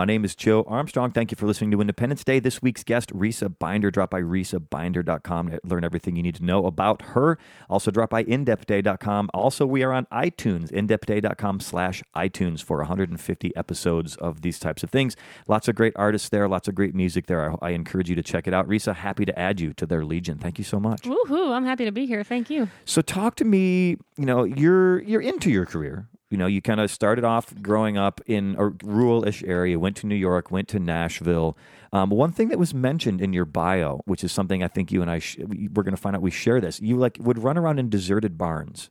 My 0.00 0.06
name 0.06 0.24
is 0.24 0.34
Joe 0.34 0.64
Armstrong. 0.66 1.10
Thank 1.10 1.30
you 1.30 1.36
for 1.36 1.44
listening 1.44 1.72
to 1.72 1.80
Independence 1.82 2.24
Day. 2.24 2.38
This 2.38 2.62
week's 2.62 2.82
guest, 2.82 3.12
Risa 3.12 3.54
Binder. 3.58 3.90
Drop 3.90 4.08
by 4.08 4.22
risabinder.com 4.22 5.50
to 5.50 5.60
learn 5.62 5.84
everything 5.84 6.16
you 6.16 6.22
need 6.22 6.36
to 6.36 6.42
know 6.42 6.64
about 6.64 7.02
her. 7.02 7.36
Also, 7.68 7.90
drop 7.90 8.08
by 8.08 8.24
indepday.com. 8.24 9.28
Also, 9.34 9.66
we 9.66 9.82
are 9.82 9.92
on 9.92 10.06
iTunes, 10.06 10.72
indepday.com 10.72 11.60
slash 11.60 12.02
iTunes 12.16 12.64
for 12.64 12.78
150 12.78 13.54
episodes 13.54 14.16
of 14.16 14.40
these 14.40 14.58
types 14.58 14.82
of 14.82 14.88
things. 14.88 15.16
Lots 15.46 15.68
of 15.68 15.74
great 15.74 15.92
artists 15.96 16.30
there, 16.30 16.48
lots 16.48 16.66
of 16.66 16.74
great 16.74 16.94
music 16.94 17.26
there. 17.26 17.52
I, 17.52 17.68
I 17.68 17.70
encourage 17.72 18.08
you 18.08 18.16
to 18.16 18.22
check 18.22 18.48
it 18.48 18.54
out. 18.54 18.66
Risa, 18.66 18.94
happy 18.94 19.26
to 19.26 19.38
add 19.38 19.60
you 19.60 19.74
to 19.74 19.84
their 19.84 20.06
legion. 20.06 20.38
Thank 20.38 20.56
you 20.56 20.64
so 20.64 20.80
much. 20.80 21.02
Woohoo! 21.02 21.52
I'm 21.52 21.66
happy 21.66 21.84
to 21.84 21.92
be 21.92 22.06
here. 22.06 22.24
Thank 22.24 22.48
you. 22.48 22.70
So 22.86 23.02
talk 23.02 23.34
to 23.34 23.44
me, 23.44 23.98
you 24.16 24.24
know, 24.24 24.44
you're 24.44 25.02
you're 25.02 25.20
into 25.20 25.50
your 25.50 25.66
career. 25.66 26.08
You 26.30 26.38
know, 26.38 26.46
you 26.46 26.62
kind 26.62 26.80
of 26.80 26.90
started 26.90 27.24
off 27.24 27.52
growing 27.60 27.98
up 27.98 28.20
in 28.26 28.54
a 28.56 28.68
rural-ish 28.84 29.42
area, 29.42 29.78
went 29.78 29.96
to 29.96 30.06
New 30.06 30.14
York, 30.14 30.50
went 30.50 30.68
to 30.68 30.78
Nashville. 30.78 31.58
Um, 31.92 32.10
one 32.10 32.30
thing 32.30 32.48
that 32.48 32.58
was 32.58 32.72
mentioned 32.72 33.20
in 33.20 33.32
your 33.32 33.44
bio, 33.44 34.00
which 34.04 34.22
is 34.22 34.30
something 34.30 34.62
I 34.62 34.68
think 34.68 34.92
you 34.92 35.02
and 35.02 35.10
I 35.10 35.18
sh- 35.18 35.38
we're 35.38 35.82
going 35.82 35.94
to 35.94 36.00
find 36.00 36.14
out 36.14 36.22
we 36.22 36.30
share 36.30 36.60
this. 36.60 36.80
You 36.80 36.96
like 36.96 37.16
would 37.20 37.38
run 37.38 37.58
around 37.58 37.80
in 37.80 37.90
deserted 37.90 38.38
barns. 38.38 38.90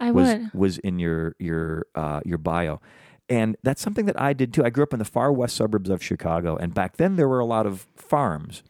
I 0.00 0.10
was 0.10 0.28
would. 0.28 0.54
was 0.54 0.78
in 0.78 0.98
your 0.98 1.36
your 1.38 1.86
uh, 1.94 2.22
your 2.24 2.38
bio, 2.38 2.80
and 3.28 3.56
that's 3.62 3.82
something 3.82 4.06
that 4.06 4.18
I 4.18 4.32
did 4.32 4.54
too. 4.54 4.64
I 4.64 4.70
grew 4.70 4.82
up 4.82 4.94
in 4.94 4.98
the 4.98 5.04
far 5.04 5.30
west 5.30 5.56
suburbs 5.56 5.90
of 5.90 6.02
Chicago, 6.02 6.56
and 6.56 6.72
back 6.72 6.96
then 6.96 7.16
there 7.16 7.28
were 7.28 7.40
a 7.40 7.44
lot 7.44 7.66
of 7.66 7.86
farms, 7.96 8.62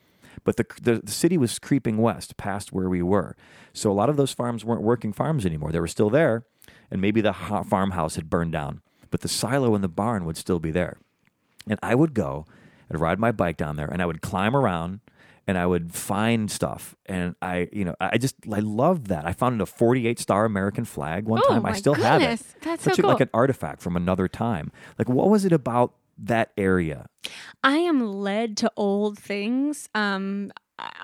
but 0.43 0.57
the 0.57 0.67
the, 0.83 1.01
the 1.05 1.13
city 1.13 1.39
was 1.39 1.61
creeping 1.61 1.99
west 1.99 2.37
past 2.37 2.73
where 2.73 2.89
we 2.89 3.03
were, 3.03 3.37
so 3.73 3.93
a 3.93 3.95
lot 3.95 4.09
of 4.09 4.17
those 4.17 4.33
farms 4.33 4.65
weren't 4.65 4.83
working 4.83 5.13
farms 5.13 5.47
anymore. 5.47 5.71
They 5.71 5.79
were 5.79 5.87
still 5.87 6.11
there, 6.11 6.43
and 6.91 7.01
maybe 7.01 7.21
the 7.21 7.33
farmhouse 7.33 8.17
had 8.17 8.29
burned 8.31 8.53
down, 8.53 8.81
but 9.11 9.21
the 9.21 9.29
silo 9.29 9.75
and 9.75 9.83
the 9.85 9.89
barn 9.89 10.25
would 10.25 10.37
still 10.37 10.59
be 10.59 10.71
there, 10.71 10.99
and 11.69 11.79
I 11.83 11.95
would 11.95 12.15
go 12.15 12.47
and 12.89 13.01
ride 13.01 13.19
my 13.19 13.33
bike 13.33 13.57
down 13.57 13.77
there, 13.77 13.89
and 13.89 14.03
I 14.03 14.07
would 14.07 14.21
climb 14.23 14.55
around 14.57 15.01
and 15.47 15.57
I 15.59 15.67
would 15.67 15.93
find 15.95 16.49
stuff. 16.51 16.95
And 17.07 17.35
I, 17.43 17.69
you 17.73 17.85
know, 17.85 17.95
I 18.01 18.19
just 18.19 18.37
I 18.53 18.59
loved 18.61 19.07
that. 19.07 19.27
I 19.27 19.33
found 19.33 19.61
a 19.61 19.67
48 19.67 20.19
star 20.21 20.45
American 20.45 20.85
flag 20.85 21.25
one 21.25 21.41
Oh, 21.45 21.49
time. 21.49 21.67
I 21.67 21.73
still 21.73 21.95
have 21.95 22.21
it. 22.21 22.25
goodness. 22.25 22.55
That's 22.63 22.85
so 22.85 22.91
Such 22.91 22.99
a- 23.01 23.07
like 23.07 23.21
an 23.21 23.31
artifact 23.35 23.81
from 23.83 23.97
another 23.97 24.29
time. 24.29 24.71
Like, 24.99 25.09
what 25.09 25.29
was 25.31 25.45
it 25.45 25.51
about 25.53 25.95
that 26.19 26.53
area? 26.57 27.07
I 27.65 27.79
am 27.79 28.01
led 28.13 28.57
to 28.59 28.71
old 28.77 29.19
things. 29.19 29.89
Um, 29.95 30.53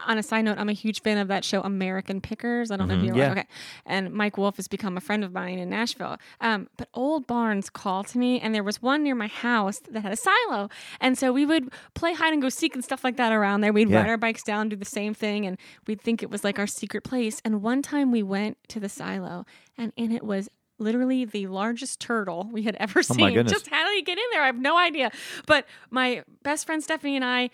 on 0.07 0.19
a 0.19 0.23
side 0.23 0.43
note, 0.45 0.59
I'm 0.59 0.69
a 0.69 0.73
huge 0.75 1.03
fan 1.03 1.19
of 1.19 1.29
that 1.29 1.45
show 1.45 1.61
American 1.63 2.21
Pickers. 2.21 2.71
I 2.71 2.77
don't 2.77 2.89
know 2.89 2.95
if 2.95 3.01
Mhm, 3.01 3.07
you're 3.07 3.17
yeah. 3.17 3.31
okay. 3.33 3.45
And 3.85 4.13
Mike 4.13 4.37
Wolfe 4.39 4.57
has 4.57 4.69
become 4.69 4.97
a 4.97 5.01
friend 5.01 5.25
of 5.25 5.33
mine 5.33 5.59
in 5.59 5.69
Nashville. 5.71 6.17
Um, 6.41 6.69
but 6.77 6.89
old 6.95 7.27
barns 7.27 7.69
call 7.71 8.05
to 8.05 8.19
me, 8.19 8.41
and 8.41 8.55
there 8.55 8.63
was 8.63 8.81
one 8.81 9.03
near 9.03 9.15
my 9.15 9.27
house 9.27 9.81
that 9.91 10.01
had 10.03 10.13
a 10.13 10.17
silo, 10.17 10.69
and 11.01 11.19
so 11.19 11.33
we 11.33 11.45
would 11.45 11.71
play 11.95 12.15
hide 12.15 12.33
and 12.33 12.41
go 12.43 12.49
seek 12.49 12.75
and 12.75 12.85
stuff 12.85 13.03
like 13.05 13.17
that 13.17 13.33
around 13.33 13.61
there. 13.63 13.73
We'd 13.73 13.89
Yeah. 13.91 13.99
ride 14.03 14.09
our 14.11 14.17
bikes 14.17 14.43
down, 14.43 14.69
do 14.69 14.77
the 14.77 14.85
same 14.85 15.15
thing, 15.15 15.45
and 15.47 15.59
we'd 15.87 16.01
think 16.01 16.23
it 16.23 16.31
was 16.31 16.45
like 16.45 16.59
our 16.59 16.67
secret 16.67 17.03
place. 17.05 17.41
And 17.45 17.63
one 17.63 17.83
time 17.83 18.11
we 18.13 18.23
went 18.23 18.59
to 18.69 18.81
the 18.81 18.89
silo, 18.89 19.45
and 19.77 19.93
in 19.97 20.13
it 20.13 20.23
was 20.23 20.49
literally 20.79 21.25
the 21.25 21.47
largest 21.47 22.01
turtle 22.01 22.49
we 22.53 22.63
had 22.63 22.77
ever 22.81 22.99
Oh 23.01 23.03
seen. 23.03 23.33
goodness. 23.35 23.53
Just 23.53 23.69
how 23.69 23.85
did 23.87 23.95
he 23.97 24.03
get 24.03 24.19
in 24.19 24.25
there? 24.33 24.43
I 24.43 24.47
have 24.47 24.59
no 24.59 24.79
idea. 24.79 25.11
But 25.47 25.67
my 25.91 26.23
best 26.43 26.67
friend 26.67 26.83
Stephanie 26.83 27.17
and 27.17 27.25
I 27.25 27.51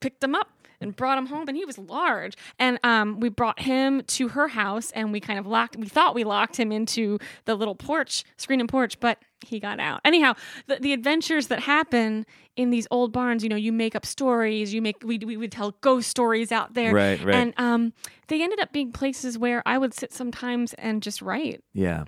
picked 0.00 0.22
him 0.22 0.34
up 0.34 0.50
and 0.84 0.94
brought 0.96 1.18
him 1.18 1.26
home 1.26 1.48
and 1.48 1.56
he 1.56 1.64
was 1.64 1.78
large 1.78 2.34
and 2.58 2.78
um, 2.84 3.18
we 3.20 3.28
brought 3.28 3.58
him 3.60 4.02
to 4.04 4.28
her 4.28 4.48
house 4.48 4.90
and 4.92 5.12
we 5.12 5.18
kind 5.20 5.38
of 5.38 5.46
locked 5.46 5.76
we 5.76 5.88
thought 5.88 6.14
we 6.14 6.22
locked 6.24 6.56
him 6.56 6.70
into 6.70 7.18
the 7.46 7.54
little 7.54 7.74
porch 7.74 8.22
screen 8.36 8.60
and 8.60 8.68
porch 8.68 9.00
but 9.00 9.18
he 9.44 9.58
got 9.60 9.80
out 9.80 10.00
anyhow 10.04 10.32
the, 10.68 10.76
the 10.76 10.92
adventures 10.92 11.48
that 11.48 11.60
happen 11.60 12.24
in 12.56 12.70
these 12.70 12.86
old 12.90 13.12
barns 13.12 13.42
you 13.42 13.48
know 13.48 13.56
you 13.56 13.72
make 13.72 13.94
up 13.96 14.06
stories 14.06 14.72
you 14.72 14.80
make 14.80 14.96
we, 15.04 15.18
we 15.18 15.36
would 15.36 15.50
tell 15.52 15.72
ghost 15.80 16.08
stories 16.08 16.52
out 16.52 16.74
there 16.74 16.94
Right, 16.94 17.22
right. 17.24 17.34
and 17.34 17.54
um, 17.58 17.92
they 18.28 18.42
ended 18.42 18.60
up 18.60 18.72
being 18.72 18.92
places 18.92 19.36
where 19.36 19.62
i 19.66 19.76
would 19.76 19.92
sit 19.92 20.12
sometimes 20.12 20.72
and 20.74 21.02
just 21.02 21.20
write 21.20 21.62
Yeah. 21.72 22.04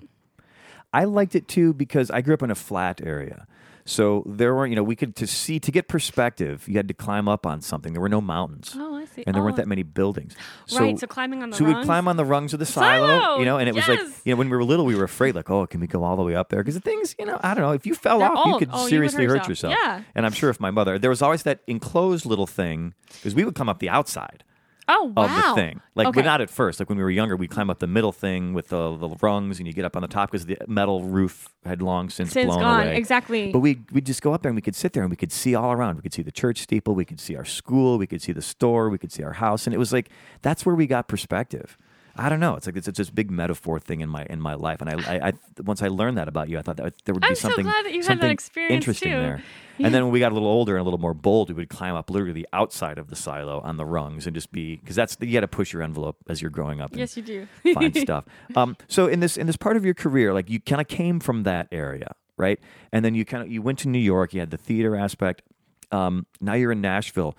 I 0.93 1.03
liked 1.03 1.35
it 1.35 1.49
too 1.49 1.73
because 1.73 2.09
I 2.09 2.21
grew 2.21 2.33
up 2.33 2.41
in 2.41 2.49
a 2.49 2.55
flat 2.55 3.01
area. 3.03 3.45
So 3.89 4.23
there 4.25 4.53
were, 4.53 4.67
you 4.67 4.75
know, 4.75 4.83
we 4.83 4.97
could 4.97 5.15
to 5.15 5.25
see 5.25 5.59
to 5.61 5.71
get 5.71 5.87
perspective, 5.87 6.67
you 6.67 6.75
had 6.75 6.89
to 6.89 6.93
climb 6.93 7.27
up 7.29 7.45
on 7.45 7.61
something. 7.61 7.93
There 7.93 8.01
were 8.01 8.09
no 8.09 8.19
mountains. 8.19 8.73
oh 8.75 8.95
i 8.95 9.05
see 9.05 9.23
And 9.25 9.33
there 9.33 9.41
weren't 9.41 9.53
Oh. 9.55 9.63
that 9.63 9.67
many 9.67 9.83
buildings. 9.83 10.35
right 10.77 10.99
so 10.99 11.07
climbing 11.07 11.41
on 11.41 11.51
the 11.51 11.55
so 11.57 11.63
rungs. 11.63 11.77
we'd 11.77 11.85
climb 11.85 12.07
on 12.09 12.17
the 12.17 12.25
rungs 12.25 12.51
of 12.53 12.59
the 12.59 12.65
silo, 12.65 13.07
Silo! 13.07 13.39
you 13.39 13.45
know, 13.45 13.57
and 13.57 13.69
it 13.69 13.73
was 13.75 13.87
like, 13.87 14.01
you 14.25 14.33
know, 14.33 14.35
when 14.37 14.49
we 14.49 14.57
were 14.57 14.63
little, 14.65 14.85
we 14.85 14.95
were 14.95 15.05
afraid, 15.05 15.35
like, 15.35 15.49
oh, 15.49 15.65
can 15.65 15.79
we 15.79 15.87
go 15.87 16.03
all 16.03 16.17
the 16.17 16.23
way 16.23 16.35
up 16.35 16.49
there? 16.49 16.59
Because 16.61 16.75
the 16.75 16.81
things, 16.81 17.15
you 17.17 17.25
know, 17.25 17.39
I 17.41 17.53
don't 17.53 17.63
know, 17.63 17.71
if 17.71 17.85
you 17.85 17.95
fell 17.95 18.19
They're 18.19 18.29
off, 18.31 18.47
you 18.47 18.57
could 18.59 18.69
Oh, 18.73 18.83
you 18.83 18.89
seriously 18.89 19.25
hurt 19.25 19.39
hurt 19.39 19.47
yourself. 19.49 19.71
yourself. 19.73 19.97
Yeah. 19.99 20.11
And 20.15 20.25
I'm 20.25 20.33
sure 20.33 20.49
if 20.49 20.59
my 20.59 20.69
mother, 20.71 20.99
there 20.99 21.09
was 21.09 21.21
always 21.21 21.43
that 21.43 21.61
enclosed 21.65 22.25
little 22.25 22.45
thing, 22.47 22.93
because 23.13 23.33
we 23.33 23.45
would 23.45 23.55
come 23.55 23.69
up 23.69 23.79
the 23.79 23.89
outside 23.89 24.43
oh 24.87 25.13
wow 25.15 25.23
of 25.23 25.55
the 25.55 25.61
thing. 25.61 25.81
Like, 25.95 26.07
okay. 26.07 26.21
but 26.21 26.25
not 26.25 26.41
at 26.41 26.49
first. 26.49 26.79
Like 26.79 26.89
when 26.89 26.97
we 26.97 27.03
were 27.03 27.09
younger, 27.09 27.35
we'd 27.35 27.49
climb 27.49 27.69
up 27.69 27.79
the 27.79 27.87
middle 27.87 28.11
thing 28.11 28.53
with 28.53 28.69
the, 28.69 28.97
the 28.97 29.09
rungs, 29.21 29.59
and 29.59 29.67
you 29.67 29.73
get 29.73 29.85
up 29.85 29.95
on 29.95 30.01
the 30.01 30.07
top 30.07 30.31
because 30.31 30.45
the 30.45 30.57
metal 30.67 31.03
roof 31.03 31.49
had 31.65 31.81
long 31.81 32.09
since, 32.09 32.31
Since 32.31 32.47
blown 32.47 32.59
gone, 32.59 32.87
away. 32.87 32.97
exactly. 32.97 33.51
But 33.51 33.59
we 33.59 33.81
we'd 33.91 34.05
just 34.05 34.21
go 34.21 34.33
up 34.33 34.41
there 34.41 34.49
and 34.49 34.55
we 34.55 34.61
could 34.61 34.75
sit 34.75 34.93
there 34.93 35.03
and 35.03 35.09
we 35.09 35.17
could 35.17 35.31
see 35.31 35.55
all 35.55 35.71
around. 35.71 35.95
We 35.95 36.01
could 36.01 36.13
see 36.13 36.21
the 36.23 36.31
church 36.31 36.61
steeple, 36.61 36.95
we 36.95 37.05
could 37.05 37.19
see 37.19 37.35
our 37.35 37.45
school, 37.45 37.97
we 37.97 38.07
could 38.07 38.21
see 38.21 38.31
the 38.31 38.41
store, 38.41 38.89
we 38.89 38.97
could 38.97 39.11
see 39.11 39.23
our 39.23 39.33
house, 39.33 39.67
and 39.67 39.73
it 39.73 39.77
was 39.77 39.91
like 39.91 40.09
that's 40.41 40.65
where 40.65 40.75
we 40.75 40.87
got 40.87 41.07
perspective. 41.07 41.77
I 42.17 42.29
don't 42.29 42.39
know. 42.39 42.55
It's 42.55 42.65
like 42.65 42.75
it's, 42.75 42.87
it's 42.87 42.97
this 42.97 43.09
big 43.09 43.29
metaphor 43.31 43.79
thing 43.79 44.01
in 44.01 44.09
my 44.09 44.25
in 44.29 44.41
my 44.41 44.53
life, 44.55 44.81
and 44.81 44.89
I, 44.89 44.93
I, 45.15 45.27
I 45.29 45.33
once 45.63 45.81
I 45.81 45.87
learned 45.87 46.17
that 46.17 46.27
about 46.27 46.49
you, 46.49 46.57
I 46.57 46.61
thought 46.61 46.77
that 46.77 46.93
there 47.05 47.13
would 47.13 47.21
be 47.21 47.27
I'm 47.27 47.35
so 47.35 47.47
something 47.49 47.65
glad 47.65 47.85
that 47.85 47.93
you 47.93 48.01
had 48.03 48.19
that 48.21 48.31
experience, 48.31 48.73
interesting 48.73 49.11
too. 49.11 49.17
there. 49.19 49.43
And 49.79 49.93
then 49.93 50.03
when 50.05 50.11
we 50.11 50.19
got 50.19 50.31
a 50.31 50.33
little 50.33 50.47
older 50.49 50.75
and 50.75 50.81
a 50.81 50.83
little 50.83 50.99
more 50.99 51.13
bold, 51.13 51.49
we 51.49 51.53
would 51.55 51.69
climb 51.69 51.93
up 51.93 52.09
literally 52.09 52.33
the 52.33 52.47
outside 52.51 52.97
of 52.97 53.09
the 53.09 53.15
silo 53.15 53.59
on 53.61 53.77
the 53.77 53.85
rungs 53.85 54.25
and 54.25 54.33
just 54.35 54.51
be 54.51 54.77
because 54.77 54.95
that's 54.95 55.17
you 55.21 55.31
got 55.33 55.41
to 55.41 55.47
push 55.47 55.71
your 55.71 55.83
envelope 55.83 56.17
as 56.27 56.41
you're 56.41 56.49
growing 56.49 56.81
up. 56.81 56.89
and 56.91 56.99
yes 56.99 57.15
you 57.15 57.21
do 57.23 57.47
find 57.75 57.95
stuff. 58.07 58.25
Um, 58.55 58.75
so 58.87 59.05
in 59.07 59.19
this 59.19 59.37
in 59.37 59.45
this 59.45 59.57
part 59.57 59.77
of 59.77 59.85
your 59.85 59.93
career, 59.93 60.33
like 60.33 60.49
you 60.49 60.59
kind 60.59 60.81
of 60.81 60.87
came 60.87 61.19
from 61.19 61.43
that 61.43 61.67
area, 61.71 62.15
right? 62.37 62.59
And 62.91 63.05
then 63.05 63.13
you 63.13 63.23
kind 63.23 63.43
of 63.43 63.51
you 63.51 63.61
went 63.61 63.77
to 63.79 63.87
New 63.89 63.99
York. 63.99 64.33
You 64.33 64.39
had 64.39 64.49
the 64.49 64.57
theater 64.57 64.95
aspect. 64.95 65.43
Um, 65.91 66.25
now 66.41 66.53
you're 66.53 66.71
in 66.71 66.81
Nashville. 66.81 67.37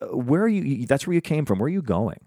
Uh, 0.00 0.16
Where 0.16 0.42
are 0.42 0.48
you- 0.48 0.86
That's 0.86 1.06
where 1.06 1.14
you 1.14 1.20
came 1.20 1.44
from. 1.44 1.58
Where 1.58 1.66
are 1.66 1.68
you 1.70 1.82
going? 1.82 2.18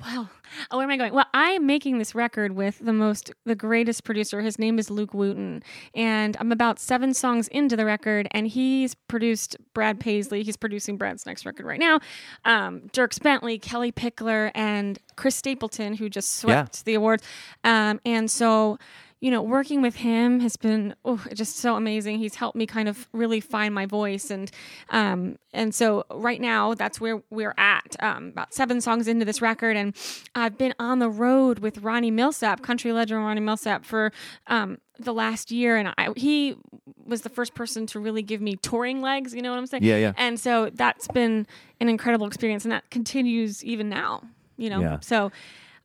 Wow. 0.00 0.28
Oh, 0.70 0.76
where 0.76 0.84
am 0.84 0.90
I 0.90 0.96
going? 0.96 1.12
Well, 1.12 1.26
I 1.34 1.50
am 1.50 1.66
making 1.66 1.98
this 1.98 2.14
record 2.14 2.52
with 2.52 2.78
the 2.78 2.92
most, 2.92 3.32
the 3.44 3.54
greatest 3.54 4.04
producer. 4.04 4.40
His 4.40 4.58
name 4.58 4.78
is 4.78 4.90
Luke 4.90 5.12
Wooten. 5.12 5.62
And 5.94 6.36
I'm 6.40 6.52
about 6.52 6.78
seven 6.78 7.12
songs 7.14 7.48
into 7.48 7.76
the 7.76 7.84
record, 7.84 8.28
and 8.30 8.46
he's 8.46 8.94
produced 8.94 9.56
Brad 9.74 10.00
Paisley. 10.00 10.42
He's 10.42 10.56
producing 10.56 10.96
Brad's 10.96 11.26
next 11.26 11.44
record 11.44 11.66
right 11.66 11.80
now. 11.80 12.00
Um, 12.44 12.82
Dierks 12.92 13.20
Bentley, 13.20 13.58
Kellie 13.58 13.92
Pickler, 13.92 14.50
and 14.54 14.98
Chris 15.16 15.36
Stapleton, 15.36 15.94
who 15.94 16.08
just 16.08 16.36
swept 16.36 16.84
the 16.84 16.94
awards. 16.94 17.24
Um, 17.64 18.00
and 18.04 18.30
so, 18.30 18.78
you 19.20 19.30
know, 19.32 19.42
working 19.42 19.82
with 19.82 19.96
him 19.96 20.40
has 20.40 20.56
been 20.56 20.94
oh, 21.04 21.24
just 21.34 21.56
so 21.56 21.74
amazing. 21.74 22.18
He's 22.18 22.36
helped 22.36 22.56
me 22.56 22.66
kind 22.66 22.88
of 22.88 23.08
really 23.12 23.40
find 23.40 23.74
my 23.74 23.84
voice, 23.84 24.30
and 24.30 24.50
um, 24.90 25.38
and 25.52 25.74
so 25.74 26.04
right 26.10 26.40
now 26.40 26.74
that's 26.74 27.00
where 27.00 27.22
we're 27.30 27.54
at. 27.58 27.96
Um, 28.00 28.28
about 28.28 28.54
seven 28.54 28.80
songs 28.80 29.08
into 29.08 29.24
this 29.24 29.42
record, 29.42 29.76
and 29.76 29.96
I've 30.34 30.56
been 30.56 30.74
on 30.78 31.00
the 31.00 31.10
road 31.10 31.58
with 31.58 31.78
Ronnie 31.78 32.12
Milsap, 32.12 32.62
country 32.62 32.92
legend 32.92 33.20
Ronnie 33.24 33.40
Milsap, 33.40 33.84
for 33.84 34.12
um, 34.46 34.78
the 35.00 35.12
last 35.12 35.50
year, 35.50 35.76
and 35.76 35.92
I, 35.98 36.10
he 36.16 36.56
was 37.04 37.22
the 37.22 37.28
first 37.30 37.54
person 37.54 37.86
to 37.86 37.98
really 37.98 38.22
give 38.22 38.40
me 38.40 38.54
touring 38.56 39.00
legs. 39.02 39.34
You 39.34 39.42
know 39.42 39.50
what 39.50 39.58
I'm 39.58 39.66
saying? 39.66 39.82
Yeah, 39.82 39.96
yeah. 39.96 40.12
And 40.16 40.38
so 40.38 40.70
that's 40.72 41.08
been 41.08 41.46
an 41.80 41.88
incredible 41.88 42.26
experience, 42.28 42.64
and 42.64 42.70
that 42.72 42.88
continues 42.90 43.64
even 43.64 43.88
now. 43.88 44.22
You 44.56 44.70
know, 44.70 44.80
Yeah. 44.80 44.98
so 45.00 45.32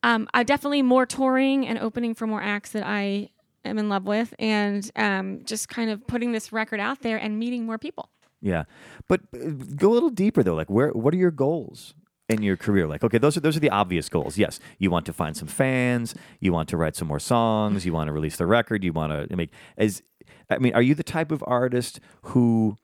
um, 0.04 0.28
I 0.34 0.44
definitely 0.44 0.82
more 0.82 1.06
touring 1.06 1.66
and 1.66 1.80
opening 1.80 2.14
for 2.14 2.28
more 2.28 2.42
acts 2.42 2.72
that 2.72 2.84
I 2.86 3.30
am 3.66 3.78
in 3.78 3.90
love 3.90 4.06
with, 4.06 4.34
and 4.38 4.90
um, 4.96 5.44
just 5.46 5.70
kind 5.70 5.90
of 5.90 6.06
putting 6.06 6.32
this 6.34 6.52
record 6.52 6.80
out 6.80 7.02
there 7.02 7.18
and 7.18 7.40
meeting 7.40 7.66
more 7.66 7.78
people. 7.78 8.10
Yeah, 8.42 8.66
but 9.08 9.22
uh, 9.34 9.50
go 9.76 9.92
a 9.92 9.96
little 9.96 10.10
deeper 10.10 10.44
though. 10.44 10.56
Like, 10.56 10.70
where? 10.70 10.90
What 10.90 11.14
are 11.14 11.18
your 11.18 11.32
goals? 11.32 11.96
In 12.30 12.42
your 12.42 12.56
career, 12.56 12.88
like 12.88 13.04
okay, 13.04 13.18
those 13.18 13.36
are 13.36 13.42
those 13.42 13.58
are 13.58 13.60
the 13.60 13.70
obvious 13.70 14.08
goals. 14.08 14.38
Yes, 14.38 14.58
you 14.80 14.90
want 14.90 15.06
to 15.08 15.14
find 15.14 15.36
some 15.36 15.50
fans, 15.50 16.16
you 16.40 16.54
want 16.54 16.70
to 16.70 16.78
write 16.78 16.96
some 16.96 17.08
more 17.10 17.20
songs, 17.20 17.86
you 17.86 17.92
want 17.92 18.08
to 18.08 18.14
release 18.14 18.38
the 18.38 18.48
record, 18.48 18.82
you 18.84 18.94
want 18.94 19.30
to 19.30 19.36
make 19.36 19.52
as. 19.78 20.02
I 20.50 20.58
mean, 20.58 20.74
are 20.74 20.82
you 20.82 20.96
the 20.96 21.04
type 21.04 21.32
of 21.32 21.44
artist 21.46 22.00
who 22.22 22.78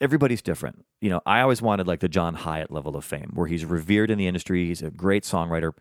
everybody's 0.00 0.42
different. 0.42 0.84
You 1.00 1.10
know, 1.10 1.20
I 1.26 1.40
always 1.40 1.62
wanted 1.62 1.86
like 1.86 2.00
the 2.00 2.08
John 2.08 2.34
Hiatt 2.34 2.70
level 2.70 2.96
of 2.96 3.04
fame, 3.04 3.30
where 3.34 3.46
he's 3.46 3.64
revered 3.64 4.10
in 4.10 4.18
the 4.18 4.26
industry. 4.26 4.66
He's 4.66 4.82
a 4.82 4.90
great 4.90 5.24
songwriter. 5.24 5.72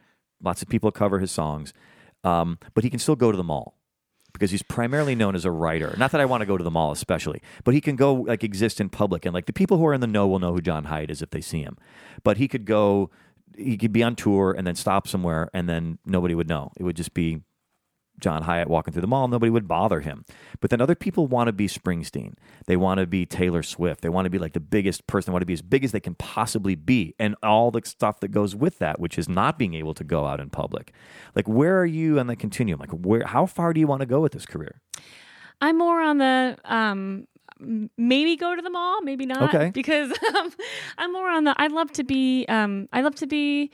Lots 0.42 0.62
of 0.62 0.70
people 0.70 0.92
cover 0.92 1.20
his 1.20 1.32
songs, 1.32 1.74
um, 2.24 2.60
but 2.74 2.84
he 2.84 2.90
can 2.90 3.00
still 3.00 3.16
go 3.16 3.32
to 3.32 3.38
the 3.38 3.44
mall 3.44 3.78
because 4.34 4.52
he's 4.52 4.62
primarily 4.62 5.16
known 5.16 5.36
as 5.36 5.46
a 5.46 5.52
writer. 5.52 5.96
Not 5.98 6.12
that 6.12 6.22
I 6.22 6.26
want 6.26 6.42
to 6.42 6.46
go 6.46 6.58
to 6.58 6.64
the 6.64 6.72
mall 6.72 6.92
especially, 6.92 7.42
but 7.64 7.74
he 7.74 7.82
can 7.82 7.96
go 7.96 8.14
like 8.14 8.44
exist 8.44 8.80
in 8.80 8.90
public 8.90 9.26
and 9.26 9.34
like 9.34 9.48
the 9.48 9.54
people 9.54 9.78
who 9.78 9.86
are 9.88 9.94
in 9.94 10.02
the 10.02 10.08
know 10.08 10.28
will 10.28 10.40
know 10.40 10.54
who 10.54 10.62
John 10.62 10.86
Hiatt 10.86 11.10
is 11.10 11.22
if 11.22 11.32
they 11.32 11.42
see 11.42 11.64
him. 11.64 11.78
But 12.24 12.38
he 12.38 12.48
could 12.48 12.66
go 12.66 13.10
he 13.58 13.78
could 13.78 13.92
be 13.92 14.04
on 14.04 14.16
tour 14.16 14.54
and 14.56 14.68
then 14.68 14.76
stop 14.76 15.08
somewhere 15.08 15.50
and 15.54 15.68
then 15.68 15.98
nobody 16.06 16.36
would 16.36 16.48
know. 16.48 16.72
It 16.78 16.84
would 16.84 16.96
just 16.96 17.14
be 17.14 17.42
John 18.20 18.44
Hiatt 18.44 18.68
walking 18.68 18.94
through 18.94 19.02
the 19.02 19.08
mall, 19.08 19.28
nobody 19.28 19.50
would 19.50 19.68
bother 19.68 20.02
him. 20.02 20.26
But 20.60 20.70
then 20.70 20.82
other 20.82 20.96
people 20.96 21.28
want 21.28 21.48
to 21.48 21.54
be 21.54 21.68
Springsteen. 21.68 22.34
They 22.66 22.76
want 22.76 23.00
to 23.00 23.06
be 23.06 23.26
Taylor 23.26 23.64
Swift. 23.64 24.02
They 24.02 24.10
want 24.10 24.26
to 24.26 24.30
be 24.30 24.40
like 24.40 24.54
the 24.54 24.60
biggest 24.60 25.06
person. 25.08 25.32
They 25.32 25.34
want 25.34 25.44
to 25.44 25.48
be 25.48 25.54
as 25.54 25.62
big 25.62 25.84
as 25.84 25.92
they 25.92 26.00
can 26.00 26.16
possibly 26.16 26.76
be. 26.76 27.14
And 27.20 27.36
all 27.44 27.72
the 27.72 27.82
stuff 27.86 28.20
that 28.22 28.30
goes 28.30 28.56
with 28.56 28.80
that, 28.80 29.00
which 29.00 29.20
is 29.20 29.30
not 29.30 29.60
being 29.60 29.76
able 29.76 29.94
to 29.94 30.04
go 30.04 30.26
out 30.26 30.40
in 30.40 30.50
public. 30.50 30.94
Like, 31.36 31.48
where 31.48 31.80
are 31.80 31.86
you 31.86 32.20
on 32.20 32.28
the 32.28 32.36
continuum? 32.36 32.80
Like, 32.80 32.92
where, 32.92 33.26
how 33.26 33.46
far 33.46 33.74
do 33.74 33.80
you 33.80 33.88
want 33.88 34.02
to 34.02 34.08
go 34.08 34.20
with 34.20 34.32
this 34.32 34.46
career? 34.46 34.82
I'm 35.62 35.78
more 35.78 36.02
on 36.02 36.18
the 36.18 36.58
um 36.66 37.28
maybe 37.98 38.36
go 38.36 38.56
to 38.56 38.62
the 38.62 38.70
mall, 38.70 39.02
maybe 39.02 39.26
not. 39.26 39.54
Okay. 39.54 39.72
Because 39.74 40.12
um, 40.36 40.52
I'm 40.98 41.12
more 41.14 41.30
on 41.30 41.44
the 41.44 41.56
I 41.58 41.68
love 41.68 41.92
to 41.94 42.04
be 42.04 42.46
um 42.48 42.88
I 42.94 43.02
love 43.02 43.16
to 43.16 43.28
be 43.28 43.72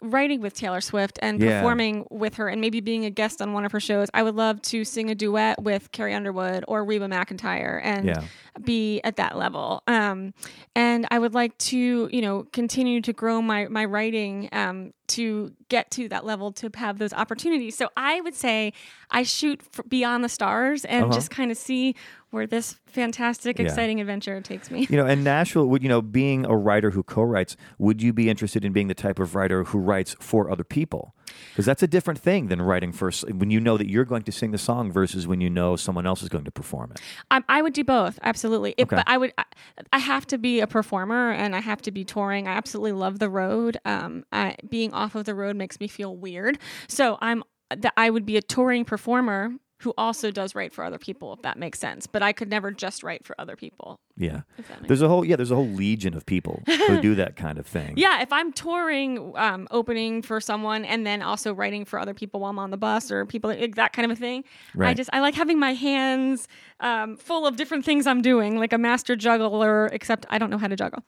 writing 0.00 0.40
with 0.40 0.54
Taylor 0.54 0.80
Swift 0.80 1.18
and 1.22 1.40
Yeah. 1.40 1.60
performing 1.60 2.06
with 2.10 2.34
her 2.36 2.48
and 2.48 2.60
maybe 2.60 2.80
being 2.80 3.04
a 3.04 3.10
guest 3.10 3.40
on 3.42 3.52
one 3.52 3.64
of 3.64 3.72
her 3.72 3.80
shows. 3.80 4.08
I 4.14 4.22
would 4.22 4.34
love 4.34 4.60
to 4.62 4.84
sing 4.84 5.10
a 5.10 5.14
duet 5.14 5.62
with 5.62 5.92
Carrie 5.92 6.14
Underwood 6.14 6.64
or 6.68 6.84
Reba 6.84 7.06
McEntire 7.08 7.80
and 7.82 8.06
Yeah. 8.06 8.22
be 8.62 9.00
at 9.02 9.16
that 9.16 9.36
level. 9.36 9.82
Um, 9.86 10.34
and 10.76 11.06
I 11.10 11.18
would 11.18 11.34
like 11.34 11.56
to, 11.58 12.08
you 12.12 12.20
know, 12.22 12.46
continue 12.52 13.00
to 13.02 13.12
grow 13.12 13.40
my 13.42 13.66
my 13.68 13.84
writing 13.84 14.48
um, 14.52 14.92
to 15.08 15.52
get 15.68 15.90
to 15.92 16.08
that 16.08 16.24
level 16.24 16.52
to 16.52 16.70
have 16.74 16.98
those 16.98 17.12
opportunities. 17.12 17.76
So 17.76 17.88
I 17.96 18.20
would 18.22 18.34
say 18.34 18.72
I 19.10 19.22
shoot 19.22 19.60
beyond 19.88 20.24
the 20.24 20.28
stars 20.28 20.84
and 20.84 21.04
Uh-huh. 21.04 21.14
just 21.14 21.30
kind 21.30 21.50
of 21.50 21.56
see 21.56 21.94
where 22.30 22.46
this 22.46 22.76
fantastic, 22.86 23.58
Yeah. 23.58 23.66
exciting 23.66 24.00
adventure 24.00 24.40
takes 24.40 24.70
me. 24.70 24.86
You 24.90 24.96
know, 24.96 25.06
and 25.06 25.22
Nashville, 25.24 25.66
would 25.68 25.82
you 25.82 25.88
know, 25.88 26.02
being 26.02 26.46
a 26.46 26.56
writer 26.56 26.90
who 26.90 27.02
co-writes, 27.02 27.56
would 27.78 28.02
you 28.02 28.12
be 28.12 28.28
interested 28.28 28.64
in 28.64 28.72
being 28.72 28.88
the 28.88 28.94
type 28.94 29.18
of 29.18 29.34
writer 29.34 29.64
who 29.64 29.78
writes 29.78 30.16
for 30.20 30.50
other 30.50 30.64
people? 30.64 31.14
Because 31.50 31.66
that's 31.66 31.82
a 31.82 31.86
different 31.86 32.20
thing 32.20 32.48
than 32.48 32.62
writing 32.62 32.92
first 32.92 33.28
when 33.30 33.50
you 33.50 33.60
know 33.60 33.76
that 33.76 33.88
you're 33.88 34.04
going 34.04 34.22
to 34.22 34.32
sing 34.32 34.50
the 34.50 34.58
song 34.58 34.90
versus 34.90 35.26
when 35.26 35.40
you 35.40 35.50
know 35.50 35.76
someone 35.76 36.06
else 36.06 36.22
is 36.22 36.28
going 36.28 36.44
to 36.44 36.50
perform 36.50 36.92
it. 36.92 37.00
I, 37.30 37.42
I 37.48 37.62
would 37.62 37.72
do 37.72 37.84
both, 37.84 38.18
absolutely. 38.22 38.74
If, 38.78 38.84
Okay. 38.84 38.96
But 38.96 39.08
I 39.08 39.16
would, 39.16 39.32
I, 39.38 39.44
I 39.92 39.98
have 39.98 40.26
to 40.28 40.38
be 40.38 40.60
a 40.60 40.66
performer 40.66 41.32
and 41.32 41.56
I 41.56 41.60
have 41.60 41.80
to 41.82 41.90
be 41.90 42.04
touring. 42.04 42.46
I 42.46 42.52
absolutely 42.52 42.92
love 42.92 43.18
the 43.18 43.30
road. 43.30 43.78
Um, 43.84 44.24
I, 44.30 44.56
being 44.68 44.92
off 44.92 45.14
of 45.14 45.24
the 45.24 45.34
road 45.34 45.56
makes 45.56 45.80
me 45.80 45.88
feel 45.88 46.14
weird. 46.14 46.58
So 46.86 47.18
I'm 47.20 47.42
that 47.70 47.94
I 47.96 48.10
would 48.10 48.26
be 48.26 48.36
a 48.36 48.42
touring 48.42 48.84
performer 48.84 49.52
who 49.84 49.94
also 49.96 50.30
does 50.30 50.54
write 50.54 50.72
for 50.72 50.82
other 50.82 50.98
people, 50.98 51.32
if 51.32 51.42
that 51.42 51.58
makes 51.58 51.78
sense. 51.78 52.06
But 52.06 52.22
I 52.22 52.32
could 52.32 52.48
never 52.50 52.70
just 52.72 53.02
write 53.02 53.24
for 53.24 53.34
other 53.38 53.54
people. 53.54 54.00
Yeah, 54.16 54.42
there's 54.86 55.02
a 55.02 55.08
whole 55.08 55.24
yeah, 55.24 55.36
there's 55.36 55.50
a 55.50 55.54
whole 55.56 55.68
legion 55.68 56.14
of 56.16 56.24
people 56.26 56.62
who 56.66 57.00
do 57.00 57.14
that 57.16 57.36
kind 57.36 57.58
of 57.58 57.66
thing. 57.66 57.94
Yeah, 58.04 58.22
if 58.22 58.32
I'm 58.32 58.52
touring, 58.52 59.32
um, 59.36 59.66
opening 59.70 60.22
for 60.22 60.40
someone, 60.40 60.84
and 60.84 61.06
then 61.06 61.20
also 61.22 61.52
writing 61.52 61.84
for 61.84 61.98
other 61.98 62.14
people 62.14 62.40
while 62.40 62.50
I'm 62.50 62.58
on 62.58 62.70
the 62.70 62.76
bus 62.76 63.10
or 63.10 63.24
people 63.26 63.50
like 63.50 63.74
that 63.76 63.92
kind 63.92 64.10
of 64.10 64.16
a 64.16 64.20
thing. 64.20 64.44
Right. 64.74 64.90
I 64.90 64.94
just 64.94 65.10
I 65.12 65.20
like 65.20 65.34
having 65.34 65.58
my 65.58 65.74
hands 65.74 66.48
um, 66.80 67.16
full 67.16 67.46
of 67.46 67.56
different 67.56 67.84
things 67.84 68.06
I'm 68.06 68.22
doing, 68.22 68.58
like 68.58 68.72
a 68.72 68.78
master 68.78 69.16
juggler. 69.16 69.86
Except 69.92 70.26
I 70.30 70.38
don't 70.38 70.50
know 70.50 70.58
how 70.58 70.68
to 70.68 70.76
juggle. 70.76 71.02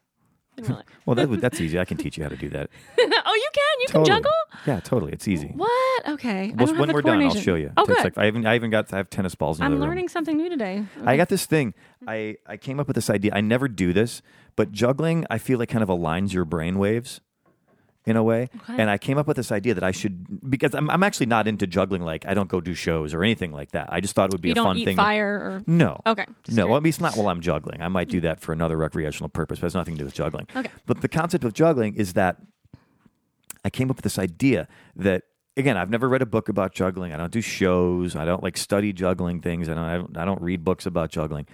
in 0.58 0.64
real 0.64 0.76
life. 0.76 0.86
Well, 1.06 1.14
that, 1.14 1.40
that's 1.40 1.60
easy. 1.60 1.78
I 1.78 1.84
can 1.84 1.96
teach 1.98 2.16
you 2.18 2.24
how 2.24 2.30
to 2.30 2.36
do 2.36 2.48
that. 2.48 2.68
oh, 2.98 3.34
you 3.44 3.50
can. 3.54 3.80
You 3.82 3.86
Totally. 3.86 4.04
can 4.04 4.04
juggle. 4.16 4.32
Yeah, 4.66 4.80
totally. 4.80 5.12
It's 5.12 5.28
easy. 5.28 5.52
What? 5.54 5.70
Okay. 6.08 6.52
I 6.56 6.64
Well, 6.64 6.74
when 6.76 6.92
we're 6.92 7.02
done, 7.02 7.22
I'll 7.22 7.34
show 7.34 7.54
you. 7.56 7.72
Oh, 7.76 7.84
good. 7.84 7.98
like- 8.04 8.18
I 8.18 8.26
even 8.28 8.46
I 8.46 8.54
even 8.54 8.70
got 8.70 8.92
I 8.92 8.96
have 8.98 9.10
tennis 9.10 9.34
balls 9.34 9.58
in 9.58 9.64
I'm 9.64 9.72
other 9.72 9.80
room. 9.80 9.88
learning 9.90 10.08
something 10.08 10.36
new 10.36 10.48
today. 10.48 10.84
I 11.04 11.16
got 11.16 11.28
this 11.28 11.46
thing. 11.46 11.74
I, 12.06 12.36
I 12.46 12.56
came 12.56 12.78
up 12.80 12.86
with 12.86 12.94
this 12.94 13.10
idea. 13.10 13.32
I 13.34 13.40
never 13.40 13.68
do 13.68 13.92
this, 13.92 14.22
but 14.54 14.72
juggling, 14.72 15.26
I 15.30 15.38
feel 15.38 15.58
like 15.58 15.68
kind 15.68 15.82
of 15.82 15.88
aligns 15.88 16.32
your 16.32 16.44
brain 16.44 16.78
waves 16.78 17.20
in 18.04 18.16
a 18.16 18.22
way. 18.22 18.48
Okay. 18.62 18.76
And 18.80 18.88
I 18.88 18.98
came 18.98 19.18
up 19.18 19.26
with 19.26 19.36
this 19.36 19.50
idea 19.50 19.74
that 19.74 19.82
I 19.82 19.90
should, 19.90 20.48
because 20.48 20.76
I'm, 20.76 20.88
I'm 20.90 21.02
actually 21.02 21.26
not 21.26 21.48
into 21.48 21.66
juggling. 21.66 22.02
Like, 22.02 22.24
I 22.24 22.34
don't 22.34 22.48
go 22.48 22.60
do 22.60 22.72
shows 22.72 23.12
or 23.12 23.24
anything 23.24 23.50
like 23.50 23.72
that. 23.72 23.88
I 23.92 24.00
just 24.00 24.14
thought 24.14 24.26
it 24.30 24.32
would 24.32 24.40
be 24.40 24.50
You 24.50 24.52
a 24.52 24.62
fun 24.62 24.76
thing. 24.84 24.96
fire 24.96 25.28
or 25.34 25.62
No. 25.66 26.00
Okay, 26.06 26.24
just 26.44 26.56
No, 26.56 26.68
well, 26.68 26.76
at 26.76 26.84
least 26.84 27.00
not 27.00 27.16
while 27.16 27.28
I'm 27.28 27.40
juggling. 27.40 27.82
I 27.82 27.88
might 27.88 28.08
do 28.08 28.20
that 28.20 28.40
for 28.40 28.52
another 28.52 28.76
recreational 28.76 29.28
purpose, 29.28 29.58
but 29.58 29.64
it 29.64 29.66
has 29.70 29.74
nothing 29.74 29.94
to 29.94 29.98
do 29.98 30.04
with 30.04 30.14
juggling. 30.14 30.46
Okay. 30.54 30.70
But 30.86 31.00
the 31.00 31.08
concept 31.08 31.42
of 31.42 31.52
juggling 31.52 31.96
is 31.96 32.12
that 32.12 32.36
I 33.64 33.70
came 33.70 33.90
up 33.90 33.96
with 33.96 34.04
this 34.04 34.20
idea 34.20 34.68
that 34.94 35.24
again, 35.56 35.76
I've 35.76 35.90
never 35.90 36.08
read 36.08 36.22
a 36.22 36.26
book 36.26 36.48
about 36.48 36.72
juggling. 36.74 37.12
I 37.12 37.16
don't 37.16 37.32
do 37.32 37.40
shows. 37.40 38.14
I 38.16 38.24
don't 38.24 38.42
like 38.42 38.56
study 38.56 38.92
juggling 38.92 39.40
things. 39.40 39.68
I 39.68 39.74
don't. 39.74 39.84
I 39.84 39.96
don't, 39.96 40.16
I 40.18 40.24
don't 40.24 40.40
read 40.42 40.64
books 40.64 40.86
about 40.86 41.10
juggling. 41.10 41.46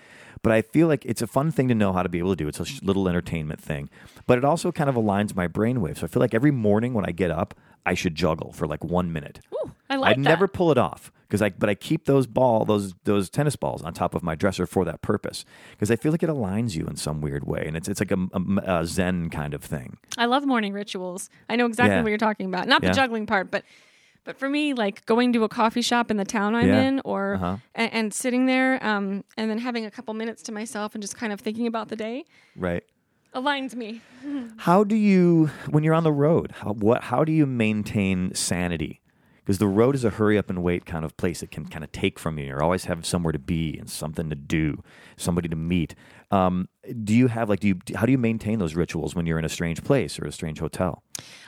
But 0.43 0.51
I 0.53 0.63
feel 0.63 0.89
like 0.89 1.05
it's 1.05 1.23
a 1.23 1.27
fun 1.29 1.53
thing 1.53 1.69
to 1.69 1.75
know 1.75 1.93
how 1.93 2.03
to 2.03 2.09
be 2.09 2.19
able 2.19 2.31
to 2.31 2.37
do. 2.37 2.49
It's 2.49 2.59
a 2.59 2.85
little 2.85 3.09
entertainment 3.09 3.61
thing. 3.61 3.89
But 4.27 4.39
it 4.39 4.45
also 4.45 4.73
kind 4.73 4.91
of 4.91 4.97
aligns 4.97 5.37
my 5.37 5.47
brainwave. 5.47 5.99
So 5.99 6.05
I 6.05 6.09
feel 6.09 6.19
like 6.21 6.35
every 6.35 6.51
morning 6.51 6.95
when 6.95 7.07
I 7.07 7.13
get 7.13 7.31
up, 7.31 7.55
I 7.87 7.95
should 7.95 8.17
juggle 8.17 8.53
for 8.53 8.67
like 8.67 8.83
one 8.83 9.13
minute. 9.13 9.39
Ooh, 9.55 9.71
I 9.89 9.97
like 9.97 10.11
I'd 10.11 10.17
that. 10.17 10.21
never 10.29 10.49
pull 10.49 10.73
it 10.73 10.79
off 10.79 11.13
because 11.29 11.43
I 11.43 11.51
but 11.51 11.69
I 11.71 11.75
keep 11.77 12.07
those 12.07 12.27
ball 12.27 12.65
those 12.65 12.95
those 13.05 13.31
tennis 13.31 13.55
balls 13.57 13.83
on 13.83 13.93
top 13.95 14.15
of 14.17 14.23
my 14.25 14.35
dresser 14.35 14.67
for 14.67 14.85
that 14.85 15.01
purpose 15.03 15.45
because 15.73 15.91
I 15.93 15.97
feel 15.97 16.11
like 16.13 16.23
it 16.25 16.29
aligns 16.29 16.75
you 16.77 16.87
in 16.87 16.97
some 16.97 17.21
weird 17.21 17.45
way 17.45 17.65
and 17.67 17.77
it's 17.77 17.89
it's 17.89 18.01
like 18.01 18.11
a, 18.13 18.19
a- 18.33 18.81
a 18.81 18.87
zen 18.87 19.31
kind 19.31 19.55
of 19.55 19.63
thing. 19.65 19.97
I 20.19 20.25
love 20.27 20.45
morning 20.45 20.73
rituals. 20.73 21.31
I 21.49 21.55
know 21.57 21.67
exactly 21.67 21.97
Yeah. 21.97 22.03
what 22.03 22.09
you're 22.09 22.19
talking 22.19 22.47
about. 22.47 22.67
Not 22.69 22.83
Yeah. 22.83 22.91
the 22.91 22.95
juggling 22.97 23.27
part, 23.27 23.51
but 23.51 23.65
but 24.25 24.39
for 24.39 24.49
me, 24.49 24.73
like 24.75 25.05
going 25.07 25.33
to 25.33 25.45
a 25.45 25.49
coffee 25.49 25.83
shop 25.83 26.11
in 26.11 26.17
the 26.17 26.25
town 26.25 26.55
I'm 26.55 26.69
Yeah. 26.69 26.83
in, 26.83 27.01
or 27.05 27.35
Uh-huh. 27.35 27.57
and, 27.75 27.93
and 27.93 28.15
sitting 28.15 28.47
there, 28.47 28.85
um, 28.85 29.25
and 29.37 29.51
then 29.51 29.59
having 29.59 29.85
a 29.87 29.91
couple 29.91 30.15
minutes 30.15 30.43
to 30.45 30.53
myself 30.53 30.95
and 30.95 31.03
just 31.03 31.17
kind 31.17 31.33
of 31.33 31.41
thinking 31.41 31.67
about 31.67 31.89
the 31.89 31.97
day, 31.97 32.25
Right. 32.57 32.85
aligns 33.35 33.75
me. 33.75 34.01
How 34.59 34.85
do 34.85 34.95
you 34.95 35.51
when 35.71 35.83
you're 35.85 35.95
on 35.95 36.05
the 36.05 36.13
road? 36.13 36.53
How 36.61 36.73
what 36.73 37.05
how 37.05 37.25
do 37.25 37.33
you 37.33 37.47
maintain 37.47 38.35
sanity? 38.35 39.01
Because 39.45 39.59
the 39.59 39.67
road 39.67 39.97
is 39.97 40.05
a 40.05 40.11
hurry 40.11 40.39
up 40.39 40.49
and 40.51 40.63
wait 40.63 40.87
kind 40.87 41.05
of 41.05 41.17
place. 41.17 41.43
It 41.43 41.51
can 41.51 41.67
kind 41.67 41.83
of 41.83 41.91
take 41.91 42.17
from 42.21 42.39
you. 42.39 42.47
You 42.47 42.59
always 42.61 42.85
have 42.85 43.05
somewhere 43.05 43.33
to 43.33 43.41
be 43.41 43.77
and 43.77 43.91
something 43.91 44.31
to 44.31 44.37
do, 44.37 44.85
somebody 45.17 45.49
to 45.49 45.57
meet. 45.57 45.97
Um, 46.33 46.69
do 47.05 47.15
you 47.15 47.27
have 47.29 47.49
like 47.51 47.61
do 47.61 47.69
you 47.69 47.79
how 47.95 48.07
do 48.07 48.13
you 48.13 48.19
maintain 48.19 48.59
those 48.59 48.75
rituals 48.75 49.15
when 49.15 49.27
you're 49.27 49.39
in 49.39 49.45
a 49.45 49.51
strange 49.51 49.85
place 49.85 50.19
or 50.19 50.25
a 50.25 50.33
strange 50.33 50.59
hotel? 50.59 51.03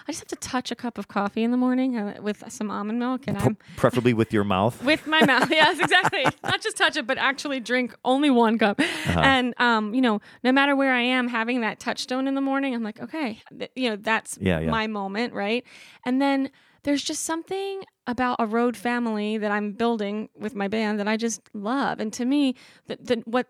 I 0.06 0.12
just 0.12 0.20
have 0.20 0.28
to 0.28 0.36
touch 0.48 0.70
a 0.70 0.74
cup 0.74 0.98
of 0.98 1.08
coffee 1.08 1.42
in 1.42 1.50
the 1.50 1.56
morning 1.56 1.96
uh, 1.96 2.18
with 2.20 2.44
some 2.48 2.70
almond 2.70 2.98
milk, 2.98 3.22
and 3.26 3.38
P- 3.38 3.44
I'm 3.46 3.56
preferably 3.76 4.12
with 4.12 4.30
your 4.32 4.44
mouth. 4.44 4.84
with 4.84 5.06
my 5.06 5.24
mouth. 5.24 5.50
yes, 5.50 5.80
exactly. 5.80 6.24
Not 6.44 6.60
just 6.60 6.76
touch 6.76 6.98
it, 6.98 7.06
but 7.06 7.16
actually 7.16 7.60
drink 7.60 7.94
only 8.04 8.28
one 8.28 8.58
cup. 8.58 8.78
Uh-huh. 8.78 9.20
And 9.20 9.54
um, 9.58 9.94
you 9.94 10.02
know, 10.02 10.20
no 10.44 10.52
matter 10.52 10.76
where 10.76 10.92
I 10.92 11.00
am, 11.00 11.28
having 11.28 11.62
that 11.62 11.80
touchstone 11.80 12.28
in 12.28 12.34
the 12.34 12.42
morning, 12.42 12.74
I'm 12.74 12.82
like, 12.82 13.00
okay, 13.00 13.40
th- 13.58 13.70
you 13.74 13.88
know, 13.88 13.96
that's 13.96 14.36
Yeah, 14.40 14.60
yeah. 14.60 14.70
my 14.70 14.86
moment, 14.86 15.32
right? 15.32 15.64
And 16.04 16.20
then 16.20 16.50
there's 16.82 17.02
just 17.02 17.24
something 17.24 17.82
about 18.06 18.36
a 18.38 18.46
road 18.46 18.76
family 18.76 19.38
that 19.38 19.50
I'm 19.50 19.72
building 19.72 20.28
with 20.38 20.54
my 20.54 20.68
band 20.68 21.00
that 21.00 21.08
I 21.08 21.16
just 21.16 21.40
love. 21.54 21.98
And 21.98 22.12
to 22.12 22.26
me, 22.26 22.54
the, 22.86 22.98
the, 23.00 23.22
what 23.24 23.46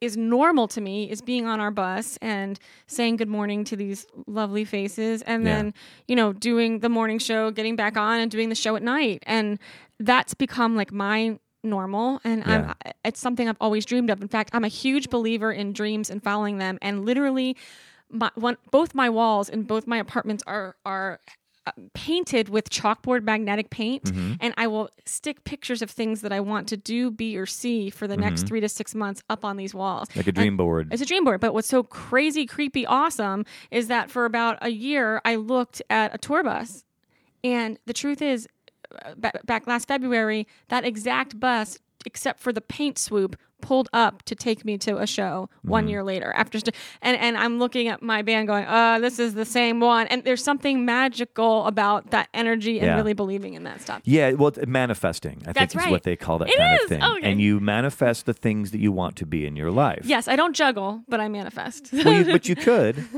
is 0.00 0.16
normal 0.16 0.68
to 0.68 0.80
me 0.80 1.10
is 1.10 1.20
being 1.22 1.46
on 1.46 1.60
our 1.60 1.70
bus 1.70 2.16
and 2.22 2.58
saying 2.86 3.16
good 3.16 3.28
morning 3.28 3.64
to 3.64 3.76
these 3.76 4.06
lovely 4.26 4.64
faces 4.64 5.22
and 5.22 5.44
Yeah. 5.44 5.54
then 5.56 5.74
you 6.08 6.16
know 6.16 6.32
doing 6.32 6.80
the 6.80 6.88
morning 6.88 7.18
show 7.18 7.50
getting 7.50 7.76
back 7.76 7.96
on 7.96 8.20
and 8.20 8.30
doing 8.30 8.48
the 8.48 8.54
show 8.54 8.76
at 8.76 8.82
night 8.82 9.22
and 9.26 9.58
that's 10.00 10.34
become 10.34 10.76
like 10.76 10.92
my 10.92 11.38
normal 11.62 12.20
and 12.24 12.44
Yeah. 12.46 12.74
I'm, 12.84 12.92
it's 13.04 13.20
something 13.20 13.48
I've 13.48 13.56
always 13.60 13.84
dreamed 13.84 14.10
of. 14.10 14.22
In 14.22 14.28
fact, 14.28 14.50
I'm 14.52 14.64
a 14.64 14.68
huge 14.68 15.10
believer 15.10 15.50
in 15.52 15.72
dreams 15.72 16.10
and 16.10 16.22
following 16.22 16.58
them 16.58 16.78
and 16.82 17.04
literally 17.04 17.56
my 18.10 18.30
one 18.36 18.56
both 18.70 18.94
my 18.94 19.08
walls 19.10 19.48
in 19.48 19.64
both 19.64 19.86
my 19.86 19.96
apartments 19.98 20.44
are 20.46 20.76
are 20.84 21.18
painted 21.94 22.48
with 22.48 22.70
chalkboard 22.70 23.22
magnetic 23.22 23.70
paint 23.70 24.04
Mm-hmm. 24.04 24.34
and 24.40 24.54
I 24.56 24.66
will 24.66 24.88
stick 25.04 25.44
pictures 25.44 25.82
of 25.82 25.90
things 25.90 26.20
that 26.20 26.32
I 26.32 26.40
want 26.40 26.68
to 26.68 26.76
do, 26.76 27.10
be 27.10 27.36
or 27.36 27.46
see 27.46 27.90
for 27.90 28.06
the 28.06 28.16
next 28.16 28.46
3 28.46 28.60
to 28.60 28.68
6 28.68 28.94
months 28.94 29.22
up 29.28 29.44
on 29.44 29.56
these 29.56 29.74
walls. 29.74 30.08
Mm-hmm. 30.08 30.18
Like 30.20 30.26
a 30.28 30.32
dream 30.32 30.56
board. 30.56 30.92
It's 30.92 31.02
a 31.02 31.06
dream 31.06 31.24
board. 31.24 31.40
But 31.40 31.54
what's 31.54 31.68
so 31.68 31.82
crazy, 31.82 32.46
creepy, 32.46 32.86
awesome 32.86 33.44
is 33.70 33.88
that 33.88 34.10
for 34.10 34.24
about 34.24 34.58
a 34.60 34.68
year, 34.68 35.20
I 35.24 35.36
looked 35.36 35.82
at 35.90 36.14
a 36.14 36.18
tour 36.18 36.42
bus. 36.44 36.84
And 37.42 37.78
the 37.86 37.92
truth 37.92 38.22
is, 38.22 38.48
uh, 39.04 39.14
back 39.44 39.66
last 39.66 39.88
February, 39.88 40.46
that 40.68 40.84
exact 40.84 41.40
bus, 41.40 41.78
except 42.04 42.40
for 42.40 42.52
the 42.52 42.60
paint 42.60 42.98
swoop, 42.98 43.36
pulled 43.60 43.88
up 43.92 44.22
to 44.24 44.34
take 44.34 44.64
me 44.64 44.78
to 44.78 44.98
a 44.98 45.06
show 45.06 45.48
Mm-hmm. 45.58 45.70
one 45.70 45.88
year 45.88 46.04
later 46.04 46.32
after 46.36 46.58
st- 46.58 46.74
and 47.02 47.16
and 47.16 47.36
I'm 47.36 47.58
looking 47.58 47.88
at 47.88 48.00
my 48.02 48.22
band 48.22 48.46
going 48.46 48.64
uh 48.66 48.98
this 49.00 49.18
is 49.18 49.34
the 49.34 49.44
same 49.44 49.80
one 49.80 50.06
and 50.06 50.22
there's 50.24 50.42
something 50.44 50.84
magical 50.84 51.64
about 51.66 52.10
that 52.10 52.28
energy 52.34 52.78
and 52.78 52.86
Yeah. 52.86 52.96
really 52.96 53.12
believing 53.14 53.54
in 53.54 53.64
that 53.64 53.80
stuff 53.80 54.02
Yeah, 54.04 54.32
well, 54.32 54.52
manifesting, 54.66 55.42
I 55.46 55.52
That's 55.52 55.72
think 55.74 55.86
is 55.86 55.90
what 55.90 56.04
they 56.04 56.16
call 56.16 56.38
that 56.38 56.48
It 56.48 56.56
kind 56.56 56.74
is. 56.74 56.82
of 56.84 56.88
thing. 56.88 57.02
Okay. 57.02 57.30
And 57.30 57.40
you 57.40 57.58
manifest 57.60 58.26
the 58.26 58.34
things 58.34 58.70
that 58.70 58.78
you 58.80 58.92
want 58.92 59.16
to 59.16 59.26
be 59.26 59.46
in 59.46 59.56
your 59.56 59.70
life. 59.70 60.02
yes 60.04 60.28
I 60.28 60.36
don't 60.36 60.54
juggle 60.54 61.02
but 61.08 61.18
I 61.20 61.28
manifest 61.28 61.90
well, 61.92 62.12
you, 62.12 62.24
but 62.24 62.48
you 62.48 62.56
could. 62.56 62.94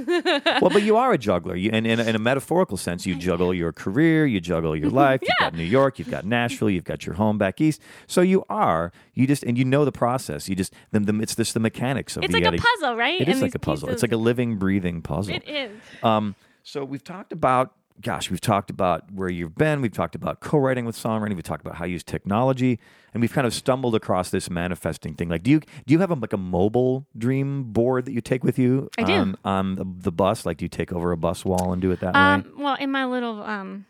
well, 0.63 0.71
but 0.71 0.83
you 0.83 0.97
are 0.97 1.13
a 1.13 1.19
juggler. 1.19 1.57
You, 1.57 1.71
and 1.73 1.87
in, 1.87 2.01
in 2.01 2.15
a 2.15 2.19
metaphorical 2.19 2.77
sense, 2.77 3.05
you 3.07 3.15
juggle 3.15 3.53
your 3.53 3.73
career, 3.73 4.27
you 4.27 4.41
juggle 4.41 4.75
your 4.77 4.91
life. 4.91 5.21
yeah. 5.23 5.29
You've 5.29 5.53
got 5.53 5.55
New 5.59 5.65
York, 5.65 5.99
you've 5.99 6.11
got 6.11 6.25
Nashville, 6.25 6.71
you've 6.71 6.85
got 6.85 7.05
your 7.07 7.15
home 7.17 7.39
back 7.39 7.61
east. 7.61 7.81
So 8.07 8.21
you 8.23 8.45
are. 8.49 8.93
You 9.19 9.27
just 9.27 9.43
and 9.43 9.59
you 9.59 9.65
know 9.65 9.85
the 9.85 9.91
process. 9.91 10.49
You 10.49 10.55
just 10.55 10.73
the, 10.93 11.01
the, 11.01 11.21
it's 11.21 11.35
just 11.35 11.53
the 11.53 11.61
mechanics 11.61 12.17
of 12.17 12.23
it. 12.23 12.27
it's 12.27 12.39
you 12.39 12.45
like 12.45 12.61
a 12.61 12.63
puzzle 12.63 12.97
right 12.97 13.21
It 13.21 13.29
is 13.29 13.35
And 13.35 13.43
like 13.43 13.55
a 13.57 13.59
puzzle. 13.59 13.89
It's 13.89 14.03
like 14.03 14.13
a 14.13 14.17
living, 14.17 14.59
breathing 14.59 15.03
puzzle. 15.03 15.35
it 15.35 15.49
is 15.49 15.73
Um, 16.05 16.37
so 16.63 16.85
we've 16.85 17.03
talked 17.03 17.33
about, 17.33 17.75
gosh, 18.01 18.31
we've 18.31 18.41
talked 18.41 18.71
about 18.71 19.11
where 19.11 19.29
you've 19.29 19.57
been. 19.57 19.81
We've 19.81 19.91
talked 19.91 20.15
about 20.15 20.39
co-writing 20.39 20.85
with 20.85 20.97
songwriting. 20.97 21.35
We've 21.35 21.43
talked 21.43 21.63
about 21.63 21.75
how 21.75 21.85
you 21.85 21.95
use 21.95 22.05
technology, 22.05 22.79
and 23.13 23.21
we've 23.21 23.33
kind 23.33 23.45
of 23.45 23.53
stumbled 23.53 23.97
across 23.97 24.31
this 24.31 24.49
manifesting 24.49 25.15
thing. 25.15 25.29
Like, 25.29 25.43
do 25.43 25.51
you 25.51 25.61
do 25.61 25.95
you 25.95 25.99
have 25.99 26.13
a, 26.13 26.15
like 26.15 26.33
a 26.33 26.37
mobile 26.39 27.05
dream 27.17 27.65
board 27.73 28.05
that 28.05 28.13
you 28.13 28.21
take 28.21 28.45
with 28.45 28.57
you 28.57 28.89
I 28.99 29.03
do. 29.03 29.13
on 29.15 29.37
on 29.45 29.75
the, 29.75 29.85
the 29.85 30.13
bus? 30.13 30.47
Like, 30.47 30.59
do 30.59 30.65
you 30.65 30.69
take 30.69 30.93
over 30.93 31.11
a 31.11 31.17
bus 31.17 31.45
wall 31.45 31.73
and 31.73 31.83
do 31.83 31.91
it 31.91 31.99
that 32.01 32.15
way? 32.15 32.21
Um, 32.21 32.53
well, 32.57 32.77
in 32.77 32.93
my 32.93 33.05
little 33.05 33.43
um, 33.43 33.85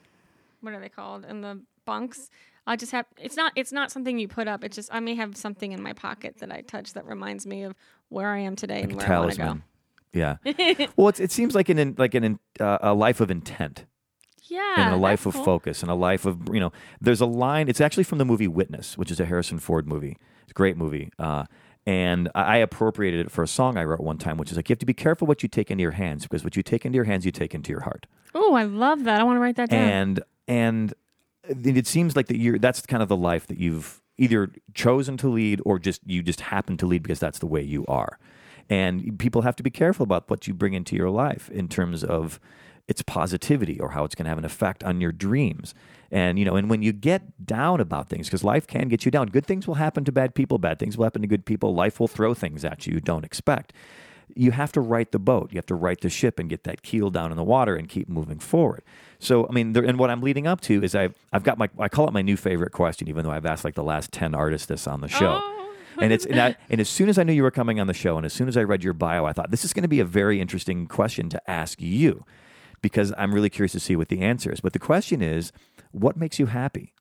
what 0.63 0.73
are 0.73 0.81
they 0.81 0.89
called? 0.89 1.27
In 1.27 1.43
the 1.43 1.61
bunks, 1.85 2.31
I 2.69 2.77
just 2.77 2.93
have. 2.93 3.07
It's 3.17 3.37
not. 3.37 3.53
It's 3.57 3.73
not 3.73 3.91
something 3.91 4.19
you 4.19 4.29
put 4.29 4.47
up. 4.47 4.63
It's 4.63 4.77
just 4.77 4.93
I 4.93 5.01
may 5.01 5.15
have 5.15 5.37
something 5.37 5.73
in 5.73 5.83
my 5.83 5.93
pocket 5.93 6.39
that 6.39 6.53
I 6.53 6.61
touch 6.61 6.93
that 6.93 7.07
reminds 7.07 7.47
me 7.47 7.63
of 7.63 7.75
where 8.09 8.29
I 8.29 8.39
am 8.41 8.57
today 8.57 8.83
and 8.83 8.93
Like 8.95 9.07
a 9.07 9.09
where 9.09 9.17
I 9.17 9.21
want 9.21 9.33
to 9.33 9.39
go. 9.39 9.61
Yeah. 10.13 10.87
well, 10.97 11.09
it's, 11.09 11.21
it 11.21 11.33
seems 11.33 11.55
like 11.55 11.69
an 11.69 11.79
in, 11.79 11.95
like 11.99 12.15
an 12.15 12.25
in, 12.25 12.39
uh, 12.61 12.79
a 12.81 12.95
life 12.95 13.21
of 13.21 13.31
intent. 13.31 13.87
Yeah, 14.51 14.87
and 14.87 14.95
a 14.95 14.97
life 14.97 15.27
of 15.27 15.35
cool. 15.35 15.45
focus 15.45 15.83
and 15.83 15.91
a 15.91 15.95
life 15.95 16.25
of 16.25 16.49
you 16.55 16.61
know 16.61 16.73
there's 17.03 17.21
a 17.21 17.27
line 17.27 17.69
it's 17.69 17.83
actually 17.83 18.05
from 18.05 18.17
the 18.17 18.25
movie 18.25 18.49
witness 18.49 18.97
which 18.97 19.11
is 19.11 19.21
a 19.21 19.27
harrison 19.27 19.59
ford 19.59 19.87
movie 19.87 20.17
it's 20.41 20.53
a 20.53 20.55
great 20.55 20.79
movie 20.79 21.11
uh, 21.19 21.45
and 21.89 22.29
I 22.35 22.43
I 22.43 22.57
appropriated 22.59 23.21
it 23.21 23.31
for 23.31 23.43
a 23.43 23.49
song 23.49 23.79
I 23.79 23.85
wrote 23.85 24.01
one 24.01 24.19
time, 24.19 24.37
which 24.37 24.51
is 24.51 24.57
like 24.57 24.69
you 24.69 24.75
have 24.75 24.79
to 24.81 24.87
be 24.87 24.95
careful 24.95 25.27
what 25.27 25.43
you 25.43 25.49
take 25.49 25.71
into 25.71 25.83
your 25.83 25.93
hands 25.93 26.25
because 26.25 26.45
what 26.45 26.57
you 26.57 26.63
take 26.63 26.85
into 26.85 26.97
your 26.97 27.05
hands, 27.05 27.25
you 27.25 27.33
take 27.33 27.55
into 27.55 27.71
your 27.71 27.81
heart. 27.81 28.07
Oh, 28.35 28.55
I 28.55 28.65
love 28.65 29.05
that. 29.05 29.21
I 29.21 29.25
want 29.25 29.37
to 29.37 29.41
write 29.41 29.57
that 29.57 29.71
down. 29.71 29.89
And 29.89 30.23
and 30.47 30.95
it 31.49 31.87
seems 31.87 32.17
like 32.17 32.27
that 32.27 32.39
you're 32.39 32.59
that's 32.59 32.85
kind 32.87 33.03
of 33.03 33.09
the 33.09 33.17
life 33.17 33.47
that 33.47 33.59
you've 33.59 34.01
either 34.17 34.51
chosen 34.75 35.17
to 35.19 35.29
lead 35.29 35.61
or 35.65 35.79
just 35.79 36.01
you 36.07 36.23
just 36.23 36.41
happen 36.41 36.77
to 36.77 36.87
lead 36.87 37.03
because 37.03 37.21
that's 37.21 37.39
the 37.39 37.47
way 37.47 37.63
you 37.63 37.85
are. 37.87 38.19
And 38.71 39.19
people 39.19 39.43
have 39.43 39.57
to 39.57 39.63
be 39.63 39.71
careful 39.71 40.05
about 40.05 40.29
what 40.29 40.47
you 40.47 40.53
bring 40.55 40.75
into 40.75 40.95
your 40.95 41.11
life 41.11 41.49
in 41.51 41.69
terms 41.69 42.05
of 42.05 42.39
its 42.87 43.03
positivity 43.03 43.79
or 43.81 43.91
how 43.91 44.05
it's 44.05 44.15
going 44.15 44.25
to 44.25 44.31
have 44.31 44.39
an 44.39 44.45
effect 44.45 44.83
on 44.83 45.01
your 45.01 45.13
dreams. 45.13 45.75
And 46.11 46.39
you 46.39 46.45
know, 46.45 46.57
and 46.57 46.69
when 46.69 46.83
you 46.83 46.93
get 46.93 47.47
down 47.47 47.81
about 47.81 48.09
things, 48.09 48.27
because 48.27 48.45
life 48.45 48.67
can 48.67 48.89
get 48.89 49.05
you 49.05 49.11
down. 49.11 49.29
Good 49.29 49.47
things 49.47 49.67
will 49.67 49.75
happen 49.75 50.05
to 50.05 50.13
bad 50.13 50.35
people. 50.35 50.59
Bad 50.59 50.79
things 50.79 50.97
will 50.97 51.05
happen 51.05 51.23
to 51.23 51.29
good 51.29 51.45
people. 51.45 51.75
Life 51.75 52.01
will 52.01 52.09
throw 52.09 52.35
things 52.35 52.65
at 52.65 52.87
you 52.87 52.99
you 52.99 53.01
don't 53.01 53.25
expect. 53.25 53.73
You 54.35 54.51
have 54.53 54.73
to 54.73 54.81
right 54.81 55.11
the 55.11 55.19
boat. 55.19 55.53
You 55.53 55.59
have 55.59 55.67
to 55.67 55.75
right 55.75 56.01
the 56.01 56.09
ship 56.09 56.39
and 56.39 56.49
get 56.49 56.65
that 56.65 56.83
keel 56.83 57.11
down 57.11 57.31
in 57.31 57.37
the 57.37 57.45
water 57.45 57.77
and 57.77 57.89
keep 57.89 58.09
moving 58.09 58.39
forward. 58.39 58.83
So, 59.19 59.49
I 59.49 59.53
mean, 59.53 59.73
there, 59.73 59.85
and 59.85 59.99
what 59.99 60.11
I'm 60.11 60.21
leading 60.21 60.47
up 60.47 60.61
to 60.63 60.83
is 60.83 60.95
I've 60.95 61.15
I've 61.33 61.43
got 61.43 61.59
my 61.59 61.69
I 61.79 61.89
call 61.89 62.07
it 62.07 62.13
my 62.13 62.23
new 62.23 62.37
favorite 62.37 62.73
question, 62.73 63.09
even 63.09 63.25
though 63.25 63.31
I've 63.31 63.47
asked 63.47 63.65
like 63.65 63.75
the 63.75 63.83
last 63.83 64.13
ten 64.13 64.35
artists 64.35 64.67
this 64.67 64.87
on 64.87 65.01
the 65.01 65.09
show. 65.09 65.41
Oh, 65.43 65.75
and 66.01 66.13
it's 66.13 66.25
and, 66.27 66.41
I, 66.41 66.57
and 66.71 66.81
as 66.81 66.89
soon 66.89 67.09
as 67.09 67.19
I 67.19 67.25
knew 67.25 67.33
you 67.33 67.43
were 67.43 67.51
coming 67.51 67.81
on 67.81 67.87
the 67.87 67.95
show, 67.95 68.17
and 68.17 68.25
as 68.25 68.33
soon 68.33 68.49
as 68.49 68.57
I 68.57 68.63
read 68.63 68.85
your 68.85 68.93
bio, 68.93 69.25
I 69.25 69.33
thought 69.33 69.51
this 69.51 69.65
is 69.65 69.73
going 69.73 69.83
to 69.83 69.89
be 69.89 70.01
a 70.01 70.05
very 70.05 70.41
interesting 70.41 70.87
question 70.87 71.29
to 71.31 71.51
ask 71.51 71.81
you, 71.81 72.25
because 72.83 73.13
I'm 73.19 73.35
really 73.35 73.51
curious 73.51 73.73
to 73.73 73.81
see 73.81 73.97
what 73.97 74.09
the 74.09 74.21
answer 74.21 74.53
is. 74.53 74.61
But 74.61 74.73
the 74.73 74.79
question 74.79 75.23
is, 75.23 75.53
what 75.91 76.17
makes 76.17 76.39
you 76.39 76.47
happy? 76.47 76.93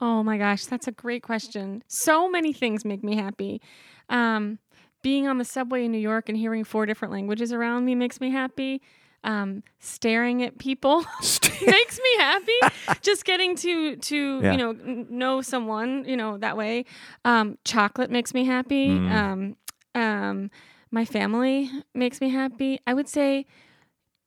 Oh 0.00 0.22
my 0.22 0.38
gosh, 0.38 0.64
that's 0.64 0.88
a 0.88 0.92
great 0.92 1.22
question. 1.22 1.84
So 1.86 2.28
many 2.28 2.52
things 2.52 2.84
make 2.84 3.04
me 3.04 3.16
happy. 3.16 3.60
Um, 4.08 4.58
being 5.02 5.26
on 5.26 5.38
the 5.38 5.44
subway 5.44 5.84
in 5.84 5.92
New 5.92 5.98
York 5.98 6.28
and 6.28 6.36
hearing 6.36 6.64
four 6.64 6.86
different 6.86 7.12
languages 7.12 7.52
around 7.52 7.84
me 7.84 7.94
makes 7.94 8.20
me 8.20 8.30
happy. 8.30 8.82
Um, 9.22 9.62
staring 9.80 10.42
at 10.42 10.56
people 10.58 11.04
makes 11.66 11.98
me 11.98 12.16
happy. 12.18 12.58
Just 13.02 13.24
getting 13.26 13.54
to 13.56 13.96
to 13.96 14.40
Yeah. 14.42 14.52
you 14.52 14.56
know 14.58 14.70
n- 14.70 15.06
know 15.10 15.42
someone 15.42 16.04
you 16.06 16.16
know 16.16 16.38
that 16.38 16.56
way. 16.56 16.86
Um, 17.24 17.58
chocolate 17.64 18.10
makes 18.10 18.32
me 18.32 18.44
happy. 18.44 18.88
Mm. 18.88 19.10
Um, 19.12 19.56
um, 19.94 20.50
my 20.90 21.04
family 21.04 21.70
makes 21.94 22.20
me 22.22 22.30
happy. 22.30 22.80
I 22.86 22.94
would 22.94 23.08
say 23.08 23.44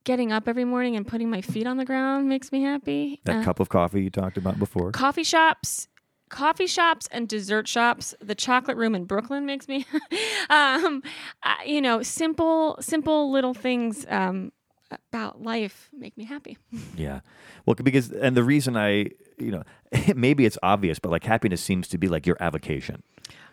getting 0.03 0.31
up 0.31 0.47
every 0.47 0.65
morning 0.65 0.95
and 0.95 1.07
putting 1.07 1.29
my 1.29 1.41
feet 1.41 1.65
on 1.65 1.77
the 1.77 1.85
ground 1.85 2.29
makes 2.29 2.51
me 2.51 2.61
happy. 2.61 3.19
That 3.25 3.37
Uh, 3.37 3.43
cup 3.43 3.59
of 3.59 3.69
coffee 3.69 4.03
you 4.03 4.09
talked 4.09 4.37
about 4.37 4.59
before. 4.59 4.91
coffee 4.91 5.23
shops 5.23 5.87
coffee 6.33 6.67
shops 6.67 7.07
and 7.11 7.27
dessert 7.29 7.67
shops 7.67 8.15
the 8.19 8.33
chocolate 8.35 8.75
room 8.75 8.95
in 8.95 9.05
brooklyn 9.05 9.45
makes 9.45 9.67
me 9.67 9.85
um 10.49 11.01
I- 11.43 11.63
you 11.65 11.79
know 11.79 12.01
simple 12.01 12.77
simple 12.81 13.31
little 13.31 13.53
things 13.53 14.05
um 14.09 14.51
about 15.11 15.41
life 15.41 15.89
make 15.97 16.17
me 16.17 16.23
happy 16.25 16.57
Yeah. 16.97 17.21
Well, 17.65 17.75
because 17.75 18.11
and 18.11 18.35
the 18.37 18.43
reason 18.43 18.75
I, 18.77 19.09
you 19.39 19.51
know, 19.51 19.63
maybe 20.15 20.45
it's 20.45 20.57
obvious, 20.61 20.99
but 20.99 21.09
like 21.11 21.23
happiness 21.23 21.61
seems 21.61 21.87
to 21.89 21.97
be 21.97 22.07
like 22.07 22.27
your 22.27 22.37
avocation. 22.39 23.01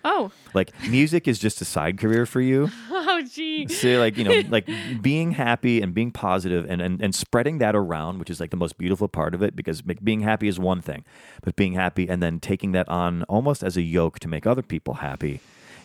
Oh 0.04 0.30
Like 0.54 0.72
music 0.88 1.28
is 1.28 1.38
just 1.38 1.60
a 1.60 1.64
side 1.64 1.98
career 1.98 2.26
for 2.26 2.40
you. 2.40 2.68
oh 2.90 3.22
gee 3.32 3.66
So 3.68 3.98
like, 3.98 4.16
you 4.16 4.24
know, 4.24 4.34
like 4.48 4.66
being 5.02 5.32
happy 5.32 5.80
and 5.82 5.92
being 5.94 6.10
positive 6.10 6.66
and, 6.68 6.80
and, 6.82 7.00
and 7.02 7.14
spreading 7.14 7.58
that 7.58 7.76
around, 7.76 8.18
which 8.18 8.30
is 8.30 8.40
like 8.40 8.50
the 8.50 8.56
most 8.56 8.78
beautiful 8.78 9.08
part 9.08 9.34
of 9.34 9.42
it 9.42 9.54
because 9.54 9.82
being 9.82 10.20
happy 10.20 10.48
is 10.48 10.58
one 10.58 10.80
thing, 10.80 11.04
but 11.42 11.56
being 11.56 11.74
happy 11.74 12.08
and 12.08 12.22
then 12.22 12.40
taking 12.40 12.72
that 12.72 12.88
on 12.88 13.22
almost 13.24 13.62
as 13.62 13.76
a 13.76 13.82
yoke 13.82 14.18
to 14.20 14.28
make 14.28 14.46
other 14.46 14.62
people 14.62 14.94
happy 14.94 15.40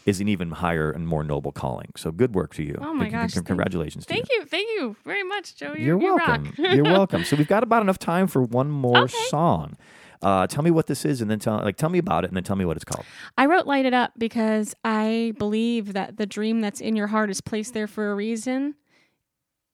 is 0.05 0.21
an 0.21 0.27
even 0.27 0.51
higher 0.51 0.91
and 0.91 1.07
more 1.07 1.23
noble 1.23 1.51
calling. 1.51 1.91
So 1.95 2.11
good 2.11 2.35
work 2.35 2.53
to 2.55 2.63
you. 2.63 2.77
Oh 2.79 2.93
my 2.93 3.09
gosh, 3.09 3.33
Congratulations 3.33 4.05
to 4.05 4.13
thank 4.13 4.27
you 4.31 4.45
thank 4.45 4.67
you 4.77 4.95
very 5.03 5.23
much 5.23 5.55
joe 5.55 5.73
You're 5.73 5.97
you 5.97 6.01
you 6.05 6.15
welcome. 6.15 6.45
rock. 6.45 6.57
You're 6.75 6.85
welcome. 6.99 7.23
So 7.23 7.35
we've 7.35 7.47
got 7.47 7.63
about 7.63 7.81
enough 7.81 7.97
time 7.99 8.27
for 8.27 8.41
one 8.43 8.69
more 8.69 9.03
Okay. 9.05 9.17
song. 9.29 9.75
Uh, 10.21 10.47
tell 10.47 10.63
me 10.63 10.71
what 10.71 10.87
this 10.87 11.05
is, 11.05 11.21
and 11.21 11.29
then 11.29 11.39
tell 11.39 11.57
like 11.59 11.77
tell 11.77 11.89
me 11.89 11.99
about 11.99 12.23
it, 12.23 12.27
and 12.27 12.35
then 12.35 12.43
tell 12.43 12.55
me 12.55 12.65
what 12.65 12.75
it's 12.77 12.85
called. 12.85 13.05
I 13.37 13.45
wrote 13.45 13.65
Light 13.67 13.85
It 13.85 13.93
Up 13.93 14.13
because 14.17 14.75
I 14.83 15.33
believe 15.37 15.93
that 15.93 16.17
the 16.17 16.25
dream 16.25 16.61
that's 16.61 16.81
in 16.81 16.95
your 16.95 17.07
heart 17.07 17.29
is 17.29 17.41
placed 17.41 17.73
there 17.73 17.87
for 17.87 18.11
a 18.11 18.15
reason. 18.15 18.75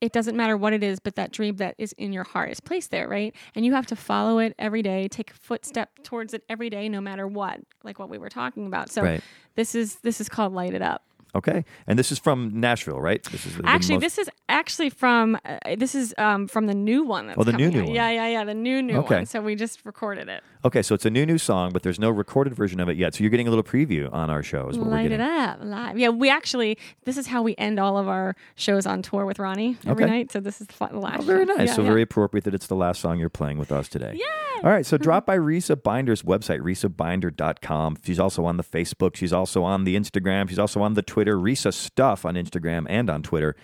It 0.02 0.14
doesn't 0.14 0.36
matter 0.36 0.58
what 0.58 0.74
it 0.74 0.82
is, 0.82 1.00
but 1.00 1.14
that 1.16 1.32
dream 1.32 1.58
that 1.58 1.76
is 1.78 1.94
in 1.94 2.12
your 2.12 2.24
heart 2.24 2.50
is 2.50 2.60
placed 2.60 2.89
there, 2.89 3.08
right? 3.08 3.36
And 3.54 3.64
you 3.64 3.74
have 3.74 3.86
to 3.86 3.96
follow 3.96 4.39
it 4.39 4.56
every 4.58 4.82
day, 4.82 5.08
take 5.08 5.30
a 5.30 5.34
footstep 5.36 6.02
towards 6.02 6.34
it 6.34 6.44
every 6.50 6.72
day, 6.72 6.89
no 6.89 7.02
matter 7.02 7.28
what, 7.28 7.60
like 7.84 8.00
what 8.00 8.10
we 8.10 8.18
were 8.18 8.30
talking 8.30 8.66
about. 8.66 8.89
So 8.89 9.04
Right. 9.04 9.22
this 9.54 9.76
is 9.76 9.98
this 9.98 10.20
is 10.20 10.28
called 10.28 10.54
Light 10.54 10.74
It 10.74 10.82
Up. 10.82 11.04
Okay, 11.34 11.64
and 11.88 11.98
this 11.98 12.12
is 12.12 12.20
from 12.20 12.52
Nashville, 12.60 13.00
right? 13.00 13.24
This 13.24 13.46
is 13.46 13.56
the, 13.56 13.64
the 13.64 13.70
Actually, 13.70 13.96
most- 13.96 14.02
this 14.02 14.18
is 14.18 14.30
actually 14.50 14.90
from 14.90 15.38
uh, 15.46 15.58
this 15.78 15.96
is 15.96 16.14
um, 16.18 16.48
from 16.48 16.68
the 16.68 16.74
new 16.74 17.04
one. 17.04 17.28
That's 17.28 17.40
Oh, 17.40 17.44
the 17.44 17.54
new, 17.54 17.70
new 17.72 17.80
out. 17.82 17.86
one. 17.86 17.96
Yeah, 17.96 18.10
yeah, 18.12 18.28
yeah, 18.28 18.44
the 18.44 18.54
new 18.54 18.82
new 18.82 18.98
Okay. 18.98 19.16
one. 19.18 19.26
So 19.26 19.42
we 19.42 19.56
just 19.56 19.86
recorded 19.86 20.28
it. 20.28 20.44
okay. 20.66 20.82
So 20.82 20.94
it's 20.94 21.06
a 21.06 21.10
new 21.10 21.26
new 21.26 21.38
song, 21.38 21.72
but 21.72 21.84
there's 21.84 22.00
no 22.00 22.10
recorded 22.10 22.54
version 22.54 22.80
of 22.82 22.90
it 22.90 22.98
yet. 22.98 23.16
So 23.16 23.24
you're 23.24 23.30
getting 23.32 23.48
a 23.48 23.50
little 23.50 23.64
preview 23.64 24.12
on 24.14 24.30
our 24.30 24.44
show. 24.44 24.68
Is 24.68 24.78
what 24.78 24.88
we're 24.88 24.94
Light 24.94 25.04
getting. 25.10 25.22
it 25.22 25.30
up 25.30 25.60
live. 25.62 25.98
Yeah, 25.98 26.10
we 26.10 26.30
actually 26.30 26.78
this 27.06 27.18
is 27.18 27.28
how 27.28 27.42
we 27.42 27.56
end 27.58 27.80
all 27.80 27.98
of 27.98 28.08
our 28.10 28.36
shows 28.56 28.86
on 28.86 29.02
tour 29.02 29.26
with 29.26 29.40
Ronnie 29.40 29.78
every 29.86 30.04
Okay. 30.04 30.12
night. 30.14 30.32
So 30.34 30.40
this 30.42 30.60
is 30.60 30.68
the 30.68 30.98
last. 31.00 31.20
Oh, 31.22 31.24
very 31.24 31.46
nice. 31.46 31.70
Yeah, 31.70 31.74
so 31.76 31.82
yeah. 31.82 31.88
very 31.88 32.02
appropriate 32.02 32.44
that 32.44 32.54
it's 32.54 32.68
the 32.68 32.76
last 32.76 33.00
song 33.00 33.20
you're 33.20 33.30
playing 33.30 33.58
with 33.58 33.72
us 33.72 33.88
today. 33.88 34.14
Yay! 34.16 34.62
All 34.64 34.70
right. 34.70 34.86
So 34.86 34.98
drop 34.98 35.26
by 35.26 35.38
Risa 35.38 35.82
Binder's 35.82 36.24
website, 36.24 36.60
risabinder.com. 36.60 37.98
She's 38.04 38.20
also 38.20 38.46
on 38.46 38.58
the 38.58 38.64
Facebook. 38.64 39.16
She's 39.16 39.34
also 39.34 39.64
on 39.64 39.86
the 39.86 39.96
Instagram. 39.96 40.50
She's 40.50 40.60
also 40.60 40.82
on 40.82 40.94
the 40.96 41.02
Twitter. 41.02 41.20
Risa 41.30 41.74
Stuff 41.74 42.26
on 42.26 42.36
Instagram 42.36 42.86
and 42.89 43.09
on 43.09 43.24
Twitter. 43.24 43.55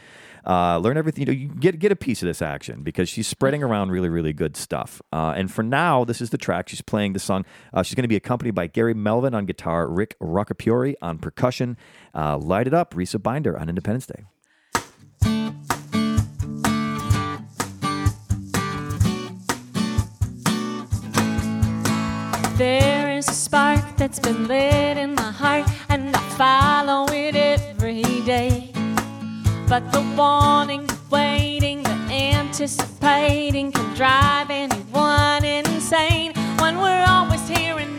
Uh, 0.45 0.77
learn 0.77 0.97
everything. 0.97 1.27
You 1.27 1.33
know, 1.33 1.39
you 1.39 1.47
get 1.49 1.77
get 1.77 1.91
a 1.91 1.95
piece 1.95 2.21
of 2.21 2.27
this 2.27 2.41
action 2.41 2.81
because 2.81 3.09
she's 3.09 3.27
spreading 3.27 3.63
around 3.63 3.91
really, 3.91 4.07
really 4.07 4.31
good 4.31 4.55
stuff. 4.55 5.01
Uh, 5.11 5.33
and 5.35 5.51
for 5.51 5.61
now, 5.61 6.05
this 6.05 6.21
is 6.21 6.29
the 6.29 6.37
track. 6.37 6.69
She's 6.69 6.81
playing 6.81 7.13
the 7.13 7.19
song. 7.19 7.43
Uh, 7.73 7.83
she's 7.83 7.95
going 7.95 8.03
to 8.03 8.07
be 8.07 8.15
accompanied 8.15 8.55
by 8.55 8.67
Gary 8.67 8.93
Melvin 8.93 9.33
on 9.33 9.45
guitar, 9.45 9.89
Rick 9.89 10.15
Roccapiori 10.21 10.95
on 11.01 11.17
percussion. 11.17 11.75
Uh, 12.15 12.37
light 12.37 12.65
it 12.65 12.73
up, 12.73 12.93
Risa 12.93 13.21
Binder 13.21 13.59
on 13.59 13.67
Independence 13.67 14.07
Day. 14.07 14.23
There 22.57 22.96
spark 23.47 23.79
that's 23.95 24.19
been 24.19 24.45
lit 24.45 24.97
in 24.97 25.15
my 25.15 25.31
heart, 25.31 25.65
and 25.87 26.13
I 26.13 26.19
follow 26.41 27.05
it 27.13 27.33
every 27.33 28.03
day. 28.25 28.73
But 29.69 29.89
the 29.93 30.03
wanting, 30.17 30.85
the 30.85 30.99
waiting, 31.09 31.81
the 31.81 31.97
anticipating 32.11 33.71
can 33.71 33.95
drive 33.95 34.49
anyone 34.49 35.45
insane 35.45 36.33
when 36.59 36.77
we're 36.77 37.05
always 37.07 37.47
hearing 37.47 37.96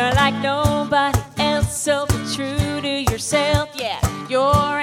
You're 0.00 0.14
like 0.14 0.34
nobody 0.36 1.18
else, 1.36 1.76
so 1.76 2.06
be 2.06 2.14
true 2.34 2.80
to 2.80 3.12
yourself. 3.12 3.68
Yeah, 3.74 4.00
you're 4.30 4.80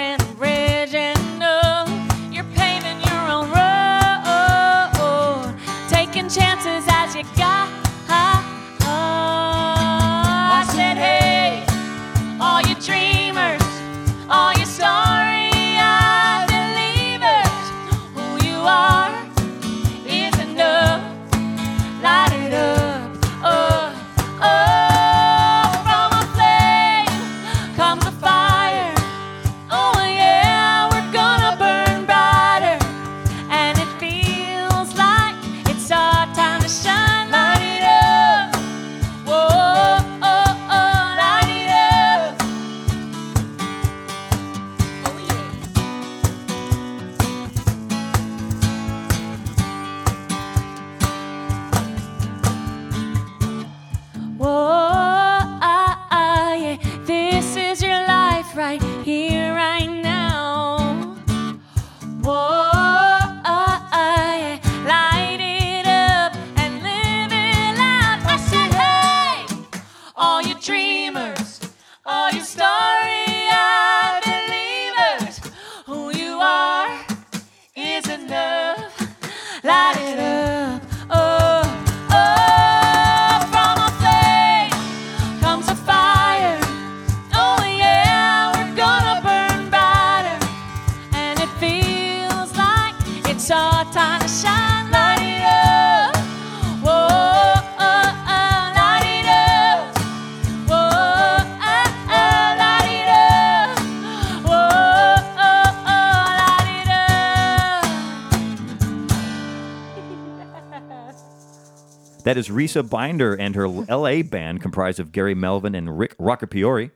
That 112.37 112.41
is 112.41 112.49
Risa 112.49 112.87
Binder 112.87 113.33
and 113.33 113.55
her 113.55 113.67
LA 113.67 114.21
band 114.21 114.61
comprised 114.61 114.99
of 114.99 115.11
Gary 115.11 115.33
Melvin 115.33 115.73
and 115.73 115.97
Rick 115.97 116.15
Roccapiori. 116.19 116.91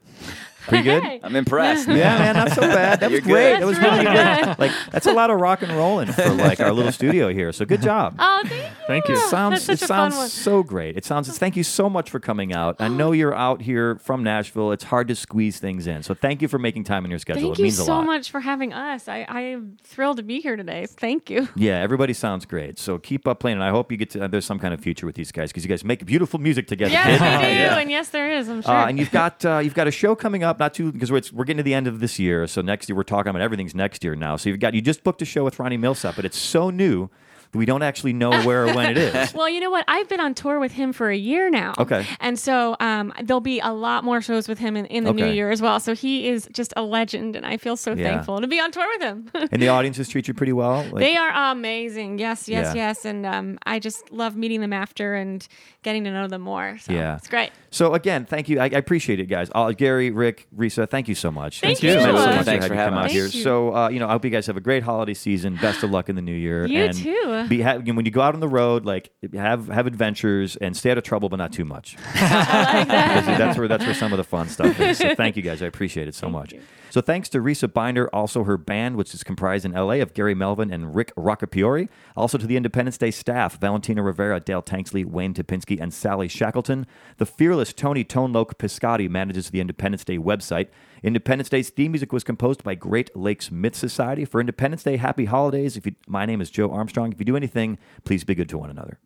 Pretty 0.68 0.84
good? 0.84 1.02
Hey. 1.02 1.20
I'm 1.24 1.36
impressed. 1.36 1.88
Yeah, 1.88 2.20
man, 2.20 2.36
not 2.36 2.52
so 2.52 2.62
bad. 2.62 3.00
That 3.00 3.10
was 3.10 3.22
You're 3.26 3.28
great. 3.28 3.60
That 3.60 3.66
was 3.66 3.80
really 3.80 4.06
really 4.06 4.16
good. 4.16 4.60
Like 4.60 4.72
that's 4.92 5.08
a 5.08 5.14
lot 5.14 5.32
of 5.32 5.40
rock 5.40 5.64
and 5.64 5.72
rolling 5.72 6.12
for 6.12 6.30
like 6.30 6.60
our 6.60 6.72
little 6.72 6.92
studio 6.92 7.34
here. 7.34 7.52
So 7.54 7.66
good 7.66 7.82
job. 7.82 8.18
Oh, 8.20 8.44
thank 8.46 8.61
you. 8.61 8.61
Thank 8.92 9.08
you. 9.08 9.16
sounds 9.18 9.70
it 9.70 9.82
a 9.82 9.88
fun 9.88 10.12
sounds 10.12 10.34
so 10.34 10.64
great. 10.64 10.98
It 10.98 11.06
sounds 11.06 11.38
thank 11.38 11.56
you 11.56 11.64
so 11.64 11.90
much 11.90 12.10
for 12.10 12.20
coming 12.20 12.54
out. 12.54 12.76
I 12.80 12.88
know 13.00 13.14
you're 13.14 13.34
out 13.34 13.62
here 13.62 13.96
from 14.00 14.24
Nashville. 14.24 14.72
It's 14.72 14.84
hard 14.84 15.08
to 15.08 15.16
squeeze 15.16 15.60
things 15.60 15.88
in. 15.88 16.04
So 16.04 16.14
thank 16.14 16.42
you 16.42 16.48
for 16.48 16.60
making 16.60 16.84
time 16.84 17.06
in 17.06 17.12
your 17.12 17.20
schedule. 17.20 17.50
Thank 17.50 17.54
it 17.54 17.60
you 17.60 17.64
means 17.64 17.80
a 17.80 17.84
so 17.86 17.94
lot. 17.94 18.06
much 18.06 18.30
for 18.32 18.42
having 18.42 18.74
us. 18.74 19.08
I, 19.08 19.26
I 19.30 19.42
am 19.42 19.78
thrilled 19.84 20.18
to 20.18 20.24
be 20.24 20.42
here 20.42 20.56
today. 20.56 20.86
Thank 20.88 21.30
you. 21.30 21.48
Yeah, 21.62 21.80
everybody 21.80 22.14
sounds 22.14 22.46
great. 22.46 22.80
So 22.80 22.98
keep 22.98 23.28
up 23.28 23.40
playing. 23.40 23.58
And 23.58 23.64
I 23.64 23.70
hope 23.70 23.92
you 23.92 23.98
get 23.98 24.10
to 24.12 24.24
uh, 24.24 24.28
there's 24.28 24.46
some 24.46 24.58
kind 24.58 24.74
of 24.74 24.80
future 24.80 25.06
with 25.06 25.16
these 25.16 25.32
guys 25.32 25.52
because 25.52 25.64
you 25.64 25.70
guys 25.70 25.84
make 25.84 26.04
beautiful 26.06 26.40
music 26.40 26.66
together. 26.66 26.92
Yes, 26.92 27.06
we 27.08 27.18
do, 27.48 27.54
Yeah. 27.54 27.78
and 27.78 27.92
yes, 27.92 28.10
there 28.10 28.32
is. 28.32 28.50
I'm 28.50 28.62
sure. 28.64 28.74
Uh, 28.74 28.88
and 28.88 28.98
you've 28.98 29.12
got 29.12 29.46
uh, 29.46 29.60
you've 29.60 29.76
got 29.76 29.88
a 29.88 29.92
show 29.92 30.16
coming 30.16 30.44
up, 30.44 30.58
not 30.60 30.74
too 30.74 30.92
because 30.92 31.12
we're, 31.12 31.22
we're 31.34 31.44
getting 31.46 31.58
to 31.58 31.64
the 31.64 31.74
end 31.76 31.88
of 31.88 32.00
this 32.00 32.18
year. 32.18 32.48
So 32.48 32.62
next 32.62 32.90
year 32.90 32.96
we're 32.96 33.04
talking 33.04 33.30
about 33.30 33.42
everything's 33.44 33.76
next 33.76 34.04
year 34.04 34.16
now. 34.16 34.38
So 34.38 34.50
you've 34.50 34.60
got 34.60 34.74
you 34.74 34.82
just 34.82 35.04
booked 35.04 35.22
a 35.22 35.26
show 35.26 35.44
with 35.44 35.60
Ronnie 35.60 35.78
Milsap, 35.78 36.16
but 36.16 36.26
it's 36.26 36.38
so 36.38 36.72
new 36.72 37.10
we 37.54 37.66
don't 37.66 37.82
actually 37.84 38.14
know 38.14 38.32
where 38.44 38.68
or 38.68 38.74
when 38.74 38.92
it 38.92 38.98
is. 38.98 39.34
Well, 39.42 39.50
you 39.50 39.60
know 39.60 39.70
what? 39.72 39.86
I've 39.88 40.08
been 40.08 40.20
on 40.20 40.34
tour 40.34 40.60
with 40.60 40.72
him 40.72 40.94
for 40.94 41.10
a 41.10 41.16
year 41.18 41.50
now. 41.50 41.74
Okay. 41.78 42.06
And 42.20 42.38
so 42.38 42.76
um, 42.80 43.12
there'll 43.24 43.40
be 43.42 43.60
a 43.60 43.72
lot 43.74 44.04
more 44.04 44.22
shows 44.22 44.48
with 44.48 44.60
him 44.60 44.76
in, 44.78 44.86
in 44.86 45.04
the 45.04 45.14
new 45.14 45.26
year 45.28 45.52
as 45.52 45.62
well. 45.62 45.80
So 45.80 45.94
he 45.96 46.28
is 46.30 46.48
just 46.54 46.74
a 46.78 46.82
legend, 46.84 47.36
and 47.36 47.46
I 47.46 47.58
feel 47.58 47.76
so 47.78 47.94
Yeah. 47.94 48.04
thankful 48.12 48.40
to 48.42 48.48
be 48.48 48.60
on 48.60 48.72
tour 48.72 48.88
with 48.98 49.02
him. 49.02 49.32
And 49.52 49.62
the 49.62 49.70
audiences 49.70 50.08
treat 50.10 50.28
you 50.28 50.34
pretty 50.34 50.54
well. 50.54 50.84
Like, 50.92 50.96
they 51.00 51.16
are 51.16 51.52
amazing. 51.52 52.20
Yes, 52.20 52.48
yes, 52.48 52.76
Yeah. 52.76 52.88
yes. 52.90 53.06
And 53.06 53.26
um, 53.26 53.60
I 53.66 53.80
just 53.80 54.12
love 54.12 54.36
meeting 54.36 54.62
them 54.62 54.74
after 54.74 55.16
and 55.16 55.46
getting 55.84 56.04
to 56.06 56.12
know 56.12 56.28
them 56.28 56.42
more. 56.42 56.78
So 56.80 56.94
Yeah. 56.94 57.16
it's 57.18 57.28
great. 57.28 57.52
so 57.72 57.94
again, 57.94 58.26
thank 58.26 58.50
you. 58.50 58.60
I, 58.60 58.66
I 58.66 58.68
appreciate 58.68 59.20
it, 59.20 59.26
guys. 59.26 59.50
Uh, 59.54 59.72
Gary, 59.72 60.12
Rick, 60.12 60.48
Risa, 60.56 60.90
thank 60.90 61.08
you 61.08 61.16
so 61.16 61.32
much. 61.32 61.62
Thank 61.62 61.80
so 61.80 61.88
you. 61.88 61.96
much 62.14 62.46
Thanks 62.46 62.66
for 62.66 62.70
come 62.70 62.78
having 62.78 63.00
out 63.00 63.06
us. 63.06 63.12
here. 63.12 63.24
Thank 63.24 63.36
you. 63.36 63.44
So 63.44 63.76
uh, 63.76 63.90
you 63.90 64.00
know, 64.00 64.08
I 64.08 64.12
hope 64.12 64.24
you 64.26 64.32
guys 64.32 64.46
have 64.48 64.58
a 64.58 64.62
great 64.62 64.84
holiday 64.84 65.14
season. 65.14 65.56
Best 65.56 65.84
of 65.84 65.90
luck 65.92 66.10
in 66.10 66.16
the 66.16 66.22
new 66.22 66.34
year. 66.36 66.66
You 66.68 66.84
and 66.86 66.98
too. 66.98 67.41
Be 67.48 67.62
ha- 67.62 67.78
when 67.78 68.06
you 68.06 68.12
go 68.12 68.22
out 68.22 68.34
on 68.34 68.40
the 68.40 68.48
road, 68.48 68.86
like 68.86 69.12
have 69.34 69.68
have 69.68 69.88
adventures 69.88 70.56
and 70.56 70.76
stay 70.76 70.92
out 70.92 70.98
of 70.98 71.04
trouble, 71.04 71.30
but 71.30 71.38
not 71.38 71.52
too 71.52 71.66
much. 71.66 71.98
Like 72.22 72.88
that. 72.88 73.08
Because 73.26 73.38
that's 73.38 73.58
where 73.58 73.68
that's 73.68 73.86
where 73.86 73.94
some 73.94 74.14
of 74.14 74.18
the 74.18 74.24
fun 74.24 74.48
stuff 74.48 74.80
is. 74.80 74.98
So 75.00 75.16
thank 75.16 75.36
you 75.36 75.42
guys. 75.42 75.62
I 75.62 75.66
appreciate 75.66 76.08
it 76.08 76.16
so 76.16 76.30
much. 76.30 76.54
So 76.90 77.00
thanks 77.02 77.30
to 77.30 77.40
Risa 77.40 77.72
Binder, 77.72 78.14
also 78.14 78.44
her 78.44 78.58
band, 78.58 78.96
which 78.98 79.14
is 79.14 79.24
comprised 79.24 79.64
in 79.66 79.72
LA 79.72 79.96
of 79.96 80.14
Gary 80.14 80.36
Melvin 80.36 80.72
and 80.72 80.94
Rick 80.94 81.14
Roccapiori. 81.16 81.88
Also 82.18 82.38
to 82.38 82.46
the 82.46 82.58
Independence 82.58 82.98
Day 82.98 83.12
staff, 83.12 83.60
Valentina 83.60 84.04
Rivera, 84.04 84.40
Dale 84.40 84.62
Tanksley, 84.62 85.06
Wayne 85.06 85.34
Topinski, 85.34 85.80
and 85.80 85.94
Sally 85.94 86.28
Shackleton. 86.28 86.86
The 87.18 87.26
fearless 87.26 87.72
Tony 87.74 88.04
Tone 88.04 88.34
Loc 88.34 88.58
Piscotti 88.58 89.10
manages 89.10 89.50
the 89.50 89.62
Independence 89.62 90.04
Day 90.04 90.18
website. 90.18 90.68
Independence 91.04 91.50
Day's 91.50 91.72
theme 91.72 91.94
music 91.94 92.14
was 92.14 92.24
composed 92.24 92.64
by 92.64 92.76
Great 92.76 93.16
Lakes 93.16 93.50
Myth 93.50 93.76
Society. 93.76 94.24
For 94.24 94.40
Independence 94.40 94.84
Day, 94.84 94.98
happy 94.98 95.26
holidays. 95.26 95.76
If 95.76 95.88
you, 95.88 95.96
my 96.08 96.28
name 96.28 96.42
is 96.42 96.52
Joe 96.52 96.70
Armstrong. 96.70 97.12
If 97.12 97.18
you 97.18 97.26
do 97.26 97.36
anything, 97.36 97.80
please 98.04 98.24
be 98.24 98.36
good 98.36 98.50
to 98.50 98.60
one 98.60 98.70
another. 98.70 99.00